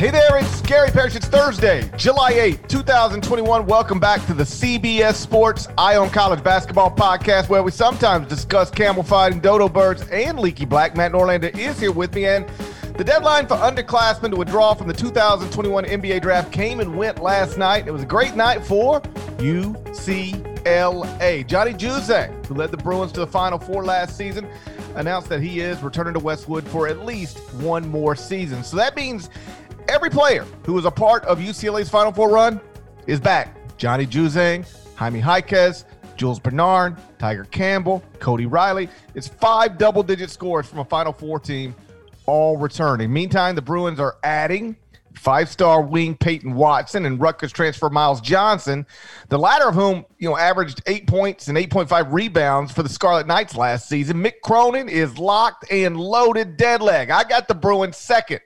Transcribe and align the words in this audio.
Hey 0.00 0.10
there, 0.10 0.38
it's 0.38 0.62
Gary 0.62 0.90
Parrish. 0.90 1.14
It's 1.14 1.26
Thursday, 1.26 1.86
July 1.98 2.32
8th, 2.32 2.68
2021. 2.68 3.66
Welcome 3.66 4.00
back 4.00 4.24
to 4.28 4.32
the 4.32 4.44
CBS 4.44 5.12
Sports 5.16 5.68
Eye 5.76 5.96
on 5.96 6.08
College 6.08 6.42
Basketball 6.42 6.90
Podcast, 6.90 7.50
where 7.50 7.62
we 7.62 7.70
sometimes 7.70 8.26
discuss 8.26 8.70
camel 8.70 9.02
fighting, 9.02 9.40
dodo 9.40 9.68
birds, 9.68 10.08
and 10.08 10.38
leaky 10.38 10.64
black. 10.64 10.96
Matt 10.96 11.12
Norlander 11.12 11.54
is 11.54 11.78
here 11.78 11.92
with 11.92 12.14
me, 12.14 12.24
and 12.24 12.48
the 12.96 13.04
deadline 13.04 13.46
for 13.46 13.56
underclassmen 13.56 14.30
to 14.30 14.36
withdraw 14.36 14.72
from 14.72 14.88
the 14.88 14.94
2021 14.94 15.84
NBA 15.84 16.22
draft 16.22 16.50
came 16.50 16.80
and 16.80 16.96
went 16.96 17.20
last 17.20 17.58
night. 17.58 17.86
It 17.86 17.90
was 17.90 18.04
a 18.04 18.06
great 18.06 18.34
night 18.34 18.64
for 18.64 19.02
UCLA. 19.36 20.36
Johnny 21.46 21.74
Juzang, 21.74 22.46
who 22.46 22.54
led 22.54 22.70
the 22.70 22.78
Bruins 22.78 23.12
to 23.12 23.20
the 23.20 23.26
Final 23.26 23.58
Four 23.58 23.84
last 23.84 24.16
season, 24.16 24.48
announced 24.94 25.28
that 25.28 25.42
he 25.42 25.60
is 25.60 25.82
returning 25.82 26.14
to 26.14 26.20
Westwood 26.20 26.66
for 26.68 26.88
at 26.88 27.04
least 27.04 27.38
one 27.56 27.86
more 27.86 28.16
season. 28.16 28.64
So 28.64 28.78
that 28.78 28.96
means 28.96 29.28
Every 29.88 30.10
player 30.10 30.46
who 30.64 30.74
was 30.74 30.84
a 30.84 30.90
part 30.90 31.24
of 31.24 31.38
UCLA's 31.38 31.88
Final 31.88 32.12
Four 32.12 32.30
run 32.30 32.60
is 33.06 33.20
back. 33.20 33.56
Johnny 33.76 34.06
Juzang, 34.06 34.66
Jaime 34.96 35.20
Jaquez, 35.20 35.84
Jules 36.16 36.38
Bernard, 36.38 36.96
Tiger 37.18 37.44
Campbell, 37.44 38.02
Cody 38.18 38.46
Riley. 38.46 38.88
It's 39.14 39.28
five 39.28 39.78
double 39.78 40.02
digit 40.02 40.30
scores 40.30 40.66
from 40.66 40.80
a 40.80 40.84
Final 40.84 41.12
Four 41.12 41.40
team 41.40 41.74
all 42.26 42.56
returning. 42.56 43.12
Meantime, 43.12 43.54
the 43.54 43.62
Bruins 43.62 43.98
are 43.98 44.16
adding 44.22 44.76
five 45.14 45.48
star 45.48 45.82
wing 45.82 46.16
Peyton 46.16 46.54
Watson 46.54 47.04
and 47.06 47.20
Rutgers 47.20 47.52
transfer 47.52 47.90
Myles 47.90 48.20
Johnson, 48.20 48.86
the 49.28 49.38
latter 49.38 49.68
of 49.68 49.74
whom, 49.74 50.04
you 50.18 50.28
know, 50.28 50.36
averaged 50.36 50.82
eight 50.86 51.06
points 51.06 51.48
and 51.48 51.58
8.5 51.58 52.12
rebounds 52.12 52.72
for 52.72 52.82
the 52.82 52.88
Scarlet 52.88 53.26
Knights 53.26 53.56
last 53.56 53.88
season. 53.88 54.22
Mick 54.22 54.40
Cronin 54.42 54.88
is 54.88 55.18
locked 55.18 55.70
and 55.70 55.98
loaded 55.98 56.56
dead 56.56 56.82
leg. 56.82 57.10
I 57.10 57.24
got 57.24 57.48
the 57.48 57.54
Bruins 57.54 57.96
second 57.96 58.40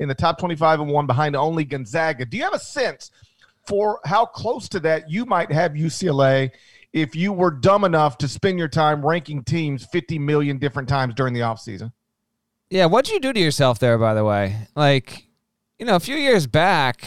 in 0.00 0.08
the 0.08 0.14
top 0.14 0.38
25 0.38 0.80
and 0.80 0.90
one 0.90 1.06
behind 1.06 1.36
only 1.36 1.64
Gonzaga. 1.64 2.24
Do 2.24 2.36
you 2.36 2.42
have 2.42 2.54
a 2.54 2.58
sense 2.58 3.12
for 3.68 4.00
how 4.04 4.26
close 4.26 4.68
to 4.70 4.80
that 4.80 5.08
you 5.08 5.24
might 5.26 5.52
have 5.52 5.72
UCLA 5.72 6.50
if 6.92 7.14
you 7.14 7.32
were 7.32 7.52
dumb 7.52 7.84
enough 7.84 8.18
to 8.18 8.26
spend 8.26 8.58
your 8.58 8.66
time 8.66 9.06
ranking 9.06 9.44
teams 9.44 9.86
50 9.86 10.18
million 10.18 10.58
different 10.58 10.88
times 10.88 11.14
during 11.14 11.34
the 11.34 11.40
offseason? 11.40 11.92
Yeah, 12.70 12.86
what'd 12.86 13.12
you 13.12 13.20
do 13.20 13.32
to 13.32 13.40
yourself 13.40 13.78
there, 13.78 13.98
by 13.98 14.14
the 14.14 14.24
way? 14.24 14.56
Like, 14.74 15.26
you 15.78 15.86
know, 15.86 15.96
a 15.96 16.00
few 16.00 16.16
years 16.16 16.46
back, 16.46 17.04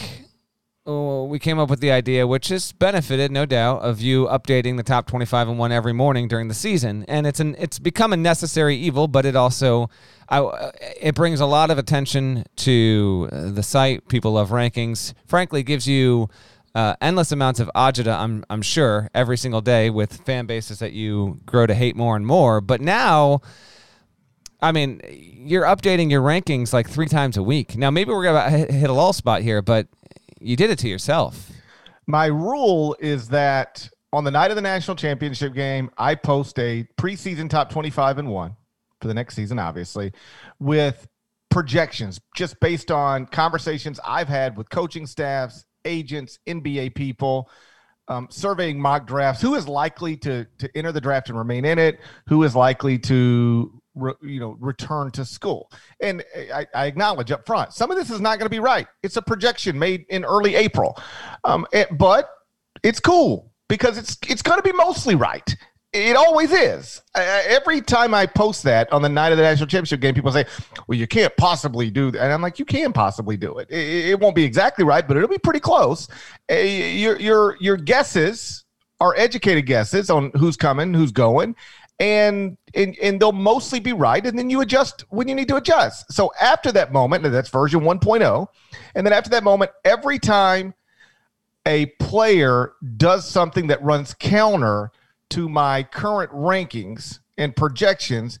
oh, 0.86 1.24
we 1.24 1.38
came 1.38 1.58
up 1.58 1.70
with 1.70 1.80
the 1.80 1.90
idea, 1.90 2.26
which 2.26 2.48
has 2.48 2.72
benefited, 2.72 3.30
no 3.30 3.46
doubt, 3.46 3.82
of 3.82 4.00
you 4.00 4.26
updating 4.26 4.76
the 4.76 4.82
top 4.82 5.06
25 5.06 5.48
and 5.48 5.58
one 5.58 5.72
every 5.72 5.92
morning 5.92 6.28
during 6.28 6.48
the 6.48 6.54
season. 6.54 7.04
And 7.08 7.26
it's 7.26 7.40
an 7.40 7.56
it's 7.58 7.78
become 7.78 8.12
a 8.12 8.16
necessary 8.16 8.76
evil, 8.76 9.08
but 9.08 9.24
it 9.24 9.36
also 9.36 9.88
I, 10.28 10.72
it 11.00 11.14
brings 11.14 11.40
a 11.40 11.46
lot 11.46 11.70
of 11.70 11.78
attention 11.78 12.44
to 12.56 13.28
the 13.30 13.62
site. 13.62 14.08
People 14.08 14.32
love 14.32 14.50
rankings. 14.50 15.14
Frankly, 15.26 15.62
gives 15.62 15.86
you 15.86 16.28
uh, 16.74 16.96
endless 17.00 17.32
amounts 17.32 17.60
of 17.60 17.70
agita. 17.74 18.18
I'm 18.18 18.44
I'm 18.50 18.62
sure 18.62 19.08
every 19.14 19.38
single 19.38 19.60
day 19.60 19.90
with 19.90 20.18
fan 20.24 20.46
bases 20.46 20.80
that 20.80 20.92
you 20.92 21.40
grow 21.46 21.66
to 21.66 21.74
hate 21.74 21.96
more 21.96 22.16
and 22.16 22.26
more. 22.26 22.60
But 22.60 22.80
now. 22.80 23.40
I 24.62 24.72
mean, 24.72 25.02
you're 25.10 25.64
updating 25.64 26.10
your 26.10 26.22
rankings 26.22 26.72
like 26.72 26.88
three 26.88 27.08
times 27.08 27.36
a 27.36 27.42
week. 27.42 27.76
Now, 27.76 27.90
maybe 27.90 28.12
we're 28.12 28.24
gonna 28.24 28.48
hit 28.48 28.88
a 28.88 28.94
lull 28.94 29.12
spot 29.12 29.42
here, 29.42 29.60
but 29.60 29.88
you 30.44 30.56
did 30.56 30.70
it 30.70 30.78
to 30.80 30.88
yourself. 30.88 31.50
My 32.06 32.26
rule 32.26 32.96
is 33.00 33.28
that 33.28 33.88
on 34.12 34.24
the 34.24 34.30
night 34.30 34.50
of 34.50 34.56
the 34.56 34.62
national 34.62 34.96
championship 34.96 35.54
game, 35.54 35.90
I 35.98 36.14
post 36.14 36.58
a 36.58 36.86
preseason 36.96 37.48
top 37.48 37.70
25 37.70 38.18
and 38.18 38.28
one 38.28 38.54
for 39.00 39.08
the 39.08 39.14
next 39.14 39.34
season, 39.34 39.58
obviously, 39.58 40.12
with 40.60 41.08
projections 41.50 42.20
just 42.36 42.60
based 42.60 42.90
on 42.90 43.26
conversations 43.26 43.98
I've 44.04 44.28
had 44.28 44.56
with 44.56 44.68
coaching 44.70 45.06
staffs, 45.06 45.64
agents, 45.84 46.38
NBA 46.46 46.94
people. 46.94 47.50
Um, 48.06 48.28
surveying 48.30 48.78
mock 48.78 49.06
drafts, 49.06 49.40
who 49.40 49.54
is 49.54 49.66
likely 49.66 50.14
to 50.18 50.44
to 50.58 50.76
enter 50.76 50.92
the 50.92 51.00
draft 51.00 51.30
and 51.30 51.38
remain 51.38 51.64
in 51.64 51.78
it, 51.78 52.00
who 52.28 52.42
is 52.42 52.54
likely 52.54 52.98
to 52.98 53.80
re, 53.94 54.12
you 54.22 54.40
know 54.40 54.56
return 54.60 55.10
to 55.12 55.24
school. 55.24 55.70
And 56.00 56.22
I, 56.52 56.66
I, 56.74 56.86
acknowledge 56.86 57.30
up 57.30 57.46
front, 57.46 57.72
some 57.72 57.90
of 57.90 57.96
this 57.96 58.10
is 58.10 58.20
not 58.20 58.38
going 58.38 58.46
to 58.46 58.50
be 58.50 58.60
right. 58.60 58.86
It's 59.02 59.16
a 59.16 59.22
projection 59.22 59.78
made 59.78 60.06
in 60.08 60.24
early 60.24 60.54
April, 60.54 60.96
um, 61.44 61.66
it, 61.72 61.96
but 61.96 62.30
it's 62.82 63.00
cool 63.00 63.52
because 63.68 63.98
it's 63.98 64.16
it's 64.28 64.42
going 64.42 64.58
to 64.58 64.62
be 64.62 64.72
mostly 64.72 65.14
right. 65.14 65.54
It 65.92 66.16
always 66.16 66.50
is. 66.50 67.02
every 67.14 67.80
time 67.80 68.14
I 68.14 68.26
post 68.26 68.64
that 68.64 68.92
on 68.92 69.00
the 69.00 69.08
night 69.08 69.30
of 69.30 69.38
the 69.38 69.44
national 69.44 69.68
championship 69.68 70.00
game, 70.00 70.12
people 70.12 70.32
say, 70.32 70.44
"Well, 70.88 70.98
you 70.98 71.06
can't 71.06 71.34
possibly 71.36 71.88
do 71.88 72.10
that," 72.10 72.20
and 72.20 72.32
I'm 72.32 72.42
like, 72.42 72.58
"You 72.58 72.64
can 72.64 72.92
possibly 72.92 73.36
do 73.36 73.58
it. 73.58 73.70
It, 73.70 74.06
it 74.10 74.20
won't 74.20 74.34
be 74.34 74.42
exactly 74.42 74.84
right, 74.84 75.06
but 75.06 75.16
it'll 75.16 75.28
be 75.28 75.38
pretty 75.38 75.60
close. 75.60 76.08
Uh, 76.50 76.56
your 76.56 77.20
your 77.20 77.56
your 77.60 77.76
guesses 77.76 78.64
are 79.00 79.14
educated 79.16 79.66
guesses 79.66 80.10
on 80.10 80.32
who's 80.34 80.56
coming, 80.56 80.94
who's 80.94 81.12
going, 81.12 81.54
and, 82.00 82.56
and 82.74 82.96
and 83.00 83.20
they'll 83.20 83.32
mostly 83.32 83.78
be 83.78 83.92
right 83.92 84.24
and 84.24 84.38
then 84.38 84.50
you 84.50 84.60
adjust 84.60 85.04
when 85.10 85.28
you 85.28 85.34
need 85.34 85.48
to 85.48 85.56
adjust. 85.56 86.12
So 86.12 86.32
after 86.40 86.72
that 86.72 86.92
moment 86.92 87.24
and 87.24 87.34
that's 87.34 87.50
version 87.50 87.80
1.0 87.80 88.46
and 88.94 89.06
then 89.06 89.12
after 89.12 89.30
that 89.30 89.44
moment 89.44 89.70
every 89.84 90.18
time 90.18 90.74
a 91.66 91.86
player 91.98 92.72
does 92.96 93.28
something 93.28 93.68
that 93.68 93.82
runs 93.82 94.14
counter 94.14 94.90
to 95.30 95.48
my 95.48 95.82
current 95.82 96.30
rankings 96.32 97.20
and 97.38 97.56
projections 97.56 98.38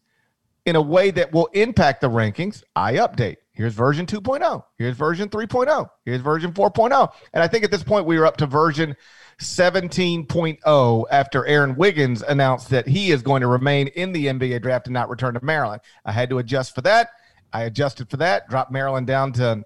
in 0.66 0.76
a 0.76 0.82
way 0.82 1.10
that 1.10 1.32
will 1.32 1.46
impact 1.52 2.00
the 2.00 2.10
rankings 2.10 2.62
i 2.74 2.94
update. 2.94 3.36
Here's 3.52 3.72
version 3.72 4.04
2.0 4.04 4.64
here's 4.78 4.96
version 4.96 5.28
3.0 5.28 5.88
here's 6.04 6.20
version 6.20 6.52
4.0 6.52 7.12
and 7.32 7.42
i 7.42 7.46
think 7.46 7.62
at 7.62 7.70
this 7.70 7.84
point 7.84 8.04
we 8.04 8.16
are 8.16 8.26
up 8.26 8.36
to 8.38 8.46
version 8.46 8.96
17.0 9.40 11.04
after 11.10 11.46
Aaron 11.46 11.76
Wiggins 11.76 12.22
announced 12.22 12.70
that 12.70 12.86
he 12.86 13.10
is 13.10 13.22
going 13.22 13.40
to 13.42 13.48
remain 13.48 13.88
in 13.88 14.12
the 14.12 14.26
NBA 14.26 14.62
draft 14.62 14.86
and 14.86 14.94
not 14.94 15.08
return 15.08 15.34
to 15.34 15.44
Maryland. 15.44 15.82
I 16.04 16.12
had 16.12 16.30
to 16.30 16.38
adjust 16.38 16.74
for 16.74 16.80
that. 16.82 17.10
I 17.52 17.64
adjusted 17.64 18.10
for 18.10 18.16
that, 18.18 18.48
dropped 18.48 18.72
Maryland 18.72 19.06
down 19.06 19.32
to 19.34 19.62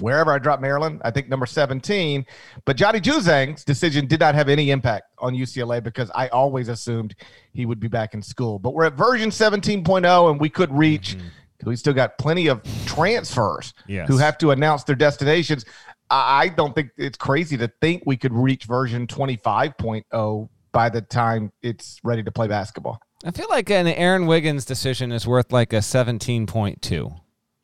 wherever 0.00 0.32
I 0.32 0.38
dropped 0.38 0.62
Maryland, 0.62 1.00
I 1.04 1.10
think 1.10 1.28
number 1.28 1.46
17. 1.46 2.26
But 2.64 2.76
Johnny 2.76 3.00
Juzang's 3.00 3.64
decision 3.64 4.06
did 4.06 4.20
not 4.20 4.34
have 4.34 4.48
any 4.48 4.70
impact 4.70 5.12
on 5.18 5.34
UCLA 5.34 5.82
because 5.82 6.10
I 6.14 6.28
always 6.28 6.68
assumed 6.68 7.14
he 7.52 7.66
would 7.66 7.80
be 7.80 7.88
back 7.88 8.14
in 8.14 8.22
school. 8.22 8.58
But 8.58 8.74
we're 8.74 8.84
at 8.84 8.94
version 8.94 9.30
17.0 9.30 10.30
and 10.30 10.40
we 10.40 10.48
could 10.48 10.72
reach. 10.72 11.16
Mm-hmm. 11.16 11.28
We 11.64 11.76
still 11.76 11.94
got 11.94 12.18
plenty 12.18 12.48
of 12.48 12.62
transfers 12.84 13.72
yes. 13.86 14.06
who 14.06 14.18
have 14.18 14.36
to 14.38 14.50
announce 14.50 14.84
their 14.84 14.96
destinations. 14.96 15.64
I 16.10 16.48
don't 16.48 16.74
think 16.74 16.90
it's 16.96 17.18
crazy 17.18 17.56
to 17.56 17.68
think 17.80 18.02
we 18.06 18.16
could 18.16 18.32
reach 18.32 18.64
version 18.64 19.06
25.0 19.06 20.48
by 20.72 20.88
the 20.88 21.00
time 21.00 21.52
it's 21.62 21.98
ready 22.04 22.22
to 22.22 22.30
play 22.30 22.48
basketball. 22.48 23.00
I 23.24 23.30
feel 23.30 23.46
like 23.48 23.70
an 23.70 23.86
Aaron 23.86 24.26
Wiggins 24.26 24.64
decision 24.64 25.10
is 25.12 25.26
worth 25.26 25.50
like 25.52 25.72
a 25.72 25.76
17.2. 25.78 27.20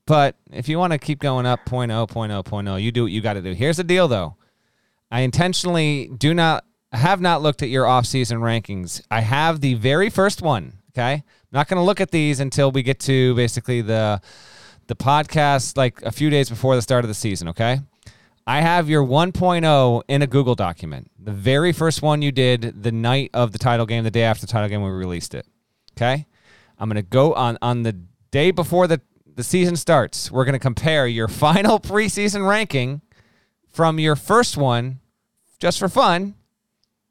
But 0.07 0.37
if 0.51 0.69
you 0.69 0.79
want 0.79 0.93
to 0.93 0.99
keep 0.99 1.19
going 1.21 1.47
up 1.47 1.67
0.0, 1.67 2.09
0.0, 2.09 2.45
0.0, 2.45 2.83
you 2.83 2.91
do 2.91 3.03
what 3.03 3.13
you 3.13 3.21
got 3.21 3.35
to 3.35 3.43
do. 3.43 3.53
Here's 3.53 3.77
the 3.77 3.85
deal, 3.85 4.09
though. 4.09 4.37
I 5.11 5.21
intentionally 5.21 6.11
do 6.17 6.35
not 6.35 6.65
have 6.93 7.21
not 7.21 7.43
looked 7.43 7.63
at 7.63 7.69
your 7.69 7.85
offseason 7.85 8.39
rankings. 8.39 9.03
I 9.11 9.21
have 9.21 9.61
the 9.61 9.75
very 9.75 10.11
first 10.11 10.43
one. 10.43 10.79
Okay, 10.91 11.13
I'm 11.13 11.23
not 11.53 11.69
going 11.69 11.77
to 11.77 11.85
look 11.85 12.01
at 12.01 12.11
these 12.11 12.41
until 12.41 12.73
we 12.73 12.83
get 12.83 12.99
to 13.01 13.35
basically 13.35 13.81
the 13.81 14.21
the 14.87 14.97
podcast, 14.97 15.77
like 15.77 16.03
a 16.03 16.11
few 16.11 16.31
days 16.31 16.49
before 16.49 16.75
the 16.75 16.83
start 16.83 17.05
of 17.05 17.09
the 17.09 17.15
season. 17.15 17.49
Okay, 17.49 17.81
I 18.51 18.63
have 18.63 18.89
your 18.89 19.05
1.0 19.05 20.03
in 20.09 20.23
a 20.23 20.27
Google 20.27 20.57
document. 20.57 21.09
The 21.21 21.31
very 21.31 21.73
first 21.73 22.03
one 22.03 22.21
you 22.21 22.33
did 22.33 22.83
the 22.83 22.91
night 22.91 23.31
of 23.33 23.53
the 23.53 23.59
title 23.59 23.87
game, 23.87 24.03
the 24.03 24.11
day 24.11 24.25
after 24.25 24.45
the 24.45 24.51
title 24.51 24.69
game, 24.69 24.83
we 24.83 24.91
released 24.91 25.35
it. 25.35 25.47
Okay. 25.97 26.27
I'm 26.77 26.89
going 26.89 26.97
to 26.97 27.09
go 27.09 27.33
on 27.35 27.59
on 27.63 27.85
the 27.85 27.93
day 28.33 28.51
before 28.51 28.89
the, 28.89 29.01
the 29.37 29.45
season 29.45 29.77
starts. 29.77 30.33
We're 30.33 30.45
going 30.45 30.55
to 30.55 30.59
compare 30.59 31.07
your 31.07 31.29
final 31.47 31.79
preseason 31.79 32.49
ranking 32.49 33.03
from 33.69 34.01
your 34.01 34.17
first 34.17 34.57
one 34.57 34.99
just 35.61 35.79
for 35.79 35.89
fun 35.89 36.35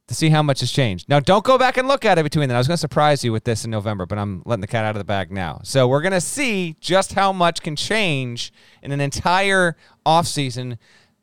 to 0.07 0.13
see 0.13 0.31
how 0.31 0.44
much 0.44 0.59
has 0.59 0.74
changed. 0.74 1.07
Now, 1.07 1.21
don't 1.21 1.45
go 1.45 1.57
back 1.57 1.77
and 1.77 1.88
look 1.88 2.03
at 2.03 2.18
it 2.18 2.24
between 2.24 2.50
then. 2.50 2.57
I 2.57 2.59
was 2.59 2.68
going 2.68 2.75
to 2.75 2.81
surprise 2.81 3.24
you 3.24 3.31
with 3.31 3.45
this 3.45 3.63
in 3.63 3.71
November, 3.71 4.06
but 4.06 4.18
I'm 4.18 4.44
letting 4.45 4.59
the 4.59 4.68
cat 4.68 4.83
out 4.83 4.97
of 4.97 5.00
the 5.00 5.06
bag 5.06 5.31
now. 5.31 5.62
So 5.63 5.88
we're 5.88 6.01
going 6.01 6.12
to 6.12 6.19
see 6.19 6.75
just 6.81 7.13
how 7.13 7.31
much 7.31 7.62
can 7.62 7.77
change 7.77 8.51
in 8.83 8.91
an 8.91 9.00
entire 9.00 9.77
offseason 10.06 10.77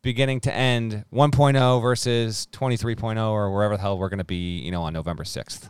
beginning 0.06 0.38
to 0.38 0.54
end 0.54 1.04
1.0 1.12 1.82
versus 1.82 2.46
23.0 2.52 3.28
or 3.28 3.52
wherever 3.52 3.76
the 3.76 3.82
hell 3.82 3.98
we're 3.98 4.08
going 4.08 4.18
to 4.18 4.24
be, 4.24 4.60
you 4.60 4.70
know, 4.70 4.82
on 4.82 4.92
November 4.92 5.24
6th. 5.24 5.68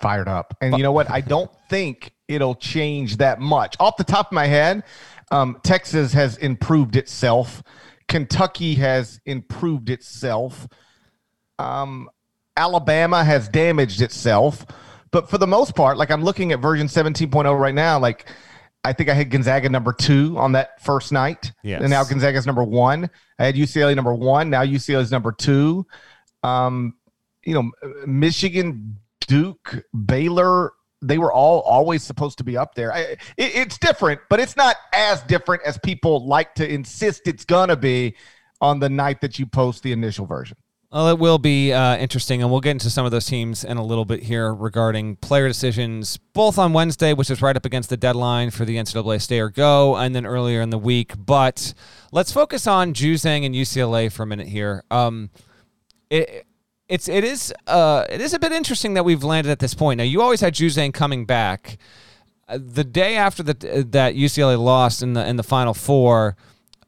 Fired 0.00 0.26
up. 0.26 0.56
And 0.62 0.74
you 0.78 0.82
know 0.82 0.90
what? 0.90 1.10
I 1.10 1.20
don't 1.20 1.50
think 1.68 2.14
it'll 2.28 2.54
change 2.54 3.18
that 3.18 3.40
much. 3.40 3.76
Off 3.78 3.98
the 3.98 4.04
top 4.04 4.28
of 4.28 4.32
my 4.32 4.46
head, 4.46 4.84
um, 5.30 5.60
Texas 5.62 6.14
has 6.14 6.38
improved 6.38 6.96
itself. 6.96 7.62
Kentucky 8.08 8.74
has 8.76 9.20
improved 9.26 9.90
itself. 9.90 10.66
Um, 11.58 12.08
Alabama 12.56 13.22
has 13.22 13.50
damaged 13.50 14.00
itself. 14.00 14.64
But 15.10 15.28
for 15.28 15.36
the 15.36 15.46
most 15.46 15.74
part, 15.74 15.98
like 15.98 16.10
I'm 16.10 16.24
looking 16.24 16.52
at 16.52 16.60
version 16.60 16.86
17.0 16.86 17.60
right 17.60 17.74
now, 17.74 17.98
like 17.98 18.26
I 18.84 18.92
think 18.92 19.08
I 19.08 19.14
had 19.14 19.30
Gonzaga 19.30 19.68
number 19.68 19.92
two 19.92 20.36
on 20.38 20.52
that 20.52 20.82
first 20.82 21.12
night. 21.12 21.52
Yes. 21.62 21.82
And 21.82 21.90
now 21.90 22.02
Gonzaga's 22.04 22.46
number 22.46 22.64
one. 22.64 23.08
I 23.38 23.44
had 23.44 23.54
UCLA 23.54 23.94
number 23.94 24.12
one. 24.12 24.50
Now 24.50 24.62
UCLA 24.62 25.00
is 25.02 25.12
number 25.12 25.32
two. 25.32 25.86
Um, 26.42 26.94
you 27.44 27.54
know, 27.54 27.70
Michigan, 28.06 28.98
Duke, 29.26 29.84
Baylor, 30.06 30.72
they 31.00 31.18
were 31.18 31.32
all 31.32 31.60
always 31.60 32.02
supposed 32.02 32.38
to 32.38 32.44
be 32.44 32.56
up 32.56 32.74
there. 32.74 32.92
I, 32.92 33.00
it, 33.00 33.20
it's 33.36 33.78
different, 33.78 34.20
but 34.28 34.40
it's 34.40 34.56
not 34.56 34.76
as 34.92 35.22
different 35.22 35.62
as 35.64 35.78
people 35.78 36.26
like 36.26 36.54
to 36.56 36.68
insist 36.68 37.22
it's 37.26 37.44
going 37.44 37.68
to 37.68 37.76
be 37.76 38.16
on 38.60 38.78
the 38.78 38.88
night 38.88 39.20
that 39.20 39.38
you 39.38 39.46
post 39.46 39.82
the 39.82 39.92
initial 39.92 40.26
version. 40.26 40.56
Well, 40.92 41.08
it 41.08 41.18
will 41.18 41.38
be 41.38 41.72
uh, 41.72 41.96
interesting, 41.96 42.42
and 42.42 42.50
we'll 42.50 42.60
get 42.60 42.72
into 42.72 42.90
some 42.90 43.06
of 43.06 43.12
those 43.12 43.24
teams 43.24 43.64
in 43.64 43.78
a 43.78 43.84
little 43.84 44.04
bit 44.04 44.24
here 44.24 44.52
regarding 44.52 45.16
player 45.16 45.48
decisions, 45.48 46.18
both 46.34 46.58
on 46.58 46.74
Wednesday, 46.74 47.14
which 47.14 47.30
is 47.30 47.40
right 47.40 47.56
up 47.56 47.64
against 47.64 47.88
the 47.88 47.96
deadline 47.96 48.50
for 48.50 48.66
the 48.66 48.76
NCAA 48.76 49.22
stay 49.22 49.40
or 49.40 49.48
go, 49.48 49.96
and 49.96 50.14
then 50.14 50.26
earlier 50.26 50.60
in 50.60 50.68
the 50.68 50.76
week. 50.76 51.14
But 51.16 51.72
let's 52.10 52.30
focus 52.30 52.66
on 52.66 52.92
Juzang 52.92 53.46
and 53.46 53.54
UCLA 53.54 54.12
for 54.12 54.24
a 54.24 54.26
minute 54.26 54.48
here. 54.48 54.84
Um, 54.90 55.30
it, 56.10 56.46
it's 56.90 57.08
it 57.08 57.24
is 57.24 57.54
uh, 57.66 58.04
it 58.10 58.20
is 58.20 58.34
a 58.34 58.38
bit 58.38 58.52
interesting 58.52 58.92
that 58.92 59.04
we've 59.06 59.24
landed 59.24 59.50
at 59.50 59.60
this 59.60 59.72
point. 59.72 59.96
Now, 59.96 60.04
you 60.04 60.20
always 60.20 60.42
had 60.42 60.52
Juzang 60.52 60.92
coming 60.92 61.24
back. 61.24 61.78
Uh, 62.46 62.58
the 62.60 62.84
day 62.84 63.16
after 63.16 63.42
the, 63.42 63.54
that 63.92 64.14
UCLA 64.14 64.62
lost 64.62 65.02
in 65.02 65.14
the 65.14 65.26
in 65.26 65.36
the 65.36 65.42
Final 65.42 65.72
Four 65.72 66.36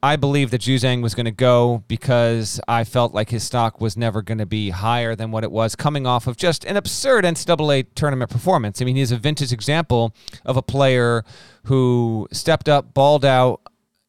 I 0.05 0.17
believe 0.17 0.51
that 0.51 0.61
Juzang 0.61 1.01
was 1.01 1.15
going 1.15 1.25
to 1.25 1.33
go 1.33 1.83
because 1.89 2.61
I 2.69 2.85
felt 2.85 3.15
like 3.15 3.31
his 3.31 3.43
stock 3.43 3.81
was 3.81 3.97
never 3.97 4.21
going 4.21 4.37
to 4.37 4.45
be 4.45 4.69
higher 4.69 5.17
than 5.17 5.31
what 5.31 5.45
it 5.45 5.51
was 5.51 5.75
coming 5.75 6.06
off 6.06 6.27
of 6.27 6.37
just 6.37 6.62
an 6.67 6.77
absurd 6.77 7.25
NCAA 7.25 7.87
tournament 7.95 8.31
performance. 8.31 8.83
I 8.83 8.85
mean, 8.85 8.97
he's 8.97 9.12
a 9.12 9.17
vintage 9.17 9.51
example 9.51 10.15
of 10.45 10.59
a 10.59 10.62
player 10.62 11.25
who 11.65 12.29
stepped 12.33 12.69
up, 12.69 12.93
balled 12.93 13.25
out, 13.25 13.62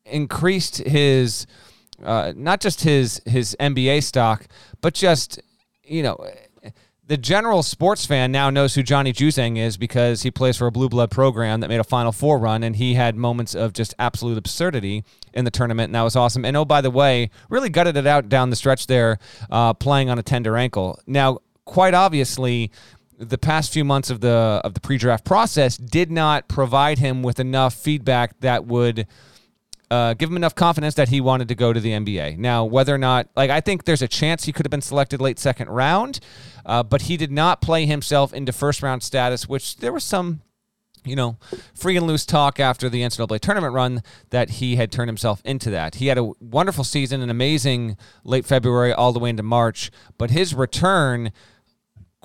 increased 0.05 0.79
his 0.79 1.47
uh, 2.03 2.33
not 2.35 2.59
just 2.59 2.83
his 2.83 3.21
his 3.25 3.55
NBA 3.57 4.03
stock, 4.03 4.47
but 4.81 4.93
just 4.93 5.39
you 5.81 6.03
know 6.03 6.17
the 7.07 7.17
general 7.17 7.61
sports 7.61 8.05
fan 8.05 8.31
now 8.31 8.49
knows 8.49 8.73
who 8.73 8.81
Johnny 8.81 9.13
Juzang 9.13 9.57
is 9.57 9.77
because 9.77 10.23
he 10.23 10.31
plays 10.31 10.57
for 10.57 10.65
a 10.65 10.71
blue 10.71 10.89
blood 10.89 11.11
program 11.11 11.59
that 11.59 11.67
made 11.67 11.79
a 11.79 11.83
Final 11.83 12.11
Four 12.11 12.39
run, 12.39 12.63
and 12.63 12.75
he 12.75 12.95
had 12.95 13.15
moments 13.15 13.53
of 13.53 13.73
just 13.73 13.93
absolute 13.99 14.37
absurdity 14.37 15.03
in 15.33 15.45
the 15.45 15.51
tournament, 15.51 15.89
and 15.89 15.95
that 15.95 16.01
was 16.01 16.15
awesome. 16.15 16.43
And 16.45 16.57
oh, 16.57 16.65
by 16.65 16.81
the 16.81 16.89
way, 16.89 17.29
really 17.49 17.69
gutted 17.69 17.95
it 17.95 18.07
out 18.07 18.27
down 18.27 18.49
the 18.49 18.55
stretch 18.55 18.87
there, 18.87 19.19
uh, 19.51 19.73
playing 19.73 20.09
on 20.09 20.17
a 20.17 20.23
tender 20.23 20.57
ankle. 20.57 20.99
Now, 21.05 21.39
quite 21.65 21.93
obviously, 21.93 22.71
the 23.19 23.37
past 23.37 23.71
few 23.71 23.85
months 23.85 24.09
of 24.09 24.21
the 24.21 24.61
of 24.63 24.73
the 24.73 24.79
pre-draft 24.79 25.25
process 25.25 25.77
did 25.77 26.11
not 26.11 26.47
provide 26.47 26.97
him 26.97 27.21
with 27.21 27.39
enough 27.39 27.75
feedback 27.75 28.39
that 28.39 28.65
would 28.65 29.07
uh, 29.91 30.13
give 30.13 30.29
him 30.29 30.35
enough 30.35 30.55
confidence 30.55 30.95
that 30.95 31.09
he 31.09 31.21
wanted 31.21 31.47
to 31.47 31.55
go 31.55 31.73
to 31.73 31.79
the 31.79 31.91
NBA. 31.91 32.37
Now, 32.37 32.65
whether 32.65 32.93
or 32.93 32.97
not, 32.97 33.29
like, 33.35 33.49
I 33.49 33.61
think 33.61 33.85
there's 33.85 34.01
a 34.01 34.07
chance 34.07 34.45
he 34.45 34.51
could 34.51 34.65
have 34.65 34.71
been 34.71 34.81
selected 34.81 35.21
late 35.21 35.39
second 35.39 35.69
round, 35.69 36.19
uh, 36.65 36.83
but 36.83 37.03
he 37.03 37.17
did 37.17 37.31
not 37.31 37.61
play 37.61 37.85
himself 37.85 38.33
into 38.33 38.51
first 38.51 38.81
round 38.81 39.03
status, 39.03 39.47
which 39.47 39.77
there 39.77 39.93
was 39.93 40.03
some, 40.03 40.41
you 41.03 41.15
know, 41.15 41.37
free 41.73 41.95
and 41.97 42.07
loose 42.07 42.25
talk 42.25 42.59
after 42.59 42.89
the 42.89 43.01
NCAA 43.01 43.39
tournament 43.39 43.73
run 43.73 44.01
that 44.31 44.51
he 44.51 44.75
had 44.75 44.91
turned 44.91 45.09
himself 45.09 45.41
into 45.45 45.69
that. 45.69 45.95
He 45.95 46.07
had 46.07 46.17
a 46.17 46.31
wonderful 46.39 46.83
season, 46.83 47.21
an 47.21 47.29
amazing 47.29 47.95
late 48.23 48.45
February 48.45 48.91
all 48.91 49.13
the 49.13 49.19
way 49.19 49.29
into 49.29 49.43
March, 49.43 49.91
but 50.17 50.31
his 50.31 50.55
return 50.55 51.31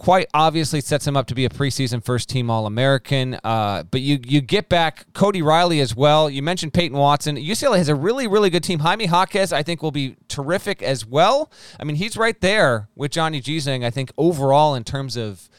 quite 0.01 0.27
obviously 0.33 0.81
sets 0.81 1.07
him 1.07 1.15
up 1.15 1.27
to 1.27 1.35
be 1.35 1.45
a 1.45 1.49
preseason 1.51 2.03
first 2.03 2.31
team 2.31 2.49
All 2.49 2.65
American. 2.65 3.39
Uh, 3.45 3.83
but 3.83 4.01
you 4.01 4.19
you 4.25 4.41
get 4.41 4.71
back 4.71 5.13
Cody 5.13 5.43
Riley 5.43 5.79
as 5.81 5.95
well. 5.95 6.31
You 6.31 6.43
mentioned 6.43 6.73
Peyton 6.73 6.97
Watson. 6.97 7.37
UCLA 7.37 7.77
has 7.77 7.91
a 7.91 7.95
really 7.95 8.27
really 8.27 8.49
good 8.49 8.65
team. 8.65 8.79
Jaime 8.79 9.05
Jaquez 9.05 9.53
I 9.53 9.63
think 9.63 9.83
will 9.83 9.91
be 9.91 10.17
terrific 10.27 10.83
as 10.83 11.05
well. 11.05 11.53
I 11.79 11.85
mean 11.85 11.97
he's 11.97 12.17
right 12.17 12.41
there 12.41 12.89
with 12.97 13.11
Johnny 13.11 13.43
Juzang. 13.43 13.85
I 13.85 13.91
think 13.91 14.11
overall 14.17 14.75
in 14.75 14.85
terms 14.85 15.19
of 15.19 15.51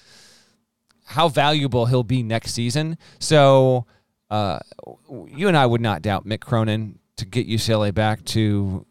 how 1.05 1.29
valuable 1.29 1.85
he'll 1.85 2.03
be 2.03 2.23
next 2.23 2.53
season. 2.53 2.97
So 3.19 3.85
uh, 4.31 4.57
you 5.27 5.49
and 5.49 5.55
I 5.57 5.67
would 5.67 5.81
not 5.81 6.01
doubt 6.01 6.25
Mick 6.25 6.39
Cronin 6.39 6.97
to 7.17 7.27
get 7.27 7.47
UCLA 7.47 7.93
back 7.93 8.25
to 8.25 8.87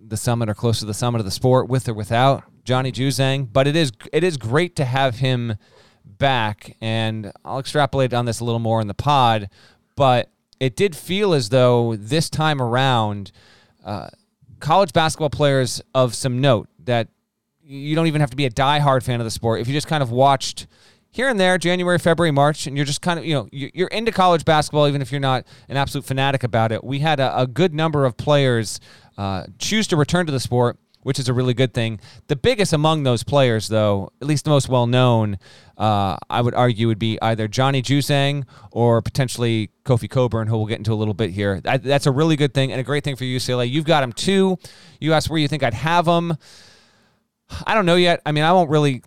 the 0.00 0.16
summit 0.16 0.48
or 0.48 0.54
close 0.54 0.78
to 0.78 0.86
the 0.86 0.94
summit 0.94 1.18
of 1.18 1.26
the 1.26 1.30
sport 1.30 1.68
with 1.68 1.90
or 1.90 1.94
without 1.94 2.44
Johnny 2.64 2.90
Juzang, 2.90 3.48
but 3.52 3.66
it 3.66 3.76
is 3.76 3.92
it 4.12 4.24
is 4.24 4.36
great 4.36 4.74
to 4.76 4.84
have 4.84 5.16
him 5.16 5.56
back. 6.04 6.76
And 6.80 7.32
I'll 7.44 7.58
extrapolate 7.58 8.12
on 8.14 8.24
this 8.24 8.40
a 8.40 8.44
little 8.44 8.58
more 8.58 8.80
in 8.80 8.88
the 8.88 8.94
pod, 8.94 9.48
but 9.96 10.30
it 10.60 10.76
did 10.76 10.96
feel 10.96 11.34
as 11.34 11.50
though 11.50 11.96
this 11.96 12.30
time 12.30 12.62
around, 12.62 13.32
uh, 13.84 14.08
college 14.60 14.92
basketball 14.92 15.30
players 15.30 15.82
of 15.94 16.14
some 16.14 16.40
note 16.40 16.68
that 16.84 17.08
you 17.62 17.94
don't 17.94 18.06
even 18.06 18.20
have 18.20 18.30
to 18.30 18.36
be 18.36 18.46
a 18.46 18.50
die-hard 18.50 19.02
fan 19.04 19.20
of 19.20 19.24
the 19.24 19.30
sport. 19.30 19.60
If 19.60 19.68
you 19.68 19.74
just 19.74 19.86
kind 19.86 20.02
of 20.02 20.10
watched 20.10 20.66
here 21.10 21.28
and 21.28 21.38
there, 21.38 21.58
January, 21.58 21.98
February, 21.98 22.30
March, 22.30 22.66
and 22.66 22.76
you're 22.76 22.86
just 22.86 23.02
kind 23.02 23.18
of, 23.18 23.24
you 23.24 23.34
know, 23.34 23.48
you're 23.52 23.88
into 23.88 24.10
college 24.10 24.44
basketball, 24.44 24.88
even 24.88 25.02
if 25.02 25.12
you're 25.12 25.20
not 25.20 25.44
an 25.68 25.76
absolute 25.76 26.04
fanatic 26.04 26.44
about 26.44 26.72
it. 26.72 26.82
We 26.82 27.00
had 27.00 27.20
a, 27.20 27.40
a 27.40 27.46
good 27.46 27.74
number 27.74 28.04
of 28.04 28.16
players 28.16 28.80
uh, 29.16 29.44
choose 29.58 29.86
to 29.88 29.96
return 29.96 30.26
to 30.26 30.32
the 30.32 30.40
sport 30.40 30.78
which 31.04 31.20
is 31.20 31.28
a 31.28 31.32
really 31.32 31.54
good 31.54 31.72
thing. 31.72 32.00
The 32.26 32.34
biggest 32.34 32.72
among 32.72 33.04
those 33.04 33.22
players, 33.22 33.68
though, 33.68 34.10
at 34.20 34.26
least 34.26 34.44
the 34.44 34.50
most 34.50 34.68
well 34.68 34.88
known, 34.88 35.38
uh, 35.78 36.16
I 36.28 36.40
would 36.40 36.54
argue 36.54 36.88
would 36.88 36.98
be 36.98 37.18
either 37.22 37.46
Johnny 37.46 37.82
Juzang 37.82 38.44
or 38.72 39.00
potentially 39.00 39.70
Kofi 39.84 40.10
Cockburn, 40.10 40.48
who 40.48 40.56
we'll 40.56 40.66
get 40.66 40.78
into 40.78 40.92
a 40.92 40.96
little 40.96 41.14
bit 41.14 41.30
here. 41.30 41.60
That, 41.60 41.84
that's 41.84 42.06
a 42.06 42.10
really 42.10 42.36
good 42.36 42.52
thing 42.52 42.72
and 42.72 42.80
a 42.80 42.84
great 42.84 43.04
thing 43.04 43.16
for 43.16 43.24
UCLA. 43.24 43.70
You've 43.70 43.84
got 43.84 44.00
them 44.00 44.12
too. 44.12 44.58
You 44.98 45.12
asked 45.12 45.30
where 45.30 45.38
you 45.38 45.46
think 45.46 45.62
I'd 45.62 45.74
have 45.74 46.06
them. 46.06 46.36
I 47.66 47.74
don't 47.74 47.86
know 47.86 47.96
yet. 47.96 48.20
I 48.26 48.32
mean, 48.32 48.44
I 48.44 48.52
won't 48.52 48.70
really. 48.70 49.02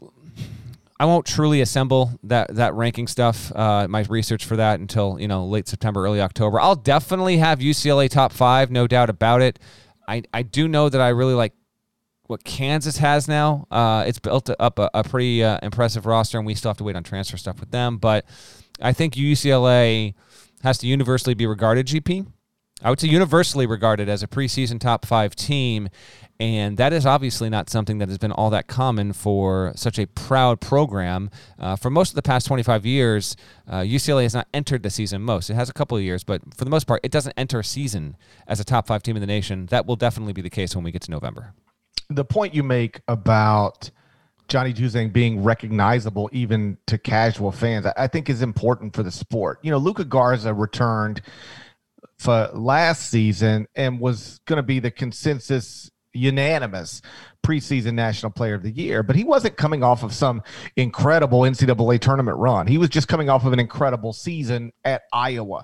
I 1.00 1.06
won't 1.06 1.28
truly 1.28 1.62
assemble 1.62 2.20
that 2.24 2.56
that 2.56 2.74
ranking 2.74 3.06
stuff, 3.06 3.56
uh, 3.56 3.88
my 3.88 4.02
research 4.10 4.46
for 4.46 4.56
that 4.56 4.80
until 4.80 5.20
you 5.20 5.28
know 5.28 5.46
late 5.46 5.68
September, 5.68 6.04
early 6.04 6.22
October. 6.22 6.60
I'll 6.60 6.76
definitely 6.76 7.38
have 7.38 7.60
UCLA 7.60 8.10
top 8.10 8.32
five, 8.32 8.72
no 8.72 8.88
doubt 8.88 9.10
about 9.10 9.42
it. 9.42 9.60
I, 10.08 10.24
I 10.34 10.42
do 10.42 10.68
know 10.68 10.90
that 10.90 11.02
I 11.02 11.10
really 11.10 11.34
like 11.34 11.54
what 12.28 12.44
Kansas 12.44 12.98
has 12.98 13.28
now. 13.28 13.68
Uh, 13.72 14.04
it's 14.06 14.20
built 14.20 14.50
up 14.60 14.80
a, 14.80 14.90
a 14.94 15.04
pretty 15.04 15.44
uh, 15.44 15.60
impressive 15.64 16.06
roster, 16.06 16.38
and 16.38 16.46
we 16.46 16.56
still 16.56 16.70
have 16.70 16.78
to 16.78 16.84
wait 16.84 16.96
on 16.96 17.04
transfer 17.04 17.38
stuff 17.38 17.60
with 17.60 17.72
them. 17.72 17.98
But 17.98 18.26
I 18.82 18.94
think 18.94 19.16
UCLA 19.16 20.14
has 20.64 20.78
to 20.80 20.88
universally 20.88 21.34
be 21.34 21.48
regarded, 21.48 21.88
GP. 21.88 22.28
I 22.84 22.90
would 22.92 23.00
say 23.00 23.08
universally 23.08 23.66
regarded 23.66 24.08
as 24.08 24.22
a 24.22 24.28
preseason 24.28 24.80
top 24.80 25.06
five 25.06 25.36
team. 25.36 25.90
And 26.40 26.78
that 26.78 26.94
is 26.94 27.08
obviously 27.08 27.50
not 27.50 27.68
something 27.68 27.98
that 27.98 28.10
has 28.10 28.20
been 28.20 28.32
all 28.32 28.52
that 28.52 28.68
common 28.68 29.12
for 29.14 29.72
such 29.76 29.98
a 29.98 30.06
proud 30.06 30.62
program. 30.62 31.32
Uh, 31.58 31.76
for 31.76 31.90
most 31.90 32.10
of 32.10 32.16
the 32.16 32.22
past 32.22 32.46
25 32.46 32.86
years, 32.86 33.36
uh, 33.68 33.80
UCLA 33.80 34.22
has 34.22 34.36
not 34.36 34.48
entered 34.54 34.84
the 34.84 34.92
season 34.92 35.24
most. 35.24 35.50
It 35.50 35.56
has 35.56 35.68
a 35.68 35.74
couple 35.74 35.98
of 35.98 36.04
years, 36.04 36.24
but 36.24 36.42
for 36.56 36.64
the 36.64 36.70
most 36.70 36.86
part, 36.86 37.02
it 37.04 37.12
doesn't 37.12 37.34
enter 37.36 37.60
a 37.60 37.64
season 37.64 38.16
as 38.48 38.60
a 38.60 38.64
top 38.64 38.86
five 38.86 39.02
team 39.02 39.16
in 39.16 39.22
the 39.22 39.28
nation. 39.28 39.66
That 39.68 39.88
will 39.88 39.96
definitely 39.96 40.34
be 40.34 40.44
the 40.44 40.52
case 40.52 40.76
when 40.76 40.84
we 40.84 40.92
get 40.92 41.02
to 41.04 41.12
November 41.12 41.56
the 42.10 42.26
point 42.26 42.54
you 42.54 42.64
make 42.64 43.02
about 43.08 43.90
Johnny 44.48 44.74
Juzang 44.74 45.12
being 45.12 45.44
recognizable 45.44 46.30
even 46.32 46.78
to 46.88 46.98
casual 46.98 47.52
fans, 47.52 47.86
I 47.98 48.08
think 48.08 48.30
is 48.30 48.42
important 48.42 48.96
for 48.96 49.04
the 49.04 49.12
sport. 49.12 49.60
You 49.62 49.72
know, 49.72 49.78
Luka 49.78 50.06
Garza 50.06 50.54
returned 50.54 51.22
for 52.18 52.50
last 52.54 53.10
season 53.10 53.68
and 53.76 54.00
was 54.00 54.40
going 54.46 54.58
to 54.58 54.64
be 54.64 54.80
the 54.80 54.92
consensus 54.92 55.92
unanimous 56.14 57.02
preseason 57.44 57.94
national 57.94 58.32
player 58.32 58.56
of 58.56 58.64
the 58.64 58.72
year, 58.72 59.04
but 59.04 59.16
he 59.16 59.24
wasn't 59.24 59.56
coming 59.56 59.84
off 59.84 60.04
of 60.04 60.14
some 60.14 60.42
incredible 60.76 61.42
NCAA 61.42 62.00
tournament 62.00 62.38
run. 62.38 62.68
He 62.68 62.78
was 62.78 62.90
just 62.90 63.08
coming 63.08 63.30
off 63.30 63.46
of 63.46 63.54
an 63.54 63.60
incredible 63.60 64.14
season 64.14 64.74
at 64.84 65.04
Iowa. 65.14 65.64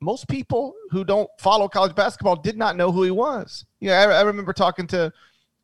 Most 0.00 0.28
people 0.28 0.74
who 0.90 1.04
don't 1.04 1.28
follow 1.38 1.68
college 1.68 1.94
basketball 1.94 2.36
did 2.36 2.56
not 2.56 2.76
know 2.76 2.90
who 2.90 3.02
he 3.02 3.10
was. 3.10 3.64
Yeah, 3.80 4.00
I, 4.00 4.20
I 4.20 4.20
remember 4.22 4.52
talking 4.52 4.86
to 4.88 5.12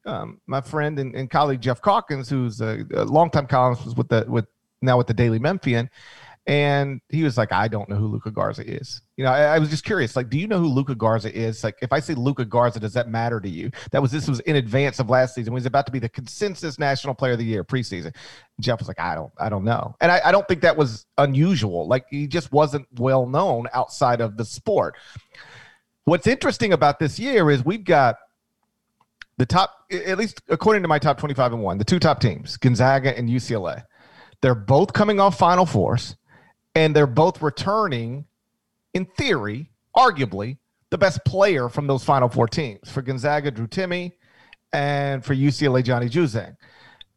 um, 0.07 0.41
my 0.47 0.61
friend 0.61 0.99
and, 0.99 1.15
and, 1.15 1.31
colleague 1.31 1.61
Geoff 1.61 1.83
Calkins, 1.83 2.29
who's 2.29 2.61
a, 2.61 2.85
a 2.95 3.05
longtime 3.05 3.47
columnist 3.47 3.85
was 3.85 3.95
with 3.95 4.09
the 4.09 4.25
with 4.29 4.47
now 4.81 4.97
with 4.97 5.07
the 5.07 5.15
Daily 5.15 5.39
Memphian, 5.39 5.91
and 6.47 7.01
he 7.11 7.23
was 7.23 7.37
like, 7.37 7.53
I 7.53 7.69
don't 7.69 7.89
know 7.89 7.97
who 7.97 8.07
Luka 8.07 8.31
Garza 8.31 8.67
is. 8.67 9.03
You 9.17 9.25
know, 9.25 9.31
I, 9.31 9.43
I, 9.43 9.59
was 9.59 9.69
just 9.69 9.85
curious, 9.85 10.17
like, 10.17 10.31
do 10.31 10.39
you 10.39 10.49
know 10.49 10.59
who 10.59 10.69
Luka 10.69 10.95
Garza 10.95 11.33
is? 11.33 11.63
Like, 11.63 11.77
if 11.83 11.93
I 11.93 12.01
say 12.01 12.15
Luka 12.15 12.45
Garza, 12.47 12.81
does 12.81 12.95
that 12.95 13.09
matter 13.09 13.41
to 13.41 13.49
you? 13.49 13.71
That 13.93 14.01
was 14.01 14.11
this 14.11 14.27
was 14.27 14.41
in 14.41 14.57
advance 14.57 14.99
of 14.99 15.11
last 15.11 15.35
season. 15.35 15.53
He 15.53 15.55
was 15.55 15.67
about 15.67 15.85
to 15.87 15.93
be 15.93 15.99
the 15.99 16.09
consensus 16.09 16.79
national 16.79 17.15
player 17.15 17.33
of 17.33 17.39
the 17.39 17.45
year 17.45 17.63
preseason. 17.63 18.17
Jeff 18.59 18.79
was 18.79 18.89
like, 18.89 18.99
I 18.99 19.15
don't, 19.15 19.33
I 19.39 19.49
don't 19.51 19.65
know. 19.65 19.95
And 20.01 20.11
I, 20.11 20.21
I 20.25 20.33
don't 20.33 20.49
think 20.49 20.63
that 20.63 20.77
was 20.77 21.07
unusual. 21.19 21.87
Like 21.87 22.07
he 22.09 22.27
just 22.27 22.53
wasn't 22.53 22.87
well 22.99 23.27
known 23.27 23.69
outside 23.75 24.21
of 24.21 24.37
the 24.37 24.45
sport. 24.45 24.97
What's 26.05 26.27
interesting 26.27 26.73
about 26.73 26.99
this 26.99 27.19
year 27.19 27.51
is 27.51 27.65
we've 27.65 27.85
got 27.85 28.17
the 29.41 29.47
top, 29.47 29.87
at 29.91 30.19
least 30.19 30.43
according 30.51 30.83
to 30.83 30.89
my 30.89 30.99
top 30.99 31.17
25 31.17 31.55
and 31.55 31.63
one, 31.63 31.79
the 31.79 31.85
two 31.85 31.99
top 31.99 32.21
teams, 32.21 32.59
Gonzaga 32.59 33.17
and 33.17 33.27
UCLA. 33.27 33.83
They're 34.43 34.55
both 34.55 34.93
coming 34.93 35.19
off 35.19 35.39
Final 35.39 35.65
Fours 35.65 36.15
and 36.75 36.95
they're 36.95 37.07
both 37.07 37.41
returning, 37.41 38.27
in 38.93 39.07
theory, 39.17 39.71
arguably, 39.97 40.59
the 40.91 40.99
best 40.99 41.25
player 41.25 41.71
from 41.71 41.87
those 41.87 42.05
Final 42.05 42.29
Four 42.29 42.49
teams. 42.49 42.91
For 42.91 43.01
Gonzaga, 43.01 43.51
Drew 43.51 43.67
Timme, 43.67 44.13
and 44.75 45.25
for 45.25 45.35
UCLA, 45.35 45.83
Johnny 45.83 46.11
Juzang. 46.11 46.55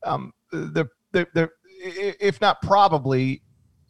Um, 0.03 0.31
they're, 0.53 0.89
they're, 1.11 1.27
they're, 1.33 1.51
if 1.81 2.39
not 2.39 2.61
probably, 2.61 3.41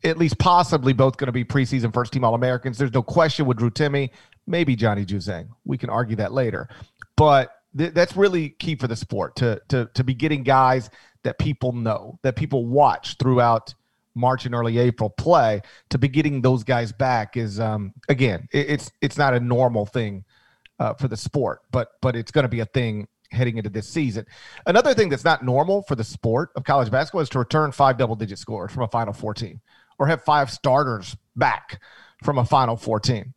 at 0.04 0.18
least 0.18 0.40
possibly 0.40 0.92
both 0.92 1.18
going 1.18 1.28
to 1.28 1.32
be 1.32 1.46
preseason 1.46 1.94
first 1.94 2.12
team 2.12 2.24
All 2.24 2.34
Americans. 2.34 2.80
There's 2.80 2.94
no 2.94 3.04
question 3.04 3.46
with 3.46 3.58
Drew 3.58 3.70
Timme, 3.70 4.10
maybe 4.48 4.76
Johnny 4.76 5.06
Juzang. 5.06 5.50
We 5.66 5.78
can 5.78 5.92
argue 5.92 6.16
that 6.16 6.34
later. 6.34 6.68
But 7.16 7.52
th- 7.78 7.94
that's 7.94 8.16
really 8.16 8.50
key 8.50 8.76
for 8.76 8.88
the 8.88 8.96
sport 8.96 9.36
to, 9.38 9.62
to, 9.70 9.90
to 9.94 10.04
be 10.04 10.14
getting 10.14 10.44
guys 10.44 10.90
that 11.24 11.40
people 11.40 11.72
know, 11.72 12.20
that 12.24 12.36
people 12.36 12.66
watch 12.66 13.18
throughout 13.18 13.74
March 14.16 14.46
and 14.46 14.54
early 14.54 14.78
April 14.78 15.10
play 15.10 15.62
to 15.90 15.98
be 15.98 16.08
getting 16.08 16.42
those 16.42 16.64
guys 16.64 16.92
back 16.92 17.36
is 17.38 17.60
um, 17.60 17.94
again 18.10 18.48
it, 18.52 18.70
it's 18.70 18.92
it's 19.02 19.18
not 19.18 19.34
a 19.34 19.40
normal 19.40 19.86
thing 19.86 20.24
uh, 20.80 20.94
for 20.94 21.08
the 21.08 21.18
sport, 21.18 21.62
but 21.72 21.90
but 22.02 22.16
it's 22.16 22.32
going 22.32 22.44
to 22.44 22.50
be 22.50 22.60
a 22.60 22.66
thing 22.66 23.08
heading 23.32 23.58
into 23.58 23.70
this 23.70 23.90
season. 23.90 24.26
Another 24.66 24.94
thing 24.94 25.10
that's 25.10 25.24
not 25.24 25.44
normal 25.44 25.82
for 25.84 25.96
the 25.96 26.04
sport 26.04 26.52
of 26.56 26.64
college 26.64 26.92
basketball 26.92 27.22
is 27.22 27.30
to 27.30 27.40
return 27.40 27.72
five 27.72 27.98
double 27.98 28.16
digit 28.16 28.38
scores 28.38 28.72
from 28.72 28.84
a 28.84 28.88
Final 28.88 29.14
Four 29.14 29.34
team 29.34 29.62
or 29.98 30.08
have 30.08 30.24
five 30.24 30.52
starters 30.52 31.16
back 31.36 31.82
from 32.24 32.38
a 32.38 32.46
Final 32.46 32.76
Four 32.76 33.00
team. 33.00 33.34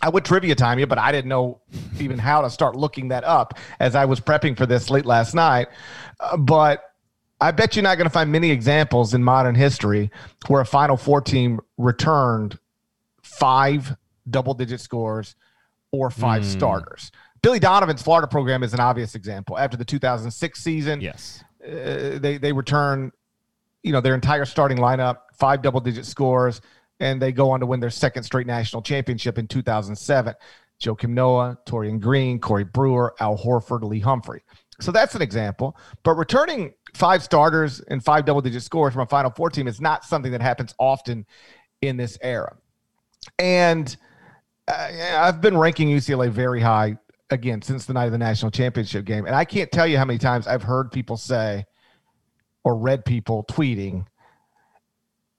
I 0.00 0.08
would 0.08 0.24
trivia 0.24 0.54
time 0.54 0.78
you, 0.78 0.86
but 0.86 0.98
I 0.98 1.10
didn't 1.10 1.28
know 1.28 1.60
even 1.98 2.18
how 2.18 2.42
to 2.42 2.50
start 2.50 2.76
looking 2.76 3.08
that 3.08 3.24
up 3.24 3.58
as 3.80 3.94
I 3.94 4.04
was 4.04 4.20
prepping 4.20 4.56
for 4.56 4.66
this 4.66 4.90
late 4.90 5.04
last 5.04 5.34
night. 5.34 5.68
Uh, 6.20 6.36
but 6.36 6.84
I 7.40 7.50
bet 7.50 7.76
you're 7.76 7.82
not 7.82 7.96
going 7.96 8.06
to 8.06 8.10
find 8.10 8.30
many 8.30 8.50
examples 8.50 9.14
in 9.14 9.22
modern 9.22 9.54
history 9.54 10.10
where 10.46 10.60
a 10.60 10.66
Final 10.66 10.96
Four 10.96 11.20
team 11.20 11.60
returned 11.76 12.58
five 13.22 13.96
double 14.28 14.54
digit 14.54 14.80
scores 14.80 15.34
or 15.90 16.10
five 16.10 16.42
mm. 16.42 16.46
starters. 16.46 17.10
Billy 17.42 17.58
Donovan's 17.58 18.02
Florida 18.02 18.26
program 18.26 18.62
is 18.62 18.74
an 18.74 18.80
obvious 18.80 19.14
example. 19.14 19.56
After 19.58 19.76
the 19.76 19.84
2006 19.84 20.60
season, 20.62 21.00
yes, 21.00 21.42
uh, 21.64 22.18
they 22.18 22.38
they 22.40 22.52
return, 22.52 23.12
you 23.82 23.92
know, 23.92 24.00
their 24.00 24.14
entire 24.14 24.44
starting 24.44 24.78
lineup, 24.78 25.18
five 25.34 25.62
double 25.62 25.80
digit 25.80 26.06
scores, 26.06 26.60
and 27.00 27.20
they 27.20 27.32
go 27.32 27.50
on 27.50 27.60
to 27.60 27.66
win 27.66 27.80
their 27.80 27.90
second 27.90 28.22
straight 28.22 28.46
national 28.46 28.82
championship 28.82 29.38
in 29.38 29.46
2007. 29.46 30.34
Joakim 30.80 31.10
Noah, 31.10 31.58
Taurean 31.66 32.00
Green, 32.00 32.38
Corey 32.38 32.64
Brewer, 32.64 33.14
Al 33.20 33.36
Horford, 33.36 33.82
Lee 33.82 34.00
Humphrey. 34.00 34.42
So 34.80 34.92
that's 34.92 35.14
an 35.14 35.22
example. 35.22 35.76
But 36.04 36.14
returning 36.14 36.72
five 36.94 37.22
starters 37.22 37.80
and 37.80 38.04
five 38.04 38.24
double 38.24 38.40
digit 38.40 38.62
scores 38.62 38.92
from 38.92 39.02
a 39.02 39.06
Final 39.06 39.30
Four 39.30 39.50
team 39.50 39.66
is 39.66 39.80
not 39.80 40.04
something 40.04 40.30
that 40.32 40.40
happens 40.40 40.74
often 40.78 41.26
in 41.82 41.96
this 41.96 42.16
era. 42.22 42.56
And 43.38 43.96
uh, 44.68 44.90
I've 45.16 45.40
been 45.40 45.56
ranking 45.56 45.88
UCLA 45.88 46.30
very 46.30 46.60
high 46.60 46.96
again 47.30 47.60
since 47.60 47.86
the 47.86 47.92
night 47.92 48.06
of 48.06 48.12
the 48.12 48.18
national 48.18 48.50
championship 48.50 49.04
game. 49.04 49.26
And 49.26 49.34
I 49.34 49.44
can't 49.44 49.70
tell 49.70 49.86
you 49.86 49.98
how 49.98 50.04
many 50.04 50.18
times 50.18 50.46
I've 50.46 50.62
heard 50.62 50.92
people 50.92 51.16
say 51.16 51.64
or 52.64 52.76
read 52.76 53.04
people 53.04 53.44
tweeting, 53.50 54.06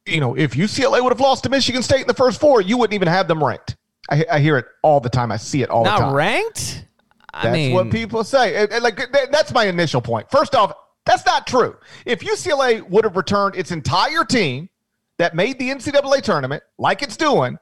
you 0.10 0.20
know, 0.20 0.36
if 0.36 0.54
UCLA 0.54 1.02
would 1.02 1.12
have 1.12 1.20
lost 1.20 1.44
to 1.44 1.50
Michigan 1.50 1.84
State 1.84 2.02
in 2.02 2.08
the 2.08 2.14
first 2.14 2.40
four, 2.40 2.62
you 2.62 2.78
wouldn't 2.78 2.94
even 2.94 3.08
have 3.08 3.28
them 3.28 3.44
ranked. 3.44 3.78
I, 4.10 4.26
I 4.32 4.40
hear 4.40 4.58
it 4.58 4.66
all 4.82 5.00
the 5.00 5.10
time. 5.10 5.32
I 5.32 5.38
see 5.38 5.62
it 5.62 5.70
all 5.70 5.84
Not 5.84 5.98
the 5.98 6.04
time. 6.04 6.10
Not 6.10 6.16
ranked? 6.16 6.86
I 7.34 7.44
that's 7.44 7.54
mean, 7.54 7.74
what 7.74 7.92
people 7.92 8.24
say. 8.24 8.56
And, 8.56 8.72
and 8.72 8.84
like 8.84 9.00
that's 9.32 9.54
my 9.54 9.66
initial 9.66 10.02
point. 10.02 10.30
First 10.32 10.56
off, 10.56 10.74
that's 11.06 11.26
not 11.26 11.48
true. 11.48 11.78
If 12.06 12.22
UCLA 12.22 12.88
would 12.90 13.04
have 13.04 13.16
returned 13.16 13.56
its 13.56 13.72
entire 13.72 14.24
team 14.24 14.70
that 15.18 15.36
made 15.36 15.60
the 15.60 15.70
NCAA 15.70 16.22
tournament, 16.22 16.64
like 16.78 17.02
it's 17.04 17.18
doing, 17.18 17.58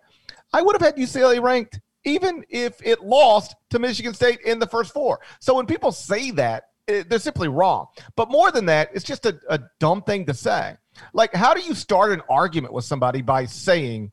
I 0.54 0.62
would 0.62 0.75
have 0.75 0.82
had 0.82 0.96
UCLA 0.96 1.42
ranked 1.42 1.80
even 2.08 2.44
if 2.50 2.82
it 2.84 3.04
lost 3.04 3.56
to 3.70 3.80
Michigan 3.80 4.13
State 4.13 4.39
in 4.42 4.60
the 4.60 4.68
first 4.68 4.94
four. 4.94 5.20
So 5.39 5.54
when 5.56 5.66
people 5.66 5.92
say 5.92 6.32
that, 6.32 6.70
eh, 6.88 7.04
they're 7.08 7.20
simply 7.20 7.50
wrong. 7.50 7.88
But 8.16 8.32
more 8.32 8.50
than 8.51 8.66
that, 8.68 8.89
it's 8.94 9.04
just 9.04 9.25
a, 9.25 9.38
a 9.50 9.60
dumb 9.80 10.01
thing 10.04 10.25
to 10.25 10.34
say. 10.34 10.77
Like, 11.13 11.34
how 11.34 11.54
do 11.54 11.62
you 11.62 11.74
start 11.74 12.12
an 12.12 12.22
argument 12.30 12.74
with 12.74 12.86
somebody 12.86 13.22
by 13.22 13.46
saying, 13.46 14.12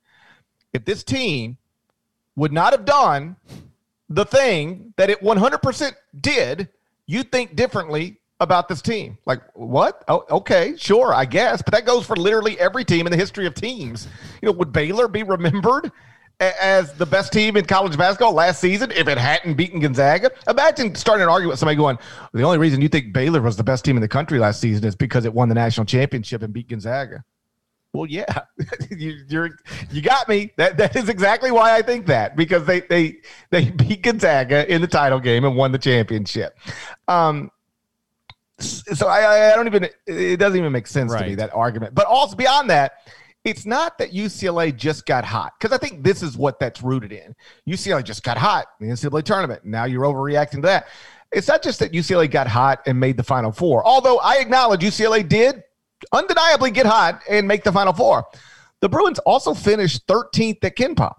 if 0.72 0.84
this 0.84 1.04
team 1.04 1.56
would 2.36 2.52
not 2.52 2.72
have 2.72 2.84
done 2.84 3.36
the 4.08 4.24
thing 4.24 4.92
that 4.96 5.10
it 5.10 5.20
100% 5.20 5.92
did, 6.20 6.68
you 7.06 7.22
think 7.22 7.56
differently 7.56 8.18
about 8.40 8.68
this 8.68 8.82
team. 8.82 9.18
Like, 9.26 9.40
what? 9.54 10.04
Oh, 10.08 10.24
okay, 10.30 10.74
sure, 10.76 11.14
I 11.14 11.24
guess. 11.24 11.62
But 11.62 11.72
that 11.74 11.86
goes 11.86 12.06
for 12.06 12.16
literally 12.16 12.58
every 12.58 12.84
team 12.84 13.06
in 13.06 13.10
the 13.10 13.16
history 13.16 13.46
of 13.46 13.54
teams. 13.54 14.08
You 14.42 14.46
know, 14.46 14.52
would 14.52 14.72
Baylor 14.72 15.08
be 15.08 15.22
remembered 15.22 15.92
as 16.60 16.92
the 16.94 17.06
best 17.06 17.32
team 17.32 17.56
in 17.56 17.64
college 17.64 17.96
basketball 17.96 18.32
last 18.32 18.60
season 18.60 18.90
if 18.92 19.08
it 19.08 19.18
hadn't 19.18 19.54
beaten 19.54 19.80
Gonzaga? 19.80 20.30
Imagine 20.48 20.94
starting 20.94 21.22
an 21.22 21.28
argument 21.28 21.52
with 21.52 21.58
somebody 21.58 21.76
going, 21.76 21.98
the 22.32 22.42
only 22.42 22.58
reason 22.58 22.80
you 22.80 22.88
think 22.88 23.12
Baylor 23.12 23.40
was 23.40 23.56
the 23.56 23.64
best 23.64 23.84
team 23.84 23.96
in 23.96 24.02
the 24.02 24.08
country 24.08 24.38
last 24.38 24.60
season 24.60 24.84
is 24.84 24.96
because 24.96 25.24
it 25.24 25.32
won 25.32 25.48
the 25.48 25.54
national 25.54 25.86
championship 25.86 26.42
and 26.42 26.52
beat 26.52 26.68
Gonzaga. 26.68 27.24
Well, 27.94 28.06
yeah, 28.06 28.40
you, 28.90 29.24
you're 29.28 29.50
you 29.90 30.02
got 30.02 30.28
me. 30.28 30.52
That 30.56 30.76
that 30.78 30.96
is 30.96 31.08
exactly 31.08 31.52
why 31.52 31.76
I 31.76 31.80
think 31.80 32.06
that 32.06 32.36
because 32.36 32.66
they 32.66 32.80
they 32.80 33.18
they 33.50 33.70
beat 33.70 34.02
Gonzaga 34.02 34.70
in 34.72 34.80
the 34.80 34.88
title 34.88 35.20
game 35.20 35.44
and 35.44 35.56
won 35.56 35.70
the 35.70 35.78
championship. 35.78 36.58
Um, 37.06 37.52
so 38.58 39.06
I 39.06 39.52
I 39.52 39.54
don't 39.54 39.66
even 39.66 39.88
it 40.06 40.38
doesn't 40.38 40.58
even 40.58 40.72
make 40.72 40.88
sense 40.88 41.12
right. 41.12 41.22
to 41.22 41.26
me 41.28 41.34
that 41.36 41.54
argument. 41.54 41.94
But 41.94 42.06
also 42.06 42.34
beyond 42.34 42.68
that, 42.70 42.94
it's 43.44 43.66
not 43.66 43.98
that 43.98 44.12
UCLA 44.12 44.74
just 44.74 45.04
got 45.04 45.24
hot 45.24 45.52
because 45.58 45.74
I 45.74 45.78
think 45.78 46.02
this 46.02 46.22
is 46.22 46.36
what 46.36 46.58
that's 46.58 46.82
rooted 46.82 47.12
in. 47.12 47.34
UCLA 47.68 48.02
just 48.02 48.22
got 48.22 48.38
hot 48.38 48.66
in 48.80 48.88
the 48.88 48.94
NCAA 48.94 49.22
tournament. 49.22 49.64
Now 49.64 49.84
you're 49.84 50.04
overreacting 50.04 50.56
to 50.56 50.60
that. 50.62 50.88
It's 51.30 51.48
not 51.48 51.62
just 51.62 51.78
that 51.80 51.92
UCLA 51.92 52.30
got 52.30 52.46
hot 52.46 52.80
and 52.86 52.98
made 52.98 53.16
the 53.16 53.22
Final 53.22 53.52
Four, 53.52 53.86
although 53.86 54.18
I 54.18 54.36
acknowledge 54.36 54.80
UCLA 54.80 55.28
did 55.28 55.62
undeniably 56.12 56.70
get 56.70 56.86
hot 56.86 57.22
and 57.28 57.46
make 57.46 57.64
the 57.64 57.72
Final 57.72 57.92
Four. 57.92 58.26
The 58.80 58.88
Bruins 58.88 59.18
also 59.20 59.54
finished 59.54 60.06
13th 60.06 60.64
at 60.64 60.76
KenPom. 60.76 61.14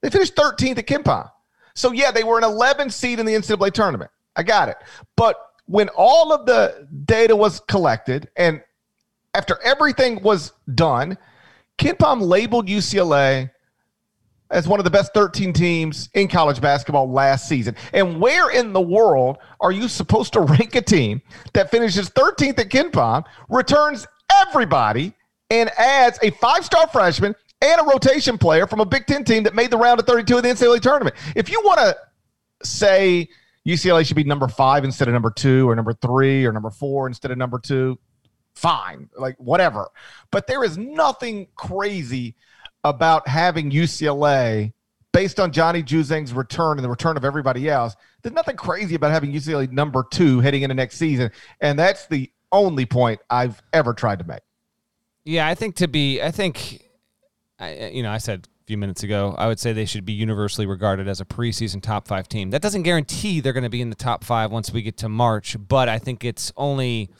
They 0.00 0.10
finished 0.10 0.36
13th 0.36 0.78
at 0.78 0.86
KenPom. 0.86 1.30
So, 1.74 1.92
yeah, 1.92 2.10
they 2.10 2.24
were 2.24 2.38
an 2.38 2.44
11 2.44 2.90
seed 2.90 3.20
in 3.20 3.26
the 3.26 3.34
NCAA 3.34 3.72
tournament. 3.72 4.10
I 4.36 4.42
got 4.42 4.68
it. 4.68 4.76
But 5.16 5.36
when 5.66 5.88
all 5.90 6.32
of 6.32 6.46
the 6.46 6.88
data 7.04 7.36
was 7.36 7.60
collected 7.68 8.30
and 8.36 8.62
after 9.34 9.58
everything 9.62 10.22
was 10.22 10.52
done, 10.74 11.18
KenPom 11.78 12.20
labeled 12.20 12.66
UCLA 12.66 13.50
as 14.50 14.66
one 14.66 14.80
of 14.80 14.84
the 14.84 14.90
best 14.90 15.12
13 15.14 15.52
teams 15.52 16.08
in 16.14 16.26
college 16.26 16.60
basketball 16.60 17.10
last 17.10 17.48
season. 17.48 17.76
And 17.92 18.20
where 18.20 18.50
in 18.50 18.72
the 18.72 18.80
world 18.80 19.38
are 19.60 19.72
you 19.72 19.88
supposed 19.88 20.32
to 20.34 20.40
rank 20.42 20.74
a 20.74 20.82
team 20.82 21.22
that 21.52 21.70
finishes 21.70 22.10
13th 22.10 22.58
at 22.58 22.68
KenPom, 22.68 23.24
returns 23.48 24.06
everybody, 24.46 25.12
and 25.50 25.70
adds 25.78 26.18
a 26.22 26.30
five 26.32 26.64
star 26.64 26.86
freshman 26.88 27.34
and 27.60 27.80
a 27.80 27.84
rotation 27.84 28.38
player 28.38 28.66
from 28.66 28.80
a 28.80 28.86
Big 28.86 29.06
Ten 29.06 29.24
team 29.24 29.42
that 29.42 29.54
made 29.54 29.70
the 29.70 29.78
round 29.78 29.98
of 30.00 30.06
32 30.06 30.36
of 30.36 30.42
the 30.42 30.48
NCAA 30.48 30.80
tournament? 30.80 31.16
If 31.34 31.50
you 31.50 31.60
want 31.64 31.80
to 31.80 31.96
say 32.62 33.28
UCLA 33.66 34.06
should 34.06 34.16
be 34.16 34.24
number 34.24 34.48
five 34.48 34.84
instead 34.84 35.08
of 35.08 35.14
number 35.14 35.30
two, 35.30 35.68
or 35.68 35.74
number 35.74 35.92
three, 35.92 36.44
or 36.44 36.52
number 36.52 36.70
four 36.70 37.06
instead 37.06 37.30
of 37.30 37.38
number 37.38 37.58
two, 37.58 37.98
fine, 38.58 39.08
like 39.16 39.36
whatever. 39.38 39.88
But 40.30 40.46
there 40.46 40.64
is 40.64 40.76
nothing 40.76 41.48
crazy 41.54 42.36
about 42.84 43.26
having 43.28 43.70
UCLA 43.70 44.72
based 45.12 45.40
on 45.40 45.52
Johnny 45.52 45.82
Juzang's 45.82 46.32
return 46.32 46.78
and 46.78 46.84
the 46.84 46.88
return 46.88 47.16
of 47.16 47.24
everybody 47.24 47.68
else 47.68 47.96
there's 48.22 48.34
nothing 48.34 48.56
crazy 48.56 48.94
about 48.94 49.10
having 49.10 49.32
UCLA 49.32 49.70
number 49.70 50.04
two 50.10 50.40
heading 50.40 50.62
into 50.62 50.74
next 50.74 50.96
season, 50.96 51.30
and 51.60 51.78
that's 51.78 52.06
the 52.06 52.30
only 52.50 52.86
point 52.86 53.20
I've 53.30 53.62
ever 53.72 53.94
tried 53.94 54.18
to 54.20 54.26
make. 54.26 54.40
Yeah, 55.24 55.46
I 55.46 55.54
think 55.54 55.76
to 55.76 55.88
be, 55.88 56.22
I 56.22 56.30
think, 56.30 56.88
I, 57.58 57.88
you 57.88 58.02
know, 58.02 58.10
I 58.10 58.18
said 58.18 58.48
a 58.62 58.66
few 58.66 58.78
minutes 58.78 59.02
ago, 59.02 59.34
I 59.38 59.46
would 59.46 59.60
say 59.60 59.72
they 59.72 59.84
should 59.84 60.04
be 60.04 60.14
universally 60.14 60.66
regarded 60.66 61.06
as 61.06 61.20
a 61.20 61.24
preseason 61.24 61.82
top 61.82 62.08
five 62.08 62.28
team. 62.28 62.50
That 62.50 62.62
doesn't 62.62 62.82
guarantee 62.82 63.40
they're 63.40 63.52
going 63.52 63.64
to 63.64 63.70
be 63.70 63.82
in 63.82 63.90
the 63.90 63.96
top 63.96 64.24
five 64.24 64.50
once 64.50 64.72
we 64.72 64.82
get 64.82 64.96
to 64.98 65.08
March, 65.08 65.56
but 65.68 65.88
I 65.88 65.98
think 65.98 66.24
it's 66.24 66.52
only 66.56 67.10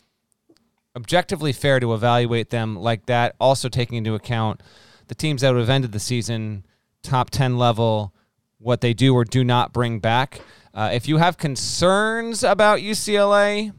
objectively 0.99 1.53
fair 1.53 1.79
to 1.79 1.95
evaluate 1.95 2.51
them 2.51 2.75
like 2.75 3.07
that, 3.07 3.37
also 3.41 3.69
taking 3.69 3.99
into 3.99 4.15
account 4.15 4.63
the 5.07 5.15
teams 5.15 5.43
that 5.43 5.53
would 5.53 5.61
have 5.61 5.71
ended 5.71 5.93
the 5.93 6.01
season 6.01 6.67
top 7.05 7.31
10 7.31 7.57
level, 7.57 8.13
what 8.59 8.81
they 8.81 8.93
do 8.93 9.15
or 9.15 9.25
do 9.25 9.45
not 9.45 9.73
bring 9.73 10.01
back. 10.01 10.41
Uh, 10.75 10.91
if 10.93 11.07
you 11.07 11.19
have 11.19 11.39
concerns 11.39 12.43
about 12.43 12.81
UCLA, 12.81 13.73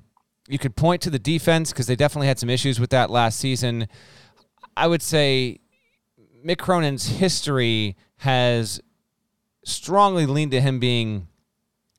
you 0.47 0.57
could 0.57 0.77
point 0.77 1.01
to 1.01 1.09
the 1.09 1.19
defense 1.19 1.71
because 1.73 1.87
they 1.87 1.95
definitely 1.95 2.27
had 2.27 2.39
some 2.39 2.49
issues 2.49 2.79
with 2.79 2.89
that 2.91 3.09
last 3.09 3.37
season. 3.37 3.89
I 4.77 4.87
would 4.87 5.01
say 5.01 5.59
Mick 6.45 6.57
Cronin's 6.57 7.07
history 7.07 7.97
has 8.17 8.79
strongly 9.65 10.25
leaned 10.25 10.51
to 10.51 10.61
him 10.61 10.79
being 10.79 11.27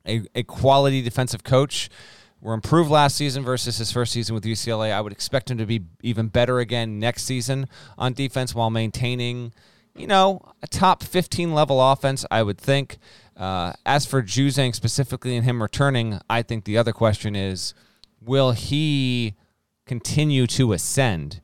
a, 0.08 0.22
a 0.34 0.42
quality 0.44 1.02
defensive 1.02 1.44
coach. 1.44 1.90
Were 2.40 2.54
improved 2.54 2.90
last 2.90 3.16
season 3.16 3.44
versus 3.44 3.76
his 3.76 3.92
first 3.92 4.12
season 4.12 4.35
with 4.35 4.44
UCLA. 4.44 4.92
I 4.92 5.00
would 5.00 5.12
expect 5.12 5.50
him 5.50 5.59
to 5.59 5.66
be 5.66 5.82
even 6.02 6.28
better 6.28 6.59
again 6.59 6.99
next 6.99 7.25
season 7.25 7.68
on 7.99 8.14
defense 8.14 8.54
while 8.54 8.70
maintaining, 8.70 9.52
you 9.94 10.06
know, 10.06 10.40
a 10.62 10.66
top 10.66 11.02
15 11.02 11.52
level 11.52 11.80
offense, 11.80 12.25
I 12.30 12.42
would 12.42 12.59
think. 12.59 12.99
Uh, 13.37 13.75
as 13.85 14.06
for 14.06 14.23
Juzang 14.23 14.75
specifically 14.75 15.37
and 15.37 15.44
him 15.44 15.62
returning, 15.62 16.18
I 16.30 16.42
think 16.42 16.64
the 16.64 16.78
other 16.78 16.92
question 16.92 17.37
is 17.37 17.75
will 18.23 18.52
he 18.52 19.35
continue 19.87 20.47
to 20.47 20.73
ascend? 20.73 21.40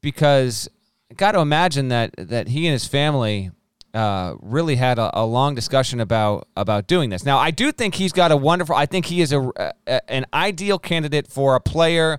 Because 0.00 0.68
I 1.10 1.14
got 1.14 1.32
to 1.32 1.40
imagine 1.40 1.88
that 1.88 2.14
that 2.16 2.48
he 2.48 2.66
and 2.66 2.72
his 2.72 2.86
family 2.86 3.50
uh, 3.94 4.34
really 4.40 4.76
had 4.76 4.98
a, 4.98 5.20
a, 5.20 5.24
long 5.24 5.54
discussion 5.54 6.00
about 6.00 6.48
about 6.56 6.86
doing 6.86 7.10
this. 7.10 7.24
Now, 7.24 7.38
I 7.38 7.50
do 7.50 7.72
think 7.72 7.94
he's 7.94 8.12
got 8.12 8.32
a 8.32 8.36
wonderful. 8.36 8.74
I 8.74 8.86
think 8.86 9.06
he 9.06 9.20
is 9.20 9.32
a, 9.32 9.50
a 9.86 10.10
an 10.10 10.24
ideal 10.32 10.78
candidate 10.78 11.26
for 11.26 11.54
a 11.54 11.60
player. 11.60 12.18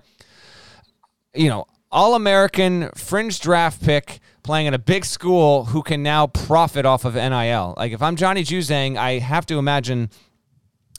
You 1.34 1.48
know, 1.48 1.66
all 1.90 2.14
American 2.14 2.90
fringe 2.94 3.40
draft 3.40 3.82
pick 3.82 4.20
playing 4.44 4.66
in 4.66 4.74
a 4.74 4.78
big 4.78 5.04
school 5.04 5.64
who 5.64 5.82
can 5.82 6.02
now 6.02 6.26
profit 6.28 6.86
off 6.86 7.04
of 7.04 7.14
NIL. 7.14 7.74
Like 7.76 7.92
if 7.92 8.02
I'm 8.02 8.14
Johnny 8.16 8.44
Juzang, 8.44 8.96
I 8.96 9.18
have 9.18 9.46
to 9.46 9.58
imagine 9.58 10.10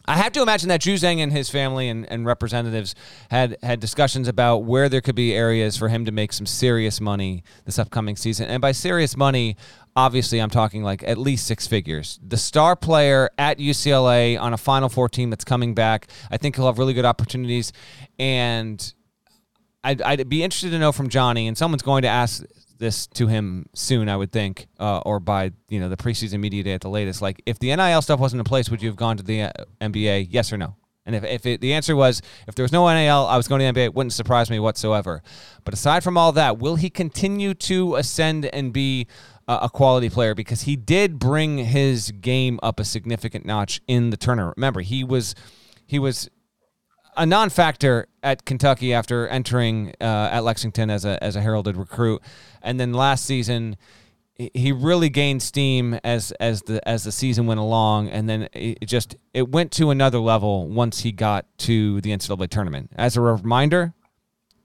I 0.08 0.17
have 0.17 0.34
to 0.34 0.41
imagine 0.41 0.70
that 0.70 0.82
Juzang 0.82 1.17
and 1.17 1.32
his 1.32 1.50
family 1.50 1.89
and, 1.89 2.10
and 2.12 2.25
representatives 2.25 2.94
had 3.29 3.58
had 3.63 3.79
discussions 3.79 4.27
about 4.27 4.60
where 4.60 4.88
there 4.88 5.01
could 5.01 5.15
be 5.15 5.34
areas 5.34 5.77
for 5.77 5.89
him 5.89 6.05
to 6.05 6.12
make 6.12 6.32
some 6.32 6.46
serious 6.46 7.01
money 7.01 7.44
this 7.65 7.79
upcoming 7.79 8.15
season. 8.15 8.48
And 8.48 8.62
by 8.62 8.72
serious 8.72 9.17
money, 9.17 9.58
obviously 9.95 10.39
I'm 10.39 10.49
talking 10.49 10.83
like 10.83 11.03
at 11.03 11.17
least 11.17 11.47
six 11.47 11.67
figures. 11.67 12.19
The 12.25 12.37
star 12.37 12.75
player 12.75 13.29
at 13.37 13.59
UCLA 13.59 14.39
on 14.39 14.53
a 14.53 14.57
Final 14.57 14.89
Four 14.89 15.09
team 15.09 15.29
that's 15.29 15.45
coming 15.45 15.73
back, 15.73 16.07
I 16.29 16.37
think 16.37 16.55
he'll 16.55 16.65
have 16.65 16.79
really 16.79 16.93
good 16.93 17.05
opportunities. 17.05 17.71
And 18.19 18.93
I'd, 19.83 20.01
I'd 20.01 20.29
be 20.29 20.43
interested 20.43 20.71
to 20.71 20.79
know 20.79 20.91
from 20.91 21.09
Johnny, 21.09 21.47
and 21.47 21.57
someone's 21.57 21.83
going 21.83 22.01
to 22.01 22.07
ask 22.07 22.43
this 22.77 23.07
to 23.07 23.27
him 23.27 23.67
soon, 23.73 24.09
I 24.09 24.17
would 24.17 24.31
think, 24.31 24.67
uh, 24.79 24.99
or 24.99 25.19
by 25.19 25.51
you 25.69 25.79
know 25.79 25.89
the 25.89 25.97
preseason 25.97 26.39
media 26.39 26.63
day 26.63 26.73
at 26.73 26.81
the 26.81 26.89
latest. 26.89 27.21
Like, 27.21 27.41
if 27.45 27.59
the 27.59 27.73
NIL 27.75 28.01
stuff 28.01 28.19
wasn't 28.19 28.39
in 28.39 28.43
place, 28.45 28.69
would 28.69 28.81
you 28.81 28.89
have 28.89 28.97
gone 28.97 29.17
to 29.17 29.23
the 29.23 29.43
uh, 29.43 29.51
NBA? 29.79 30.27
Yes 30.29 30.51
or 30.51 30.57
no? 30.57 30.75
And 31.05 31.15
if, 31.15 31.23
if 31.23 31.45
it, 31.45 31.61
the 31.61 31.73
answer 31.73 31.95
was 31.95 32.21
if 32.47 32.55
there 32.55 32.63
was 32.63 32.71
no 32.71 32.91
NIL, 32.91 33.27
I 33.27 33.37
was 33.37 33.47
going 33.47 33.59
to 33.59 33.65
the 33.65 33.79
NBA, 33.79 33.85
it 33.85 33.93
wouldn't 33.93 34.13
surprise 34.13 34.49
me 34.49 34.59
whatsoever. 34.59 35.21
But 35.63 35.73
aside 35.73 36.03
from 36.03 36.17
all 36.17 36.31
that, 36.31 36.57
will 36.57 36.77
he 36.77 36.89
continue 36.89 37.53
to 37.53 37.95
ascend 37.95 38.47
and 38.47 38.73
be 38.73 39.07
a 39.47 39.69
quality 39.69 40.09
player? 40.09 40.33
Because 40.33 40.63
he 40.63 40.75
did 40.75 41.19
bring 41.19 41.57
his 41.59 42.11
game 42.11 42.59
up 42.63 42.79
a 42.79 42.85
significant 42.85 43.46
notch 43.46 43.81
in 43.87 44.09
the 44.09 44.17
tournament. 44.17 44.55
Remember, 44.57 44.81
he 44.81 45.03
was 45.03 45.35
he 45.85 46.00
was 46.00 46.29
a 47.17 47.25
non-factor 47.25 48.07
at 48.24 48.46
Kentucky 48.46 48.93
after 48.93 49.27
entering 49.27 49.93
uh, 50.01 50.29
at 50.31 50.43
Lexington 50.43 50.89
as 50.89 51.05
a 51.05 51.24
as 51.24 51.35
a 51.35 51.41
heralded 51.41 51.77
recruit, 51.77 52.22
and 52.61 52.79
then 52.79 52.93
last 52.93 53.25
season 53.25 53.77
he 54.37 54.74
really 54.74 55.09
gained 55.09 55.41
steam 55.41 55.98
as 56.03 56.31
as 56.39 56.61
the 56.63 56.85
as 56.87 57.05
the 57.05 57.11
season 57.11 57.46
went 57.48 57.59
along, 57.59 58.09
and 58.09 58.27
then 58.27 58.50
it 58.53 58.85
just 58.85 59.15
it 59.33 59.50
went 59.50 59.72
to 59.74 59.91
another 59.91 60.20
level 60.20 60.67
once 60.67 61.01
he 61.01 61.11
got 61.11 61.46
to 61.59 62.01
the 62.01 62.11
NCAA 62.11 62.50
tournament. 62.50 62.91
As 62.98 63.15
a 63.15 63.22
reminder, 63.22 63.93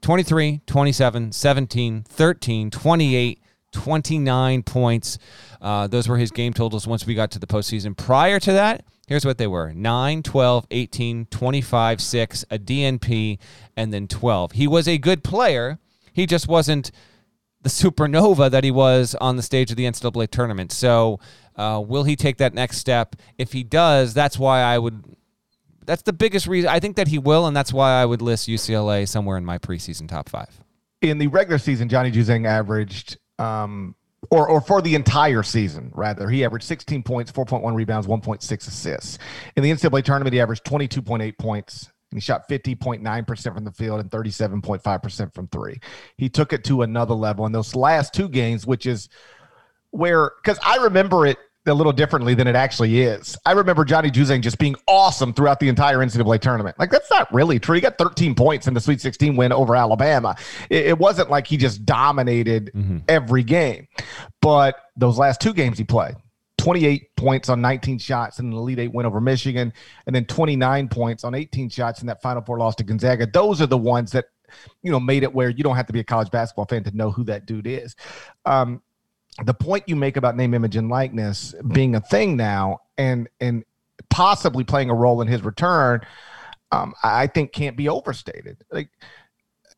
23, 0.01 0.61
27, 0.65 1.31
17, 1.31 2.03
13, 2.03 2.69
28, 2.69 3.39
29 3.71 4.63
points. 4.63 5.17
Uh, 5.61 5.87
those 5.87 6.07
were 6.07 6.17
his 6.17 6.31
game 6.31 6.53
totals 6.53 6.87
once 6.87 7.05
we 7.05 7.13
got 7.13 7.31
to 7.31 7.39
the 7.39 7.47
postseason. 7.47 7.95
Prior 7.95 8.39
to 8.39 8.53
that, 8.53 8.83
Here's 9.11 9.25
what 9.25 9.37
they 9.37 9.47
were 9.47 9.73
9, 9.73 10.23
12, 10.23 10.67
18, 10.71 11.25
25, 11.25 12.01
6, 12.01 12.45
a 12.49 12.57
DNP, 12.57 13.39
and 13.75 13.93
then 13.93 14.07
12. 14.07 14.53
He 14.53 14.67
was 14.67 14.87
a 14.87 14.97
good 14.97 15.21
player. 15.21 15.79
He 16.13 16.25
just 16.25 16.47
wasn't 16.47 16.91
the 17.61 17.67
supernova 17.67 18.49
that 18.49 18.63
he 18.63 18.71
was 18.71 19.13
on 19.19 19.35
the 19.35 19.43
stage 19.43 19.69
of 19.69 19.75
the 19.75 19.83
NCAA 19.83 20.29
tournament. 20.29 20.71
So, 20.71 21.19
uh, 21.57 21.83
will 21.85 22.05
he 22.05 22.15
take 22.15 22.37
that 22.37 22.53
next 22.53 22.77
step? 22.77 23.17
If 23.37 23.51
he 23.51 23.63
does, 23.63 24.13
that's 24.13 24.39
why 24.39 24.61
I 24.61 24.77
would. 24.77 25.03
That's 25.85 26.03
the 26.03 26.13
biggest 26.13 26.47
reason. 26.47 26.69
I 26.69 26.79
think 26.79 26.95
that 26.95 27.09
he 27.09 27.19
will, 27.19 27.47
and 27.47 27.53
that's 27.53 27.73
why 27.73 28.01
I 28.01 28.05
would 28.05 28.21
list 28.21 28.47
UCLA 28.47 29.05
somewhere 29.05 29.37
in 29.37 29.43
my 29.43 29.57
preseason 29.57 30.07
top 30.07 30.29
five. 30.29 30.63
In 31.01 31.17
the 31.17 31.27
regular 31.27 31.57
season, 31.57 31.89
Johnny 31.89 32.13
Juzang 32.13 32.47
averaged 32.47 33.17
um, 33.41 33.95
or, 34.29 34.47
or 34.47 34.61
for 34.61 34.81
the 34.81 34.95
entire 34.95 35.43
season, 35.43 35.91
rather. 35.95 36.29
He 36.29 36.45
averaged 36.45 36.65
16 36.65 37.03
points, 37.03 37.31
4.1 37.31 37.73
rebounds, 37.73 38.07
1.6 38.07 38.67
assists. 38.67 39.17
In 39.55 39.63
the 39.63 39.71
NCAA 39.71 40.03
tournament, 40.03 40.33
he 40.33 40.39
averaged 40.39 40.63
22.8 40.63 41.37
points, 41.37 41.91
and 42.11 42.17
he 42.17 42.21
shot 42.21 42.47
50.9% 42.47 43.53
from 43.53 43.63
the 43.63 43.71
field 43.71 43.99
and 43.99 44.11
37.5% 44.11 45.33
from 45.33 45.47
three. 45.47 45.79
He 46.17 46.29
took 46.29 46.53
it 46.53 46.63
to 46.65 46.83
another 46.83 47.15
level 47.15 47.45
in 47.45 47.51
those 47.51 47.75
last 47.75 48.13
two 48.13 48.29
games, 48.29 48.67
which 48.67 48.85
is 48.85 49.09
where, 49.89 50.31
because 50.41 50.59
I 50.63 50.77
remember 50.77 51.25
it 51.25 51.37
a 51.67 51.73
little 51.73 51.91
differently 51.91 52.33
than 52.33 52.47
it 52.47 52.55
actually 52.55 53.01
is. 53.01 53.37
I 53.45 53.51
remember 53.51 53.85
Johnny 53.85 54.09
Juzang 54.09 54.41
just 54.41 54.57
being 54.57 54.75
awesome 54.87 55.33
throughout 55.33 55.59
the 55.59 55.69
entire 55.69 55.99
NCAA 55.99 56.39
tournament. 56.41 56.77
Like 56.79 56.89
that's 56.89 57.09
not 57.11 57.31
really 57.31 57.59
true. 57.59 57.75
He 57.75 57.81
got 57.81 57.97
13 57.97 58.33
points 58.33 58.67
in 58.67 58.73
the 58.73 58.81
Sweet 58.81 58.99
16 58.99 59.35
win 59.35 59.51
over 59.51 59.75
Alabama. 59.75 60.35
It, 60.69 60.87
it 60.87 60.97
wasn't 60.97 61.29
like 61.29 61.45
he 61.45 61.57
just 61.57 61.85
dominated 61.85 62.71
mm-hmm. 62.73 62.99
every 63.07 63.43
game, 63.43 63.87
but 64.41 64.75
those 64.95 65.17
last 65.17 65.39
two 65.39 65.53
games 65.53 65.77
he 65.77 65.83
played. 65.83 66.15
28 66.57 67.15
points 67.15 67.49
on 67.49 67.59
19 67.59 67.97
shots 67.97 68.39
in 68.39 68.51
the 68.51 68.57
Elite 68.57 68.79
Eight 68.79 68.93
win 68.93 69.05
over 69.05 69.19
Michigan, 69.19 69.73
and 70.05 70.15
then 70.15 70.25
29 70.25 70.89
points 70.89 71.23
on 71.23 71.33
18 71.33 71.69
shots 71.69 72.01
in 72.01 72.07
that 72.07 72.21
Final 72.21 72.43
Four 72.43 72.59
loss 72.59 72.75
to 72.75 72.83
Gonzaga. 72.83 73.25
Those 73.25 73.61
are 73.61 73.67
the 73.67 73.77
ones 73.77 74.11
that, 74.11 74.25
you 74.83 74.91
know, 74.91 74.99
made 74.99 75.23
it 75.23 75.33
where 75.33 75.49
you 75.49 75.63
don't 75.63 75.75
have 75.75 75.87
to 75.87 75.93
be 75.93 76.01
a 76.01 76.03
college 76.03 76.29
basketball 76.29 76.65
fan 76.65 76.83
to 76.83 76.95
know 76.95 77.09
who 77.09 77.23
that 77.23 77.47
dude 77.47 77.65
is. 77.65 77.95
Um, 78.45 78.83
the 79.43 79.53
point 79.53 79.85
you 79.87 79.95
make 79.95 80.17
about 80.17 80.35
name, 80.35 80.53
image, 80.53 80.75
and 80.75 80.89
likeness 80.89 81.55
being 81.73 81.95
a 81.95 82.01
thing 82.01 82.35
now, 82.35 82.79
and 82.97 83.29
and 83.39 83.63
possibly 84.09 84.63
playing 84.63 84.89
a 84.89 84.93
role 84.93 85.21
in 85.21 85.27
his 85.27 85.43
return, 85.43 86.01
um, 86.71 86.93
I 87.03 87.27
think 87.27 87.53
can't 87.53 87.77
be 87.77 87.89
overstated. 87.89 88.57
Like 88.71 88.89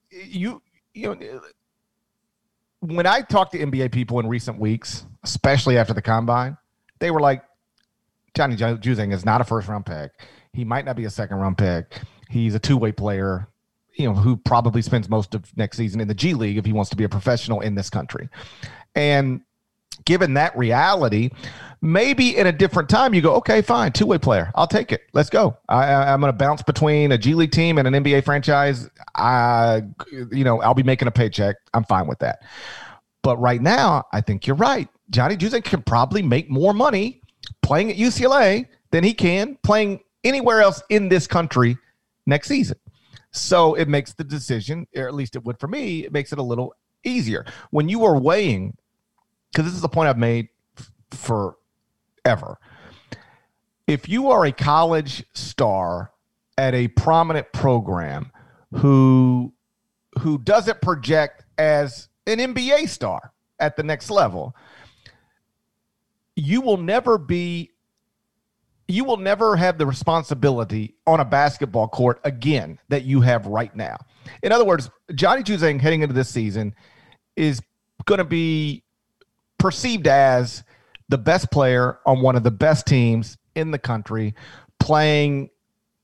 you, 0.10 0.62
you 0.94 1.16
know, 1.16 1.42
when 2.80 3.06
I 3.06 3.22
talked 3.22 3.54
to 3.54 3.60
NBA 3.60 3.92
people 3.92 4.20
in 4.20 4.28
recent 4.28 4.60
weeks, 4.60 5.06
especially 5.24 5.78
after 5.78 5.94
the 5.94 6.02
combine, 6.02 6.58
they 7.00 7.12
were 7.12 7.22
like, 7.22 7.44
Johnny 8.36 8.56
Juzang 8.56 9.14
is 9.14 9.24
not 9.24 9.42
a 9.42 9.44
first 9.44 9.68
round 9.68 9.86
pick. 9.86 10.12
He 10.54 10.66
might 10.66 10.86
not 10.86 10.96
be 10.96 11.06
a 11.06 11.10
second 11.10 11.38
round 11.38 11.58
pick. 11.58 12.00
He's 12.30 12.56
a 12.56 12.60
two 12.60 12.78
way 12.78 12.92
player 12.92 13.48
you 13.96 14.08
know, 14.08 14.16
who 14.16 14.38
probably 14.38 14.82
spends 14.82 15.10
most 15.10 15.36
of 15.36 15.56
next 15.58 15.78
season 15.78 16.02
in 16.02 16.08
the 16.08 16.14
G 16.14 16.34
League 16.34 16.58
if 16.58 16.66
he 16.66 16.74
wants 16.74 16.90
to 16.92 16.96
be 16.96 17.04
a 17.04 17.10
professional 17.10 17.62
in 17.62 17.76
this 17.76 17.90
country. 17.90 18.30
And 18.96 19.42
given 20.06 20.34
that 20.36 20.58
reality, 20.58 21.30
maybe 21.82 22.36
in 22.38 22.48
a 22.48 22.52
different 22.52 22.90
time 22.90 23.14
you 23.14 23.22
go, 23.22 23.36
okay, 23.36 23.62
fine, 23.62 23.92
two 23.92 24.06
way 24.06 24.18
player, 24.18 24.52
I'll 24.56 24.68
take 24.68 24.92
it. 24.92 25.02
Let's 25.14 25.30
go. 25.30 25.58
I, 25.70 26.12
am 26.12 26.22
going 26.22 26.32
to 26.32 26.38
bounce 26.38 26.64
between 26.64 27.12
a 27.12 27.18
G 27.18 27.36
League 27.36 27.52
team 27.52 27.78
and 27.78 27.88
an 27.88 28.04
NBA 28.04 28.24
franchise. 28.24 28.90
I, 29.16 29.84
you 30.32 30.44
know, 30.44 30.62
I'll 30.62 30.74
be 30.74 30.84
making 30.84 31.08
a 31.08 31.12
paycheck. 31.12 31.58
I'm 31.74 31.84
fine 31.84 32.08
with 32.08 32.20
that. 32.20 32.44
But 33.22 33.38
right 33.38 33.62
now, 33.62 34.06
I 34.12 34.22
think 34.22 34.48
you're 34.48 34.56
right. 34.56 34.88
Johnny 35.10 35.38
Juzang 35.38 35.64
can 35.64 35.82
probably 35.84 36.22
make 36.22 36.50
more 36.50 36.74
money 36.74 37.22
playing 37.62 37.92
at 37.92 37.98
UCLA 37.98 38.68
than 38.92 39.04
he 39.04 39.14
can 39.14 39.58
playing 39.64 40.00
anywhere 40.24 40.62
else 40.62 40.82
in 40.90 41.10
this 41.10 41.28
country 41.28 41.78
next 42.26 42.48
season. 42.48 42.78
So 43.34 43.74
it 43.74 43.88
makes 43.88 44.14
the 44.14 44.24
decision, 44.24 44.88
or 44.96 45.08
at 45.08 45.14
least 45.14 45.36
it 45.36 45.44
would 45.44 45.60
for 45.60 45.68
me, 45.68 46.06
it 46.06 46.14
makes 46.14 46.32
it 46.32 46.40
a 46.40 46.44
little 46.44 46.74
easier. 47.04 47.46
When 47.72 47.90
you 47.90 48.06
are 48.06 48.18
weighing 48.18 48.78
because 49.54 49.66
this 49.66 49.76
is 49.76 49.82
the 49.82 49.90
point 49.90 50.10
I've 50.10 50.18
made 50.18 50.50
f- 50.78 50.92
forever. 51.12 52.58
if 53.86 54.10
you 54.10 54.32
are 54.32 54.46
a 54.46 54.52
college 54.52 55.24
star 55.34 56.12
at 56.58 56.74
a 56.74 56.88
prominent 56.90 57.52
program 57.54 58.32
who 58.74 59.54
who 60.20 60.38
doesn't 60.40 60.82
project 60.82 61.44
as 61.58 62.10
an 62.28 62.38
NBA 62.38 62.88
star 62.88 63.34
at 63.60 63.76
the 63.76 63.84
next 63.84 64.10
level, 64.10 64.56
you 66.36 66.62
will 66.62 66.78
never 66.78 67.18
be 67.18 67.72
you 68.88 69.04
will 69.04 69.18
never 69.18 69.56
have 69.56 69.78
the 69.78 69.86
responsibility 69.86 70.96
on 71.08 71.20
a 71.20 71.26
basketball 71.26 71.88
court 71.88 72.20
again 72.24 72.80
that 72.90 73.04
you 73.04 73.22
have 73.22 73.46
right 73.46 73.76
now. 73.76 73.98
In 74.42 74.52
other 74.52 74.66
words, 74.66 74.90
Johnny 75.16 75.44
Juzang 75.44 75.80
heading 75.80 76.02
into 76.02 76.14
this 76.14 76.30
season 76.30 76.76
is 77.36 77.62
going 78.06 78.18
to 78.18 78.26
be 78.26 78.84
perceived 79.58 80.08
as 80.08 80.64
the 81.10 81.18
best 81.18 81.52
player 81.52 82.00
on 82.06 82.22
one 82.22 82.36
of 82.36 82.44
the 82.44 82.52
best 82.52 82.86
teams 82.86 83.38
in 83.56 83.72
the 83.72 83.80
country, 83.80 84.34
playing 84.80 85.50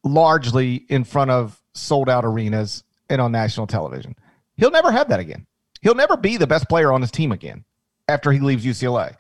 largely 0.04 0.76
in 0.90 1.04
front 1.04 1.32
of 1.32 1.62
sold 1.74 2.10
out 2.10 2.26
arenas 2.26 2.84
and 3.10 3.20
on 3.20 3.32
national 3.32 3.68
television. 3.68 4.16
He'll 4.56 4.72
never 4.72 4.92
have 4.92 5.10
that 5.10 5.20
again. 5.20 5.46
He'll 5.82 5.96
never 5.96 6.18
be 6.18 6.38
the 6.38 6.48
best 6.48 6.70
player 6.70 6.92
on 6.92 7.02
his 7.02 7.12
team 7.12 7.32
again 7.32 7.64
after 8.08 8.32
he 8.32 8.40
leaves 8.40 8.66
UCLA, 8.66 9.16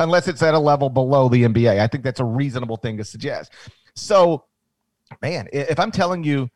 unless 0.00 0.26
it's 0.26 0.42
at 0.42 0.54
a 0.54 0.58
level 0.58 0.90
below 0.90 1.28
the 1.28 1.44
NBA. 1.44 1.78
I 1.78 1.86
think 1.86 2.02
that's 2.02 2.20
a 2.20 2.24
reasonable 2.24 2.76
thing 2.76 2.96
to 2.96 3.04
suggest. 3.04 3.52
So, 3.94 4.44
man, 5.22 5.48
if 5.52 5.78
I'm 5.78 5.92
telling 5.92 6.24
you, 6.24 6.50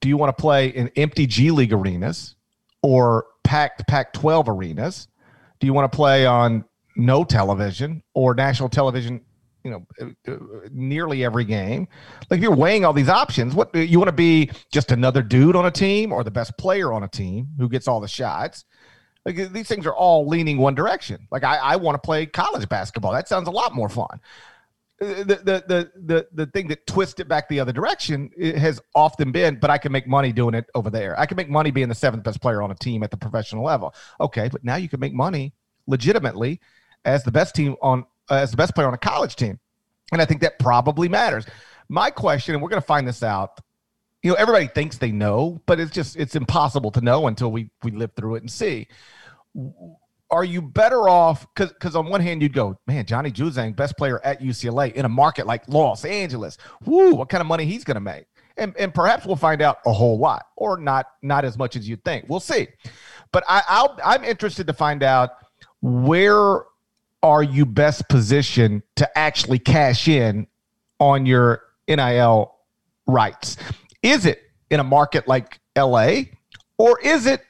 do 0.00 0.08
you 0.08 0.16
want 0.16 0.36
to 0.36 0.40
play 0.40 0.68
in 0.68 0.88
empty 0.96 1.26
G 1.26 1.50
League 1.50 1.72
arenas 1.72 2.36
or 2.82 3.26
packed 3.44 3.86
Pac 3.88 4.12
12 4.12 4.48
arenas? 4.48 5.08
Do 5.60 5.66
you 5.66 5.74
want 5.74 5.90
to 5.90 5.94
play 5.94 6.24
on 6.24 6.64
no 6.96 7.24
television 7.24 8.02
or 8.14 8.34
national 8.34 8.68
television 8.68 9.20
you 9.64 9.70
know 9.70 9.86
uh, 10.00 10.30
uh, 10.30 10.36
nearly 10.72 11.24
every 11.24 11.44
game 11.44 11.86
like 12.28 12.38
if 12.38 12.42
you're 12.42 12.54
weighing 12.54 12.84
all 12.84 12.92
these 12.92 13.08
options 13.08 13.54
what 13.54 13.74
you 13.74 13.98
want 13.98 14.08
to 14.08 14.12
be 14.12 14.50
just 14.72 14.90
another 14.90 15.22
dude 15.22 15.56
on 15.56 15.64
a 15.64 15.70
team 15.70 16.12
or 16.12 16.24
the 16.24 16.30
best 16.30 16.56
player 16.58 16.92
on 16.92 17.04
a 17.04 17.08
team 17.08 17.48
who 17.58 17.68
gets 17.68 17.88
all 17.88 18.00
the 18.00 18.08
shots 18.08 18.64
like 19.24 19.52
these 19.52 19.68
things 19.68 19.86
are 19.86 19.94
all 19.94 20.26
leaning 20.26 20.58
one 20.58 20.74
direction 20.74 21.26
like 21.30 21.44
i, 21.44 21.56
I 21.56 21.76
want 21.76 21.94
to 21.94 22.04
play 22.04 22.26
college 22.26 22.68
basketball 22.68 23.12
that 23.12 23.28
sounds 23.28 23.48
a 23.48 23.52
lot 23.52 23.74
more 23.74 23.88
fun 23.88 24.20
uh, 25.00 25.06
the, 25.24 25.24
the 25.24 25.64
the 25.66 25.92
the 25.96 26.28
the 26.32 26.46
thing 26.46 26.68
that 26.68 26.86
twists 26.86 27.18
it 27.20 27.28
back 27.28 27.48
the 27.48 27.60
other 27.60 27.72
direction 27.72 28.30
has 28.56 28.80
often 28.94 29.32
been 29.32 29.58
but 29.60 29.70
i 29.70 29.78
can 29.78 29.92
make 29.92 30.06
money 30.06 30.32
doing 30.32 30.54
it 30.54 30.66
over 30.74 30.90
there 30.90 31.18
i 31.18 31.26
can 31.26 31.36
make 31.36 31.48
money 31.48 31.70
being 31.70 31.88
the 31.88 31.94
seventh 31.94 32.22
best 32.22 32.40
player 32.40 32.62
on 32.62 32.70
a 32.70 32.74
team 32.74 33.02
at 33.02 33.10
the 33.10 33.16
professional 33.16 33.64
level 33.64 33.94
okay 34.20 34.48
but 34.50 34.62
now 34.64 34.76
you 34.76 34.88
can 34.88 35.00
make 35.00 35.12
money 35.12 35.52
legitimately 35.86 36.60
as 37.04 37.24
the 37.24 37.32
best 37.32 37.54
team 37.54 37.76
on 37.82 38.04
uh, 38.30 38.36
as 38.36 38.50
the 38.50 38.56
best 38.56 38.74
player 38.74 38.86
on 38.86 38.94
a 38.94 38.98
college 38.98 39.36
team. 39.36 39.58
And 40.12 40.20
I 40.20 40.24
think 40.24 40.40
that 40.42 40.58
probably 40.58 41.08
matters. 41.08 41.46
My 41.88 42.10
question, 42.10 42.54
and 42.54 42.62
we're 42.62 42.68
going 42.68 42.82
to 42.82 42.86
find 42.86 43.06
this 43.06 43.22
out. 43.22 43.58
You 44.22 44.30
know, 44.30 44.36
everybody 44.36 44.68
thinks 44.68 44.98
they 44.98 45.10
know, 45.10 45.60
but 45.66 45.80
it's 45.80 45.90
just 45.90 46.16
it's 46.16 46.36
impossible 46.36 46.90
to 46.92 47.00
know 47.00 47.26
until 47.26 47.50
we 47.50 47.70
we 47.82 47.90
live 47.90 48.12
through 48.14 48.36
it 48.36 48.42
and 48.42 48.50
see. 48.50 48.88
Are 50.30 50.44
you 50.44 50.62
better 50.62 51.08
off? 51.08 51.46
Because 51.54 51.72
because 51.72 51.96
on 51.96 52.08
one 52.08 52.20
hand 52.20 52.40
you'd 52.40 52.52
go, 52.52 52.78
man, 52.86 53.04
Johnny 53.04 53.30
Juzang, 53.30 53.74
best 53.74 53.96
player 53.98 54.24
at 54.24 54.40
UCLA 54.40 54.92
in 54.92 55.04
a 55.04 55.08
market 55.08 55.46
like 55.46 55.68
Los 55.68 56.04
Angeles. 56.04 56.56
Whoo, 56.84 57.14
what 57.14 57.28
kind 57.28 57.40
of 57.40 57.46
money 57.46 57.64
he's 57.64 57.84
going 57.84 57.96
to 57.96 58.00
make? 58.00 58.26
And 58.56 58.74
and 58.78 58.94
perhaps 58.94 59.26
we'll 59.26 59.36
find 59.36 59.60
out 59.60 59.78
a 59.86 59.92
whole 59.92 60.18
lot, 60.18 60.46
or 60.56 60.78
not 60.78 61.06
not 61.22 61.44
as 61.44 61.58
much 61.58 61.74
as 61.74 61.88
you 61.88 61.96
think. 61.96 62.26
We'll 62.28 62.40
see. 62.40 62.68
But 63.32 63.44
I, 63.48 63.62
I'll 63.68 63.98
I'm 64.04 64.24
interested 64.24 64.66
to 64.68 64.72
find 64.72 65.02
out 65.02 65.30
where 65.80 66.62
are 67.22 67.42
you 67.42 67.66
best 67.66 68.08
positioned 68.08 68.82
to 68.96 69.18
actually 69.18 69.58
cash 69.58 70.08
in 70.08 70.46
on 70.98 71.26
your 71.26 71.62
NIL 71.88 72.54
rights? 73.06 73.56
Is 74.02 74.26
it 74.26 74.42
in 74.70 74.80
a 74.80 74.84
market 74.84 75.28
like 75.28 75.60
LA 75.76 76.22
or 76.78 76.98
is 77.00 77.26
it 77.26 77.42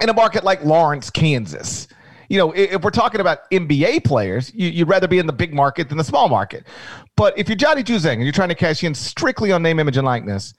in 0.00 0.08
a 0.08 0.14
market 0.14 0.44
like 0.44 0.64
Lawrence, 0.64 1.10
Kansas? 1.10 1.88
You 2.28 2.38
know, 2.38 2.52
if 2.52 2.82
we're 2.82 2.90
talking 2.90 3.20
about 3.20 3.48
NBA 3.50 4.04
players, 4.04 4.52
you, 4.54 4.84
would 4.84 4.90
rather 4.90 5.06
be 5.06 5.18
in 5.18 5.26
the 5.26 5.32
big 5.32 5.54
market 5.54 5.88
than 5.88 5.98
the 5.98 6.04
small 6.04 6.28
market. 6.28 6.66
But 7.16 7.38
if 7.38 7.48
you're 7.48 7.56
Johnny 7.56 7.84
Juzang 7.84 8.14
and 8.14 8.22
you're 8.22 8.32
trying 8.32 8.48
to 8.48 8.54
cash 8.54 8.82
in 8.82 8.94
strictly 8.94 9.52
on 9.52 9.62
name, 9.62 9.78
image, 9.78 9.96
and 9.96 10.04
likeness 10.04 10.54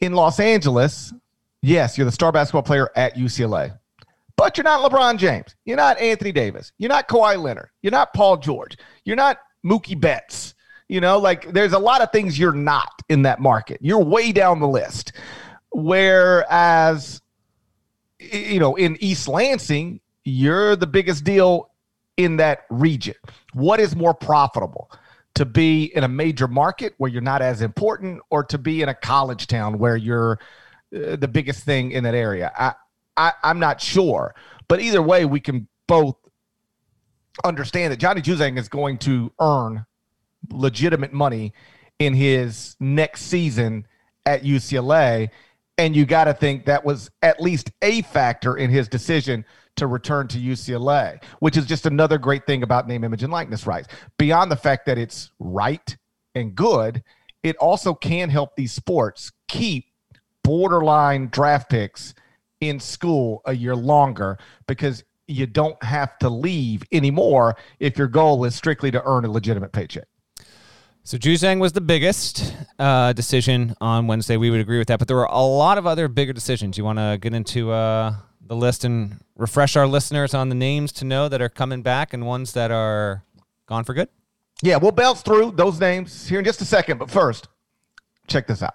in 0.00 0.14
Los 0.14 0.40
Angeles, 0.40 1.12
yes, 1.60 1.98
you're 1.98 2.06
the 2.06 2.12
star 2.12 2.32
basketball 2.32 2.62
player 2.62 2.90
at 2.96 3.16
UCLA. 3.16 3.78
But 4.36 4.56
you're 4.56 4.64
not 4.64 4.90
LeBron 4.90 5.18
James. 5.18 5.54
You're 5.64 5.76
not 5.76 5.98
Anthony 6.00 6.32
Davis. 6.32 6.72
You're 6.78 6.88
not 6.88 7.08
Kawhi 7.08 7.40
Leonard. 7.40 7.68
You're 7.82 7.92
not 7.92 8.12
Paul 8.14 8.36
George. 8.36 8.76
You're 9.04 9.16
not 9.16 9.38
Mookie 9.64 10.00
Betts. 10.00 10.53
You 10.94 11.00
know, 11.00 11.18
like 11.18 11.52
there's 11.52 11.72
a 11.72 11.78
lot 11.80 12.02
of 12.02 12.12
things 12.12 12.38
you're 12.38 12.52
not 12.52 13.02
in 13.08 13.22
that 13.22 13.40
market. 13.40 13.78
You're 13.80 14.04
way 14.04 14.30
down 14.30 14.60
the 14.60 14.68
list. 14.68 15.12
Whereas, 15.72 17.20
you 18.20 18.60
know, 18.60 18.76
in 18.76 18.96
East 19.00 19.26
Lansing, 19.26 19.98
you're 20.24 20.76
the 20.76 20.86
biggest 20.86 21.24
deal 21.24 21.72
in 22.16 22.36
that 22.36 22.60
region. 22.70 23.16
What 23.54 23.80
is 23.80 23.96
more 23.96 24.14
profitable? 24.14 24.88
To 25.34 25.44
be 25.44 25.86
in 25.96 26.04
a 26.04 26.08
major 26.08 26.46
market 26.46 26.94
where 26.98 27.10
you're 27.10 27.22
not 27.22 27.42
as 27.42 27.60
important, 27.60 28.22
or 28.30 28.44
to 28.44 28.56
be 28.56 28.80
in 28.80 28.88
a 28.88 28.94
college 28.94 29.48
town 29.48 29.78
where 29.78 29.96
you're 29.96 30.38
uh, 30.94 31.16
the 31.16 31.26
biggest 31.26 31.64
thing 31.64 31.90
in 31.90 32.04
that 32.04 32.14
area? 32.14 32.52
I, 32.56 32.74
I, 33.16 33.32
I'm 33.42 33.58
not 33.58 33.80
sure. 33.80 34.32
But 34.68 34.80
either 34.80 35.02
way, 35.02 35.24
we 35.24 35.40
can 35.40 35.66
both 35.88 36.14
understand 37.42 37.92
that 37.92 37.96
Johnny 37.96 38.22
Juzang 38.22 38.56
is 38.60 38.68
going 38.68 38.98
to 38.98 39.32
earn 39.40 39.86
legitimate 40.50 41.12
money 41.12 41.52
in 41.98 42.14
his 42.14 42.76
next 42.80 43.22
season 43.22 43.86
at 44.26 44.42
UCLA. 44.42 45.30
And 45.76 45.96
you 45.96 46.06
got 46.06 46.24
to 46.24 46.34
think 46.34 46.66
that 46.66 46.84
was 46.84 47.10
at 47.22 47.40
least 47.40 47.70
a 47.82 48.02
factor 48.02 48.56
in 48.56 48.70
his 48.70 48.88
decision 48.88 49.44
to 49.76 49.86
return 49.86 50.28
to 50.28 50.38
UCLA, 50.38 51.22
which 51.40 51.56
is 51.56 51.66
just 51.66 51.86
another 51.86 52.16
great 52.16 52.46
thing 52.46 52.62
about 52.62 52.86
name, 52.86 53.02
image, 53.02 53.22
and 53.22 53.32
likeness 53.32 53.66
rights. 53.66 53.88
Beyond 54.18 54.50
the 54.50 54.56
fact 54.56 54.86
that 54.86 54.98
it's 54.98 55.32
right 55.40 55.96
and 56.34 56.54
good, 56.54 57.02
it 57.42 57.56
also 57.56 57.92
can 57.92 58.30
help 58.30 58.54
these 58.54 58.72
sports 58.72 59.32
keep 59.48 59.86
borderline 60.44 61.28
draft 61.28 61.70
picks 61.70 62.14
in 62.60 62.78
school 62.78 63.42
a 63.46 63.52
year 63.52 63.74
longer 63.74 64.38
because 64.66 65.04
you 65.26 65.46
don't 65.46 65.82
have 65.82 66.18
to 66.18 66.28
leave 66.28 66.82
anymore 66.92 67.56
if 67.80 67.98
your 67.98 68.08
goal 68.08 68.44
is 68.44 68.54
strictly 68.54 68.90
to 68.90 69.02
earn 69.04 69.24
a 69.24 69.30
legitimate 69.30 69.72
paycheck. 69.72 70.06
So 71.06 71.18
Juzang 71.18 71.60
was 71.60 71.72
the 71.72 71.82
biggest 71.82 72.54
uh, 72.78 73.12
decision 73.12 73.76
on 73.78 74.06
Wednesday. 74.06 74.38
We 74.38 74.48
would 74.48 74.60
agree 74.60 74.78
with 74.78 74.88
that, 74.88 74.98
but 74.98 75.06
there 75.06 75.18
were 75.18 75.24
a 75.24 75.42
lot 75.42 75.76
of 75.76 75.86
other 75.86 76.08
bigger 76.08 76.32
decisions. 76.32 76.78
You 76.78 76.84
want 76.84 76.98
to 76.98 77.18
get 77.20 77.34
into 77.34 77.72
uh, 77.72 78.14
the 78.40 78.56
list 78.56 78.84
and 78.84 79.20
refresh 79.36 79.76
our 79.76 79.86
listeners 79.86 80.32
on 80.32 80.48
the 80.48 80.54
names 80.54 80.92
to 80.92 81.04
know 81.04 81.28
that 81.28 81.42
are 81.42 81.50
coming 81.50 81.82
back 81.82 82.14
and 82.14 82.26
ones 82.26 82.54
that 82.54 82.70
are 82.70 83.22
gone 83.66 83.84
for 83.84 83.92
good? 83.92 84.08
Yeah, 84.62 84.78
we'll 84.78 84.92
bounce 84.92 85.20
through 85.20 85.50
those 85.50 85.78
names 85.78 86.26
here 86.26 86.38
in 86.38 86.44
just 86.46 86.62
a 86.62 86.64
second. 86.64 86.96
But 86.96 87.10
first, 87.10 87.48
check 88.26 88.46
this 88.46 88.62
out. 88.62 88.74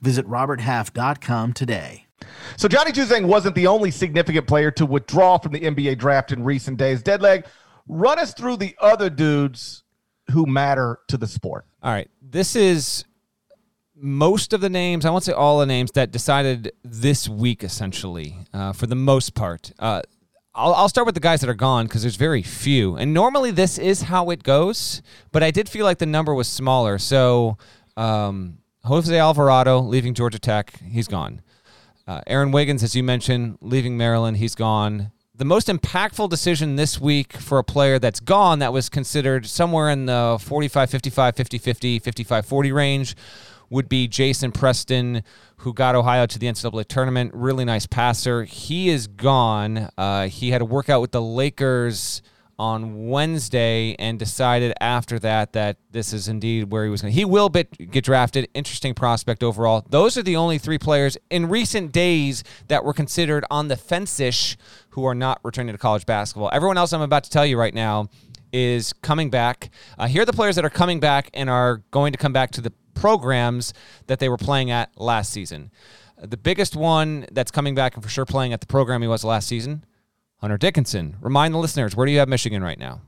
Visit 0.00 0.26
RobertHalf.com 0.26 1.52
today. 1.52 2.06
So 2.56 2.68
Johnny 2.68 2.92
Juzang 2.92 3.26
wasn't 3.26 3.54
the 3.54 3.66
only 3.66 3.90
significant 3.90 4.46
player 4.46 4.70
to 4.72 4.86
withdraw 4.86 5.38
from 5.38 5.52
the 5.52 5.60
NBA 5.60 5.98
draft 5.98 6.32
in 6.32 6.42
recent 6.42 6.78
days. 6.78 7.02
Deadleg, 7.02 7.46
run 7.88 8.18
us 8.18 8.34
through 8.34 8.56
the 8.56 8.74
other 8.80 9.10
dudes 9.10 9.84
who 10.30 10.46
matter 10.46 11.00
to 11.08 11.16
the 11.16 11.26
sport. 11.26 11.66
All 11.82 11.92
right. 11.92 12.10
This 12.20 12.56
is 12.56 13.04
most 13.94 14.52
of 14.52 14.60
the 14.60 14.68
names, 14.68 15.04
I 15.04 15.10
won't 15.10 15.24
say 15.24 15.32
all 15.32 15.58
the 15.58 15.66
names 15.66 15.92
that 15.92 16.10
decided 16.10 16.72
this 16.84 17.28
week, 17.28 17.64
essentially, 17.64 18.36
uh, 18.52 18.72
for 18.72 18.86
the 18.86 18.94
most 18.94 19.34
part. 19.34 19.72
Uh, 19.78 20.02
I'll, 20.54 20.74
I'll 20.74 20.88
start 20.88 21.06
with 21.06 21.14
the 21.14 21.20
guys 21.20 21.40
that 21.42 21.50
are 21.50 21.54
gone 21.54 21.86
because 21.86 22.02
there's 22.02 22.16
very 22.16 22.42
few. 22.42 22.96
And 22.96 23.14
normally 23.14 23.50
this 23.50 23.78
is 23.78 24.02
how 24.02 24.30
it 24.30 24.42
goes, 24.42 25.02
but 25.32 25.42
I 25.42 25.50
did 25.50 25.68
feel 25.68 25.84
like 25.84 25.98
the 25.98 26.06
number 26.06 26.34
was 26.34 26.48
smaller. 26.48 26.98
So 26.98 27.58
um, 27.96 28.58
Jose 28.86 29.18
Alvarado 29.18 29.80
leaving 29.80 30.14
Georgia 30.14 30.38
Tech, 30.38 30.78
he's 30.80 31.08
gone. 31.08 31.42
Uh, 32.06 32.20
Aaron 32.28 32.52
Wiggins, 32.52 32.84
as 32.84 32.94
you 32.94 33.02
mentioned, 33.02 33.58
leaving 33.60 33.96
Maryland, 33.96 34.36
he's 34.36 34.54
gone. 34.54 35.10
The 35.34 35.44
most 35.44 35.66
impactful 35.66 36.30
decision 36.30 36.76
this 36.76 37.00
week 37.00 37.32
for 37.32 37.58
a 37.58 37.64
player 37.64 37.98
that's 37.98 38.20
gone 38.20 38.60
that 38.60 38.72
was 38.72 38.88
considered 38.88 39.46
somewhere 39.46 39.90
in 39.90 40.06
the 40.06 40.38
45 40.40 40.88
55, 40.88 41.34
50 41.36 41.58
50, 41.58 41.98
55 41.98 42.46
40 42.46 42.72
range 42.72 43.16
would 43.70 43.88
be 43.88 44.06
Jason 44.06 44.52
Preston, 44.52 45.24
who 45.58 45.74
got 45.74 45.96
Ohio 45.96 46.26
to 46.26 46.38
the 46.38 46.46
NCAA 46.46 46.86
tournament. 46.86 47.32
Really 47.34 47.64
nice 47.64 47.86
passer. 47.86 48.44
He 48.44 48.88
is 48.88 49.08
gone. 49.08 49.90
Uh, 49.98 50.28
he 50.28 50.50
had 50.50 50.62
a 50.62 50.64
workout 50.64 51.00
with 51.00 51.10
the 51.10 51.20
Lakers 51.20 52.22
on 52.58 53.08
Wednesday 53.08 53.94
and 53.98 54.18
decided 54.18 54.72
after 54.80 55.18
that 55.18 55.52
that 55.52 55.76
this 55.90 56.12
is 56.12 56.28
indeed 56.28 56.70
where 56.70 56.84
he 56.84 56.90
was 56.90 57.02
going. 57.02 57.12
He 57.12 57.24
will 57.24 57.48
get, 57.48 57.90
get 57.90 58.04
drafted. 58.04 58.48
Interesting 58.54 58.94
prospect 58.94 59.42
overall. 59.42 59.84
Those 59.90 60.16
are 60.16 60.22
the 60.22 60.36
only 60.36 60.58
three 60.58 60.78
players 60.78 61.18
in 61.30 61.48
recent 61.48 61.92
days 61.92 62.44
that 62.68 62.84
were 62.84 62.94
considered 62.94 63.44
on 63.50 63.68
the 63.68 63.76
fence-ish 63.76 64.56
who 64.90 65.04
are 65.04 65.14
not 65.14 65.40
returning 65.44 65.74
to 65.74 65.78
college 65.78 66.06
basketball. 66.06 66.50
Everyone 66.52 66.78
else 66.78 66.92
I'm 66.92 67.02
about 67.02 67.24
to 67.24 67.30
tell 67.30 67.44
you 67.44 67.58
right 67.58 67.74
now 67.74 68.08
is 68.52 68.92
coming 68.94 69.28
back. 69.28 69.70
Uh, 69.98 70.06
here 70.06 70.22
are 70.22 70.26
the 70.26 70.32
players 70.32 70.56
that 70.56 70.64
are 70.64 70.70
coming 70.70 71.00
back 71.00 71.28
and 71.34 71.50
are 71.50 71.82
going 71.90 72.12
to 72.12 72.18
come 72.18 72.32
back 72.32 72.52
to 72.52 72.60
the 72.62 72.72
programs 72.94 73.74
that 74.06 74.18
they 74.18 74.28
were 74.28 74.38
playing 74.38 74.70
at 74.70 74.90
last 74.98 75.30
season. 75.30 75.70
The 76.18 76.38
biggest 76.38 76.74
one 76.74 77.26
that's 77.32 77.50
coming 77.50 77.74
back 77.74 77.94
and 77.94 78.02
for 78.02 78.08
sure 78.08 78.24
playing 78.24 78.54
at 78.54 78.60
the 78.60 78.66
program 78.66 79.02
he 79.02 79.08
was 79.08 79.22
last 79.22 79.46
season, 79.46 79.84
Hunter 80.38 80.58
Dickinson. 80.58 81.16
Remind 81.22 81.54
the 81.54 81.58
listeners, 81.58 81.96
where 81.96 82.04
do 82.04 82.12
you 82.12 82.18
have 82.18 82.28
Michigan 82.28 82.62
right 82.62 82.78
now? 82.78 83.00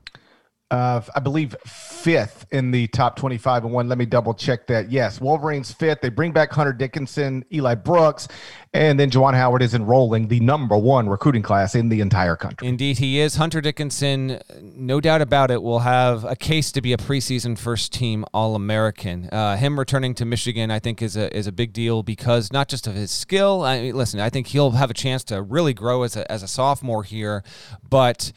Uh, 0.71 1.01
I 1.15 1.19
believe 1.19 1.55
fifth 1.65 2.45
in 2.51 2.69
the 2.69 2.87
top 2.87 3.15
25 3.15 3.65
and 3.65 3.73
one. 3.73 3.89
Let 3.89 3.97
me 3.97 4.05
double 4.05 4.33
check 4.33 4.67
that. 4.67 4.91
Yes, 4.91 5.19
Wolverines 5.19 5.71
fifth. 5.71 6.01
They 6.01 6.09
bring 6.09 6.31
back 6.31 6.51
Hunter 6.51 6.73
Dickinson, 6.73 7.43
Eli 7.51 7.73
Brooks, 7.73 8.27
and 8.73 8.99
then 8.99 9.09
Juwan 9.09 9.33
Howard 9.33 9.63
is 9.63 9.73
enrolling 9.73 10.27
the 10.27 10.39
number 10.41 10.77
one 10.77 11.09
recruiting 11.09 11.41
class 11.41 11.73
in 11.73 11.89
the 11.89 12.01
entire 12.01 12.35
country. 12.35 12.67
Indeed, 12.67 12.99
he 12.99 13.19
is. 13.19 13.35
Hunter 13.35 13.61
Dickinson, 13.61 14.39
no 14.61 15.01
doubt 15.01 15.21
about 15.21 15.49
it, 15.49 15.63
will 15.63 15.79
have 15.79 16.23
a 16.23 16.35
case 16.35 16.71
to 16.73 16.81
be 16.81 16.93
a 16.93 16.97
preseason 16.97 17.57
first 17.57 17.91
team 17.91 18.23
All 18.31 18.53
American. 18.53 19.27
Uh, 19.31 19.57
him 19.57 19.79
returning 19.79 20.13
to 20.15 20.25
Michigan, 20.25 20.69
I 20.69 20.77
think, 20.77 21.01
is 21.01 21.17
a 21.17 21.35
is 21.35 21.47
a 21.47 21.51
big 21.51 21.73
deal 21.73 22.03
because 22.03 22.51
not 22.51 22.69
just 22.69 22.85
of 22.85 22.93
his 22.93 23.09
skill. 23.09 23.63
I 23.63 23.81
mean, 23.81 23.95
listen, 23.95 24.19
I 24.19 24.29
think 24.29 24.47
he'll 24.47 24.71
have 24.71 24.91
a 24.91 24.95
chance 24.95 25.23
to 25.25 25.41
really 25.41 25.73
grow 25.73 26.03
as 26.03 26.15
a, 26.15 26.31
as 26.31 26.43
a 26.43 26.47
sophomore 26.47 27.03
here, 27.03 27.43
but 27.87 28.31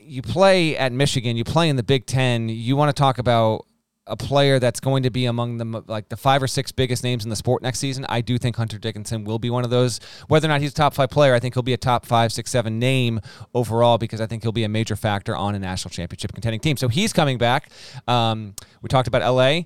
you 0.00 0.22
play 0.22 0.76
at 0.76 0.92
Michigan, 0.92 1.36
you 1.36 1.44
play 1.44 1.68
in 1.68 1.76
the 1.76 1.82
Big 1.82 2.06
Ten. 2.06 2.48
You 2.48 2.76
want 2.76 2.94
to 2.94 2.98
talk 3.00 3.18
about 3.18 3.66
a 4.06 4.16
player 4.16 4.58
that's 4.58 4.80
going 4.80 5.02
to 5.02 5.10
be 5.10 5.24
among 5.24 5.56
the 5.56 5.82
like 5.86 6.10
the 6.10 6.16
five 6.16 6.42
or 6.42 6.46
six 6.46 6.70
biggest 6.70 7.02
names 7.02 7.24
in 7.24 7.30
the 7.30 7.36
sport 7.36 7.62
next 7.62 7.78
season. 7.78 8.04
I 8.08 8.20
do 8.20 8.36
think 8.36 8.56
Hunter 8.56 8.78
Dickinson 8.78 9.24
will 9.24 9.38
be 9.38 9.48
one 9.48 9.64
of 9.64 9.70
those. 9.70 9.98
Whether 10.28 10.46
or 10.46 10.50
not 10.50 10.60
he's 10.60 10.72
a 10.72 10.74
top 10.74 10.94
five 10.94 11.08
player, 11.08 11.34
I 11.34 11.40
think 11.40 11.54
he'll 11.54 11.62
be 11.62 11.72
a 11.72 11.78
top 11.78 12.04
five, 12.04 12.32
six, 12.32 12.50
seven 12.50 12.78
name 12.78 13.20
overall 13.54 13.96
because 13.96 14.20
I 14.20 14.26
think 14.26 14.42
he'll 14.42 14.52
be 14.52 14.64
a 14.64 14.68
major 14.68 14.94
factor 14.94 15.34
on 15.34 15.54
a 15.54 15.58
national 15.58 15.90
championship 15.90 16.32
contending 16.32 16.60
team. 16.60 16.76
So 16.76 16.88
he's 16.88 17.12
coming 17.12 17.38
back. 17.38 17.70
Um, 18.06 18.54
we 18.82 18.88
talked 18.88 19.08
about 19.08 19.22
LA. 19.22 19.62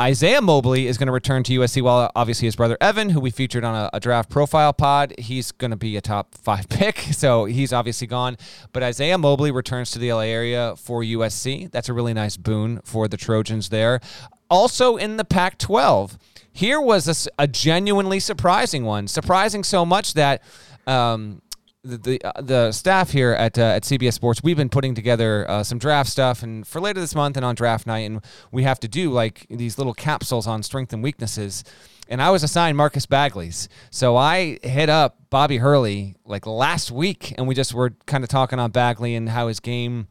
Isaiah 0.00 0.40
Mobley 0.40 0.86
is 0.86 0.96
going 0.96 1.08
to 1.08 1.12
return 1.12 1.42
to 1.42 1.58
USC. 1.58 1.82
while 1.82 2.10
obviously 2.16 2.46
his 2.46 2.56
brother 2.56 2.78
Evan, 2.80 3.10
who 3.10 3.20
we 3.20 3.30
featured 3.30 3.64
on 3.64 3.74
a, 3.74 3.90
a 3.92 4.00
draft 4.00 4.30
profile 4.30 4.72
pod, 4.72 5.12
he's 5.18 5.52
going 5.52 5.72
to 5.72 5.76
be 5.76 5.94
a 5.98 6.00
top 6.00 6.34
five 6.36 6.66
pick, 6.70 7.00
so 7.12 7.44
he's 7.44 7.70
obviously 7.70 8.06
gone. 8.06 8.38
But 8.72 8.82
Isaiah 8.82 9.18
Mobley 9.18 9.50
returns 9.50 9.90
to 9.90 9.98
the 9.98 10.10
LA 10.10 10.20
area 10.20 10.74
for 10.76 11.02
USC. 11.02 11.70
That's 11.70 11.90
a 11.90 11.92
really 11.92 12.14
nice 12.14 12.38
boon 12.38 12.80
for 12.82 13.08
the 13.08 13.18
Trojans 13.18 13.68
there. 13.68 14.00
Also 14.48 14.96
in 14.96 15.18
the 15.18 15.24
Pac-12, 15.24 16.16
here 16.50 16.80
was 16.80 17.28
a, 17.28 17.42
a 17.42 17.46
genuinely 17.46 18.20
surprising 18.20 18.86
one, 18.86 19.06
surprising 19.06 19.62
so 19.62 19.84
much 19.84 20.14
that. 20.14 20.42
Um, 20.86 21.42
the 21.82 21.98
the, 21.98 22.24
uh, 22.24 22.40
the 22.40 22.72
staff 22.72 23.10
here 23.10 23.32
at 23.32 23.58
uh, 23.58 23.62
at 23.62 23.82
CBS 23.84 24.14
Sports, 24.14 24.42
we've 24.42 24.56
been 24.56 24.68
putting 24.68 24.94
together 24.94 25.48
uh, 25.48 25.62
some 25.62 25.78
draft 25.78 26.10
stuff, 26.10 26.42
and 26.42 26.66
for 26.66 26.80
later 26.80 27.00
this 27.00 27.14
month 27.14 27.36
and 27.36 27.44
on 27.44 27.54
draft 27.54 27.86
night, 27.86 28.00
and 28.00 28.24
we 28.52 28.62
have 28.64 28.80
to 28.80 28.88
do 28.88 29.10
like 29.10 29.46
these 29.48 29.78
little 29.78 29.94
capsules 29.94 30.46
on 30.46 30.62
strength 30.62 30.92
and 30.92 31.02
weaknesses. 31.02 31.64
And 32.08 32.20
I 32.20 32.30
was 32.30 32.42
assigned 32.42 32.76
Marcus 32.76 33.06
Bagley's, 33.06 33.68
so 33.90 34.16
I 34.16 34.58
hit 34.62 34.88
up 34.88 35.30
Bobby 35.30 35.58
Hurley 35.58 36.16
like 36.24 36.46
last 36.46 36.90
week, 36.90 37.34
and 37.38 37.46
we 37.46 37.54
just 37.54 37.72
were 37.72 37.90
kind 38.06 38.24
of 38.24 38.30
talking 38.30 38.58
on 38.58 38.72
Bagley 38.72 39.14
and 39.14 39.28
how 39.28 39.46
his 39.46 39.60
game 39.60 40.08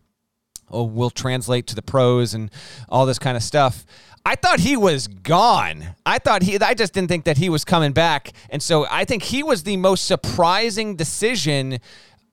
oh, 0.72 0.84
will 0.84 1.10
translate 1.10 1.68
to 1.68 1.76
the 1.76 1.82
pros 1.82 2.34
and 2.34 2.50
all 2.88 3.06
this 3.06 3.20
kind 3.20 3.36
of 3.36 3.44
stuff. 3.44 3.86
I 4.26 4.36
thought 4.36 4.60
he 4.60 4.78
was 4.78 5.08
gone. 5.08 5.96
I 6.06 6.20
thought 6.20 6.44
he, 6.44 6.60
I 6.60 6.74
just 6.74 6.94
didn't 6.94 7.10
think 7.10 7.26
that 7.26 7.38
he 7.38 7.50
was 7.50 7.66
coming 7.66 7.94
back. 7.94 8.32
And 8.50 8.62
so 8.62 8.86
I 8.90 9.06
think 9.06 9.24
he 9.24 9.44
was 9.44 9.64
the 9.64 9.78
most 9.78 10.06
surprising 10.06 10.96
decision 10.96 11.80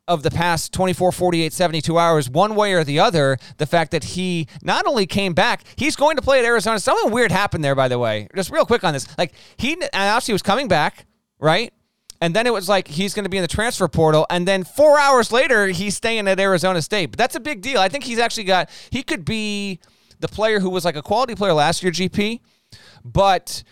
of 0.09 0.22
the 0.22 0.31
past 0.31 0.72
24, 0.72 1.11
48, 1.11 1.53
72 1.53 1.99
hours, 1.99 2.31
one 2.31 2.55
way 2.55 2.75
or 2.75 2.85
the 2.85 3.01
other, 3.01 3.38
the 3.59 3.66
fact 3.66 3.90
that 3.90 4.05
he 4.05 4.46
not 4.62 4.87
only 4.87 5.07
came 5.07 5.35
back, 5.35 5.64
he's 5.77 5.96
going 5.96 6.16
to 6.16 6.22
play 6.22 6.38
at 6.38 6.44
Arizona. 6.44 6.79
Something 6.79 7.11
weird 7.11 7.33
happened 7.33 7.64
there, 7.64 7.75
by 7.75 7.88
the 7.88 7.99
way. 7.99 8.29
Just 8.35 8.51
real 8.51 8.64
quick 8.64 8.85
on 8.85 8.92
this. 8.92 9.07
Like, 9.18 9.33
he 9.57 9.77
announced 9.92 10.29
he 10.29 10.33
was 10.33 10.42
coming 10.42 10.68
back, 10.68 11.07
right? 11.40 11.72
And 12.20 12.35
then 12.35 12.46
it 12.46 12.53
was 12.53 12.68
like 12.68 12.88
he's 12.88 13.14
going 13.14 13.25
to 13.25 13.29
be 13.29 13.37
in 13.37 13.42
the 13.42 13.49
transfer 13.49 13.88
portal. 13.88 14.27
And 14.31 14.46
then 14.46 14.64
four 14.64 14.99
hours 14.99 15.33
later, 15.33 15.66
he's 15.66 15.96
staying 15.96 16.29
at 16.29 16.38
Arizona 16.38 16.81
State. 16.83 17.07
But 17.07 17.18
that's 17.18 17.35
a 17.35 17.40
big 17.40 17.61
deal. 17.61 17.81
I 17.81 17.88
think 17.88 18.05
he's 18.05 18.18
actually 18.18 18.44
got, 18.44 18.70
he 18.90 19.03
could 19.03 19.25
be 19.25 19.81
the 20.20 20.29
player 20.29 20.61
who 20.61 20.70
was 20.70 20.85
like 20.85 20.96
a 20.96 21.02
quality 21.02 21.35
player 21.35 21.52
last 21.52 21.83
year, 21.83 21.92
GP. 21.92 22.40
But 23.05 23.62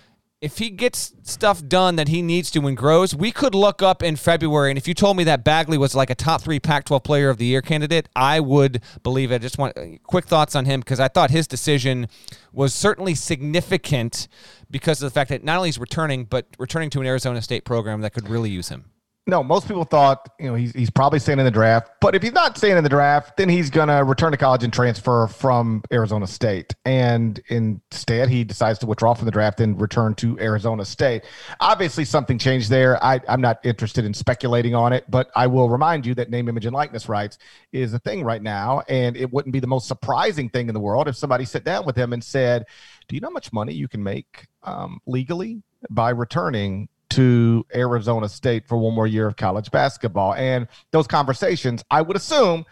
if 0.44 0.58
he 0.58 0.68
gets 0.68 1.14
stuff 1.22 1.66
done 1.66 1.96
that 1.96 2.08
he 2.08 2.20
needs 2.20 2.50
to 2.50 2.66
and 2.66 2.76
grows, 2.76 3.14
we 3.14 3.32
could 3.32 3.54
look 3.54 3.80
up 3.80 4.02
in 4.02 4.14
February. 4.14 4.70
And 4.70 4.76
if 4.76 4.86
you 4.86 4.92
told 4.92 5.16
me 5.16 5.24
that 5.24 5.42
Bagley 5.42 5.78
was 5.78 5.94
like 5.94 6.10
a 6.10 6.14
top 6.14 6.42
three 6.42 6.60
Pac 6.60 6.84
12 6.84 7.02
player 7.02 7.30
of 7.30 7.38
the 7.38 7.46
year 7.46 7.62
candidate, 7.62 8.10
I 8.14 8.40
would 8.40 8.82
believe 9.02 9.32
it. 9.32 9.36
I 9.36 9.38
Just 9.38 9.56
want 9.56 9.78
uh, 9.78 9.96
quick 10.02 10.26
thoughts 10.26 10.54
on 10.54 10.66
him 10.66 10.80
because 10.80 11.00
I 11.00 11.08
thought 11.08 11.30
his 11.30 11.46
decision 11.46 12.08
was 12.52 12.74
certainly 12.74 13.14
significant 13.14 14.28
because 14.70 15.00
of 15.02 15.10
the 15.10 15.14
fact 15.14 15.30
that 15.30 15.44
not 15.44 15.56
only 15.56 15.68
he's 15.68 15.78
returning, 15.78 16.26
but 16.26 16.46
returning 16.58 16.90
to 16.90 17.00
an 17.00 17.06
Arizona 17.06 17.40
State 17.40 17.64
program 17.64 18.02
that 18.02 18.12
could 18.12 18.28
really 18.28 18.50
use 18.50 18.68
him. 18.68 18.90
No, 19.26 19.42
most 19.42 19.66
people 19.66 19.84
thought, 19.84 20.28
you 20.38 20.46
know, 20.46 20.54
he's, 20.54 20.72
he's 20.72 20.90
probably 20.90 21.18
staying 21.18 21.38
in 21.38 21.46
the 21.46 21.50
draft. 21.50 21.90
But 22.02 22.14
if 22.14 22.22
he's 22.22 22.34
not 22.34 22.58
staying 22.58 22.76
in 22.76 22.84
the 22.84 22.90
draft, 22.90 23.38
then 23.38 23.48
he's 23.48 23.70
going 23.70 23.88
to 23.88 24.04
return 24.04 24.32
to 24.32 24.36
college 24.36 24.64
and 24.64 24.72
transfer 24.72 25.26
from 25.28 25.82
Arizona 25.90 26.26
State. 26.26 26.74
And 26.84 27.40
instead, 27.48 28.28
he 28.28 28.44
decides 28.44 28.78
to 28.80 28.86
withdraw 28.86 29.14
from 29.14 29.24
the 29.24 29.30
draft 29.30 29.60
and 29.60 29.80
return 29.80 30.14
to 30.16 30.38
Arizona 30.40 30.84
State. 30.84 31.24
Obviously, 31.58 32.04
something 32.04 32.38
changed 32.38 32.68
there. 32.68 33.02
I, 33.02 33.18
I'm 33.26 33.40
not 33.40 33.64
interested 33.64 34.04
in 34.04 34.12
speculating 34.12 34.74
on 34.74 34.92
it, 34.92 35.10
but 35.10 35.30
I 35.34 35.46
will 35.46 35.70
remind 35.70 36.04
you 36.04 36.14
that 36.16 36.28
name, 36.28 36.46
image, 36.50 36.66
and 36.66 36.74
likeness 36.74 37.08
rights 37.08 37.38
is 37.72 37.94
a 37.94 37.98
thing 38.00 38.24
right 38.24 38.42
now. 38.42 38.82
And 38.90 39.16
it 39.16 39.32
wouldn't 39.32 39.54
be 39.54 39.60
the 39.60 39.66
most 39.66 39.88
surprising 39.88 40.50
thing 40.50 40.68
in 40.68 40.74
the 40.74 40.80
world 40.80 41.08
if 41.08 41.16
somebody 41.16 41.46
sat 41.46 41.64
down 41.64 41.86
with 41.86 41.96
him 41.96 42.12
and 42.12 42.22
said, 42.22 42.66
Do 43.08 43.14
you 43.14 43.22
know 43.22 43.28
how 43.28 43.32
much 43.32 43.54
money 43.54 43.72
you 43.72 43.88
can 43.88 44.02
make 44.02 44.48
um, 44.64 45.00
legally 45.06 45.62
by 45.88 46.10
returning 46.10 46.88
to 47.10 47.64
Arizona 47.74 48.28
State 48.28 48.66
for 48.66 48.76
one 48.76 48.94
more 48.94 49.06
year 49.06 49.26
of 49.26 49.36
college 49.36 49.70
basketball. 49.70 50.34
And 50.34 50.68
those 50.90 51.06
conversations, 51.06 51.84
I 51.90 52.02
would 52.02 52.16
assume, 52.16 52.64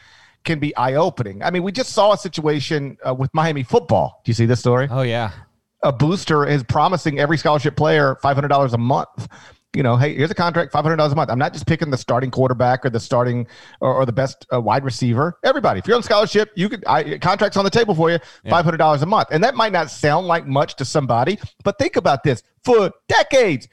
can 0.44 0.58
be 0.58 0.74
eye 0.76 0.94
opening. 0.94 1.42
I 1.42 1.50
mean, 1.50 1.62
we 1.62 1.72
just 1.72 1.90
saw 1.90 2.12
a 2.12 2.18
situation 2.18 2.96
uh, 3.06 3.14
with 3.14 3.32
Miami 3.32 3.62
football. 3.62 4.20
Do 4.24 4.30
you 4.30 4.34
see 4.34 4.46
this 4.46 4.60
story? 4.60 4.88
Oh, 4.90 5.02
yeah. 5.02 5.30
A 5.82 5.92
booster 5.92 6.46
is 6.46 6.62
promising 6.62 7.18
every 7.18 7.36
scholarship 7.38 7.76
player 7.76 8.16
$500 8.22 8.72
a 8.72 8.78
month. 8.78 9.28
You 9.74 9.82
know, 9.82 9.96
hey, 9.96 10.14
here's 10.14 10.30
a 10.30 10.34
contract, 10.34 10.72
$500 10.72 11.12
a 11.12 11.14
month. 11.14 11.30
I'm 11.30 11.38
not 11.38 11.54
just 11.54 11.66
picking 11.66 11.90
the 11.90 11.96
starting 11.96 12.30
quarterback 12.30 12.84
or 12.84 12.90
the 12.90 13.00
starting 13.00 13.46
or, 13.80 13.94
or 13.94 14.04
the 14.04 14.12
best 14.12 14.46
uh, 14.52 14.60
wide 14.60 14.84
receiver. 14.84 15.38
Everybody, 15.42 15.78
if 15.78 15.86
you're 15.86 15.96
on 15.96 16.02
scholarship, 16.02 16.50
you 16.54 16.68
could 16.68 16.84
I, 16.86 17.18
contracts 17.18 17.56
on 17.56 17.64
the 17.64 17.70
table 17.70 17.94
for 17.94 18.10
you, 18.10 18.18
$500 18.44 19.02
a 19.02 19.06
month. 19.06 19.28
And 19.30 19.42
that 19.42 19.54
might 19.54 19.72
not 19.72 19.90
sound 19.90 20.26
like 20.26 20.46
much 20.46 20.76
to 20.76 20.84
somebody, 20.84 21.38
but 21.64 21.78
think 21.78 21.96
about 21.96 22.22
this. 22.22 22.42
For 22.64 22.92
decades, 23.08 23.66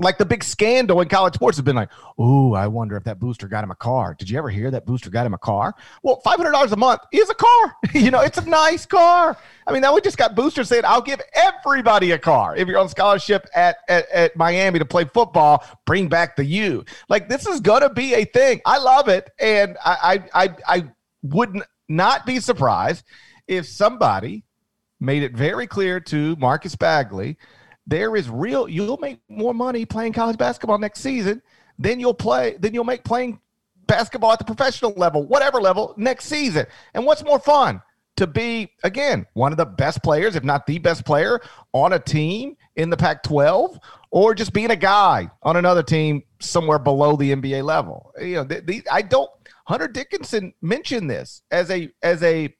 like 0.00 0.18
the 0.18 0.24
big 0.24 0.42
scandal 0.42 1.00
in 1.00 1.08
college 1.08 1.34
sports 1.34 1.56
has 1.56 1.64
been 1.64 1.76
like, 1.76 1.90
oh, 2.18 2.54
I 2.54 2.66
wonder 2.66 2.96
if 2.96 3.04
that 3.04 3.18
booster 3.18 3.48
got 3.48 3.64
him 3.64 3.70
a 3.70 3.76
car. 3.76 4.14
Did 4.18 4.30
you 4.30 4.38
ever 4.38 4.48
hear 4.48 4.70
that 4.70 4.86
booster 4.86 5.10
got 5.10 5.26
him 5.26 5.34
a 5.34 5.38
car? 5.38 5.74
Well, 6.02 6.20
five 6.24 6.36
hundred 6.36 6.52
dollars 6.52 6.72
a 6.72 6.76
month 6.76 7.02
is 7.12 7.28
a 7.30 7.34
car. 7.34 7.76
you 7.94 8.10
know, 8.10 8.20
it's 8.20 8.38
a 8.38 8.44
nice 8.44 8.86
car. 8.86 9.36
I 9.66 9.72
mean, 9.72 9.82
now 9.82 9.94
we 9.94 10.00
just 10.00 10.16
got 10.16 10.34
boosters 10.34 10.68
saying, 10.68 10.84
"I'll 10.84 11.02
give 11.02 11.20
everybody 11.34 12.12
a 12.12 12.18
car 12.18 12.56
if 12.56 12.66
you're 12.66 12.78
on 12.78 12.88
scholarship 12.88 13.46
at, 13.54 13.76
at 13.88 14.08
at 14.10 14.36
Miami 14.36 14.78
to 14.78 14.84
play 14.84 15.04
football. 15.04 15.64
Bring 15.86 16.08
back 16.08 16.36
the 16.36 16.44
U." 16.44 16.84
Like 17.08 17.28
this 17.28 17.46
is 17.46 17.60
gonna 17.60 17.90
be 17.90 18.14
a 18.14 18.24
thing. 18.24 18.60
I 18.64 18.78
love 18.78 19.08
it, 19.08 19.30
and 19.38 19.76
I 19.84 20.20
I 20.34 20.44
I, 20.44 20.56
I 20.66 20.90
wouldn't 21.22 21.64
not 21.88 22.24
be 22.24 22.40
surprised 22.40 23.04
if 23.46 23.66
somebody 23.66 24.44
made 25.00 25.22
it 25.22 25.34
very 25.34 25.66
clear 25.66 25.98
to 25.98 26.36
Marcus 26.36 26.76
Bagley, 26.76 27.36
there 27.90 28.16
is 28.16 28.30
real 28.30 28.68
you'll 28.68 28.96
make 28.96 29.18
more 29.28 29.52
money 29.52 29.84
playing 29.84 30.12
college 30.12 30.38
basketball 30.38 30.78
next 30.78 31.00
season 31.00 31.42
than 31.78 32.00
you'll 32.00 32.14
play 32.14 32.56
than 32.60 32.72
you'll 32.72 32.84
make 32.84 33.04
playing 33.04 33.38
basketball 33.90 34.32
at 34.32 34.38
the 34.38 34.44
professional 34.44 34.92
level, 34.92 35.26
whatever 35.26 35.60
level, 35.60 35.94
next 35.96 36.26
season. 36.26 36.64
And 36.94 37.04
what's 37.04 37.24
more 37.24 37.40
fun? 37.40 37.82
To 38.16 38.26
be, 38.26 38.70
again, 38.84 39.26
one 39.32 39.50
of 39.50 39.58
the 39.58 39.66
best 39.66 40.02
players, 40.02 40.36
if 40.36 40.44
not 40.44 40.66
the 40.66 40.78
best 40.78 41.04
player, 41.04 41.40
on 41.72 41.94
a 41.94 41.98
team 41.98 42.56
in 42.76 42.90
the 42.90 42.96
Pac 42.96 43.22
12, 43.22 43.80
or 44.10 44.34
just 44.34 44.52
being 44.52 44.70
a 44.70 44.76
guy 44.76 45.28
on 45.42 45.56
another 45.56 45.82
team 45.82 46.22
somewhere 46.38 46.78
below 46.78 47.16
the 47.16 47.34
NBA 47.34 47.64
level. 47.64 48.12
You 48.20 48.36
know, 48.36 48.44
the, 48.44 48.60
the, 48.60 48.82
I 48.92 49.02
don't, 49.02 49.30
Hunter 49.64 49.88
Dickinson 49.88 50.52
mentioned 50.60 51.10
this 51.10 51.42
as 51.50 51.70
a, 51.70 51.90
as 52.02 52.22
a 52.22 52.54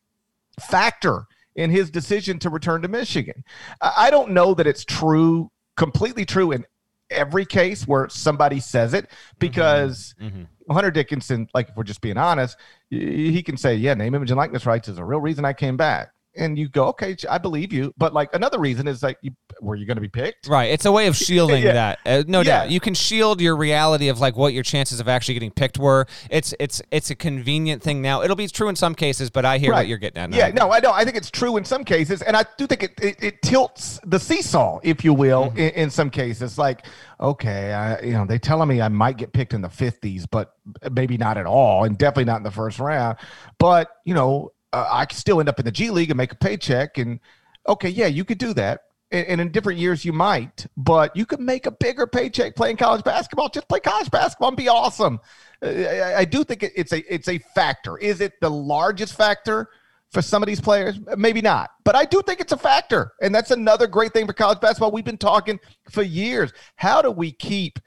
factor 0.61 1.27
in 1.57 1.71
his 1.71 1.91
decision 1.91 2.39
to 2.41 2.51
return 2.51 2.83
to 2.83 2.89
Michigan. 2.89 3.45
I 3.81 4.11
don't 4.11 4.31
know 4.33 4.55
that 4.55 4.67
it's 4.67 4.85
true, 4.85 5.51
completely 5.77 6.25
true 6.25 6.53
in 6.53 6.65
every 7.11 7.45
case 7.45 7.87
where 7.87 8.09
somebody 8.09 8.61
says 8.61 8.95
it 8.95 9.11
because 9.39 10.15
mm-hmm. 10.21 10.43
Mm-hmm. 10.43 10.73
Hunter 10.73 10.91
Dickinson, 10.91 11.49
like 11.53 11.69
if 11.69 11.77
we're 11.77 11.85
just 11.85 12.01
being 12.01 12.17
honest, 12.17 12.57
he 12.89 13.43
can 13.43 13.57
say, 13.57 13.75
"Yeah, 13.75 13.95
name, 13.95 14.15
image, 14.15 14.31
and 14.31 14.39
likeness 14.39 14.67
rights 14.67 14.89
is 14.89 14.99
a 14.99 15.05
real 15.05 15.21
reason 15.21 15.45
I 15.45 15.53
came 15.53 15.77
back." 15.77 16.11
And 16.41 16.59
you 16.59 16.69
go, 16.69 16.87
okay, 16.87 17.15
I 17.29 17.39
believe 17.39 17.73
you. 17.73 17.95
But 17.99 18.15
like 18.15 18.35
another 18.35 18.59
reason 18.59 18.89
is 18.89 19.03
like, 19.03 19.19
you, 19.21 19.31
were 19.61 19.77
you 19.77 19.87
going 19.87 19.99
to 19.99 20.01
be 20.01 20.09
picked? 20.09 20.49
Right. 20.49 20.71
It's 20.71 20.87
a 20.87 20.93
way 20.93 21.07
of 21.07 21.17
shielding 21.17 21.63
yeah. 21.63 21.73
that. 21.73 21.99
Uh, 22.05 22.25
no 22.27 22.41
yeah. 22.41 22.63
doubt. 22.63 22.71
You 22.71 22.81
can 22.81 22.95
shield 22.95 23.41
your 23.41 23.55
reality 23.55 24.09
of 24.09 24.19
like 24.19 24.37
what 24.37 24.53
your 24.53 24.63
chances 24.63 24.99
of 24.99 25.09
actually 25.09 25.35
getting 25.35 25.51
picked 25.51 25.79
were. 25.79 26.07
It's 26.31 26.55
it's 26.59 26.83
it's 26.91 27.11
a 27.11 27.15
convenient 27.15 27.83
thing 27.83 28.03
now. 28.03 28.23
It'll 28.23 28.37
be 28.37 28.49
true 28.49 28.69
in 28.69 28.77
some 28.77 28.95
cases, 28.95 29.31
but 29.31 29.45
I 29.45 29.59
hear 29.59 29.71
right. 29.71 29.79
what 29.79 29.89
you're 29.89 29.99
getting 29.99 30.23
at. 30.23 30.31
Now. 30.31 30.37
Yeah. 30.37 30.49
No, 30.49 30.71
I 30.71 30.81
don't. 30.81 30.95
I 30.95 31.05
think 31.05 31.17
it's 31.17 31.31
true 31.31 31.59
in 31.59 31.65
some 31.65 31.85
cases, 31.85 32.23
and 32.23 32.37
I 32.37 32.45
do 32.57 32.67
think 32.67 32.83
it 32.83 32.93
it, 33.01 33.23
it 33.23 33.43
tilts 33.43 34.01
the 34.07 34.19
seesaw, 34.19 34.81
if 34.83 35.05
you 35.05 35.13
will, 35.13 35.47
mm-hmm. 35.47 35.59
in, 35.59 35.71
in, 35.71 35.91
some 35.91 36.09
cases. 36.09 36.57
Like, 36.57 36.87
okay, 37.21 37.73
I, 37.73 38.01
you 38.01 38.13
know, 38.13 38.25
they 38.25 38.39
telling 38.39 38.69
me 38.69 38.81
I 38.81 38.89
might 38.89 39.19
get 39.19 39.33
picked 39.33 39.53
in 39.53 39.61
the 39.61 39.69
50s, 39.69 40.27
but 40.31 40.55
maybe 40.91 41.19
not 41.19 41.37
at 41.37 41.47
all, 41.47 41.85
and 41.85 41.99
definitely 41.99 42.25
not 42.25 42.39
in 42.39 42.43
the 42.43 42.51
first 42.51 42.79
round. 42.79 43.19
But 43.59 43.91
you 44.05 44.15
know 44.15 44.53
uh, 44.73 44.89
I 44.91 45.07
could 45.07 45.19
still 45.19 45.41
end 45.41 45.49
up 45.49 45.59
in 45.59 45.65
the 45.65 45.73
G 45.73 45.91
League 45.91 46.11
and 46.11 46.17
make 46.17 46.33
a 46.33 46.37
paycheck. 46.37 46.99
And 46.99 47.21
okay, 47.69 47.89
yeah, 47.89 48.07
you 48.07 48.25
could 48.25 48.39
do 48.39 48.55
that. 48.55 48.83
And, 49.11 49.27
and 49.27 49.41
in 49.41 49.53
different 49.53 49.79
years, 49.79 50.05
you 50.05 50.13
might, 50.13 50.67
but 50.77 51.15
you 51.17 51.27
could 51.27 51.41
make 51.41 51.67
a 51.67 51.71
bigger 51.71 52.07
paycheck 52.07 52.55
playing 52.57 52.77
college 52.77 53.05
basketball. 53.05 53.49
Just 53.49 53.69
play 53.69 53.81
college 53.81 54.11
basketball 54.11 54.49
and 54.49 54.57
be 54.57 54.69
awesome. 54.69 55.21
Uh, 55.63 55.69
I, 55.69 56.19
I, 56.19 56.25
do 56.25 56.45
think 56.45 56.63
it's 56.63 56.93
a 56.93 57.15
it's 57.15 57.29
a 57.29 57.39
factor. 57.55 57.99
Is 57.99 58.21
it 58.21 58.41
the 58.41 58.51
largest 58.51 59.15
factor? 59.15 59.71
For 60.13 60.23
some 60.23 60.43
of 60.43 60.49
these 60.49 60.61
players, 60.61 60.99
maybe 61.17 61.41
not, 61.41 61.71
but 61.85 61.95
I 61.95 62.05
do 62.05 62.21
think 62.21 62.41
it's 62.41 62.51
a 62.51 62.57
factor. 62.57 63.13
And 63.23 63.33
that's 63.33 63.53
another 63.53 63.87
great 63.87 64.13
thing 64.13 64.27
for 64.27 64.33
college 64.33 64.59
basketball. 64.59 64.91
We've 64.91 65.05
been 65.05 65.17
talking 65.17 65.61
for 65.89 66.03
years. 66.03 66.53
How 66.75 67.01
do 67.01 67.13
we 67.13 67.31
keep 67.31 67.79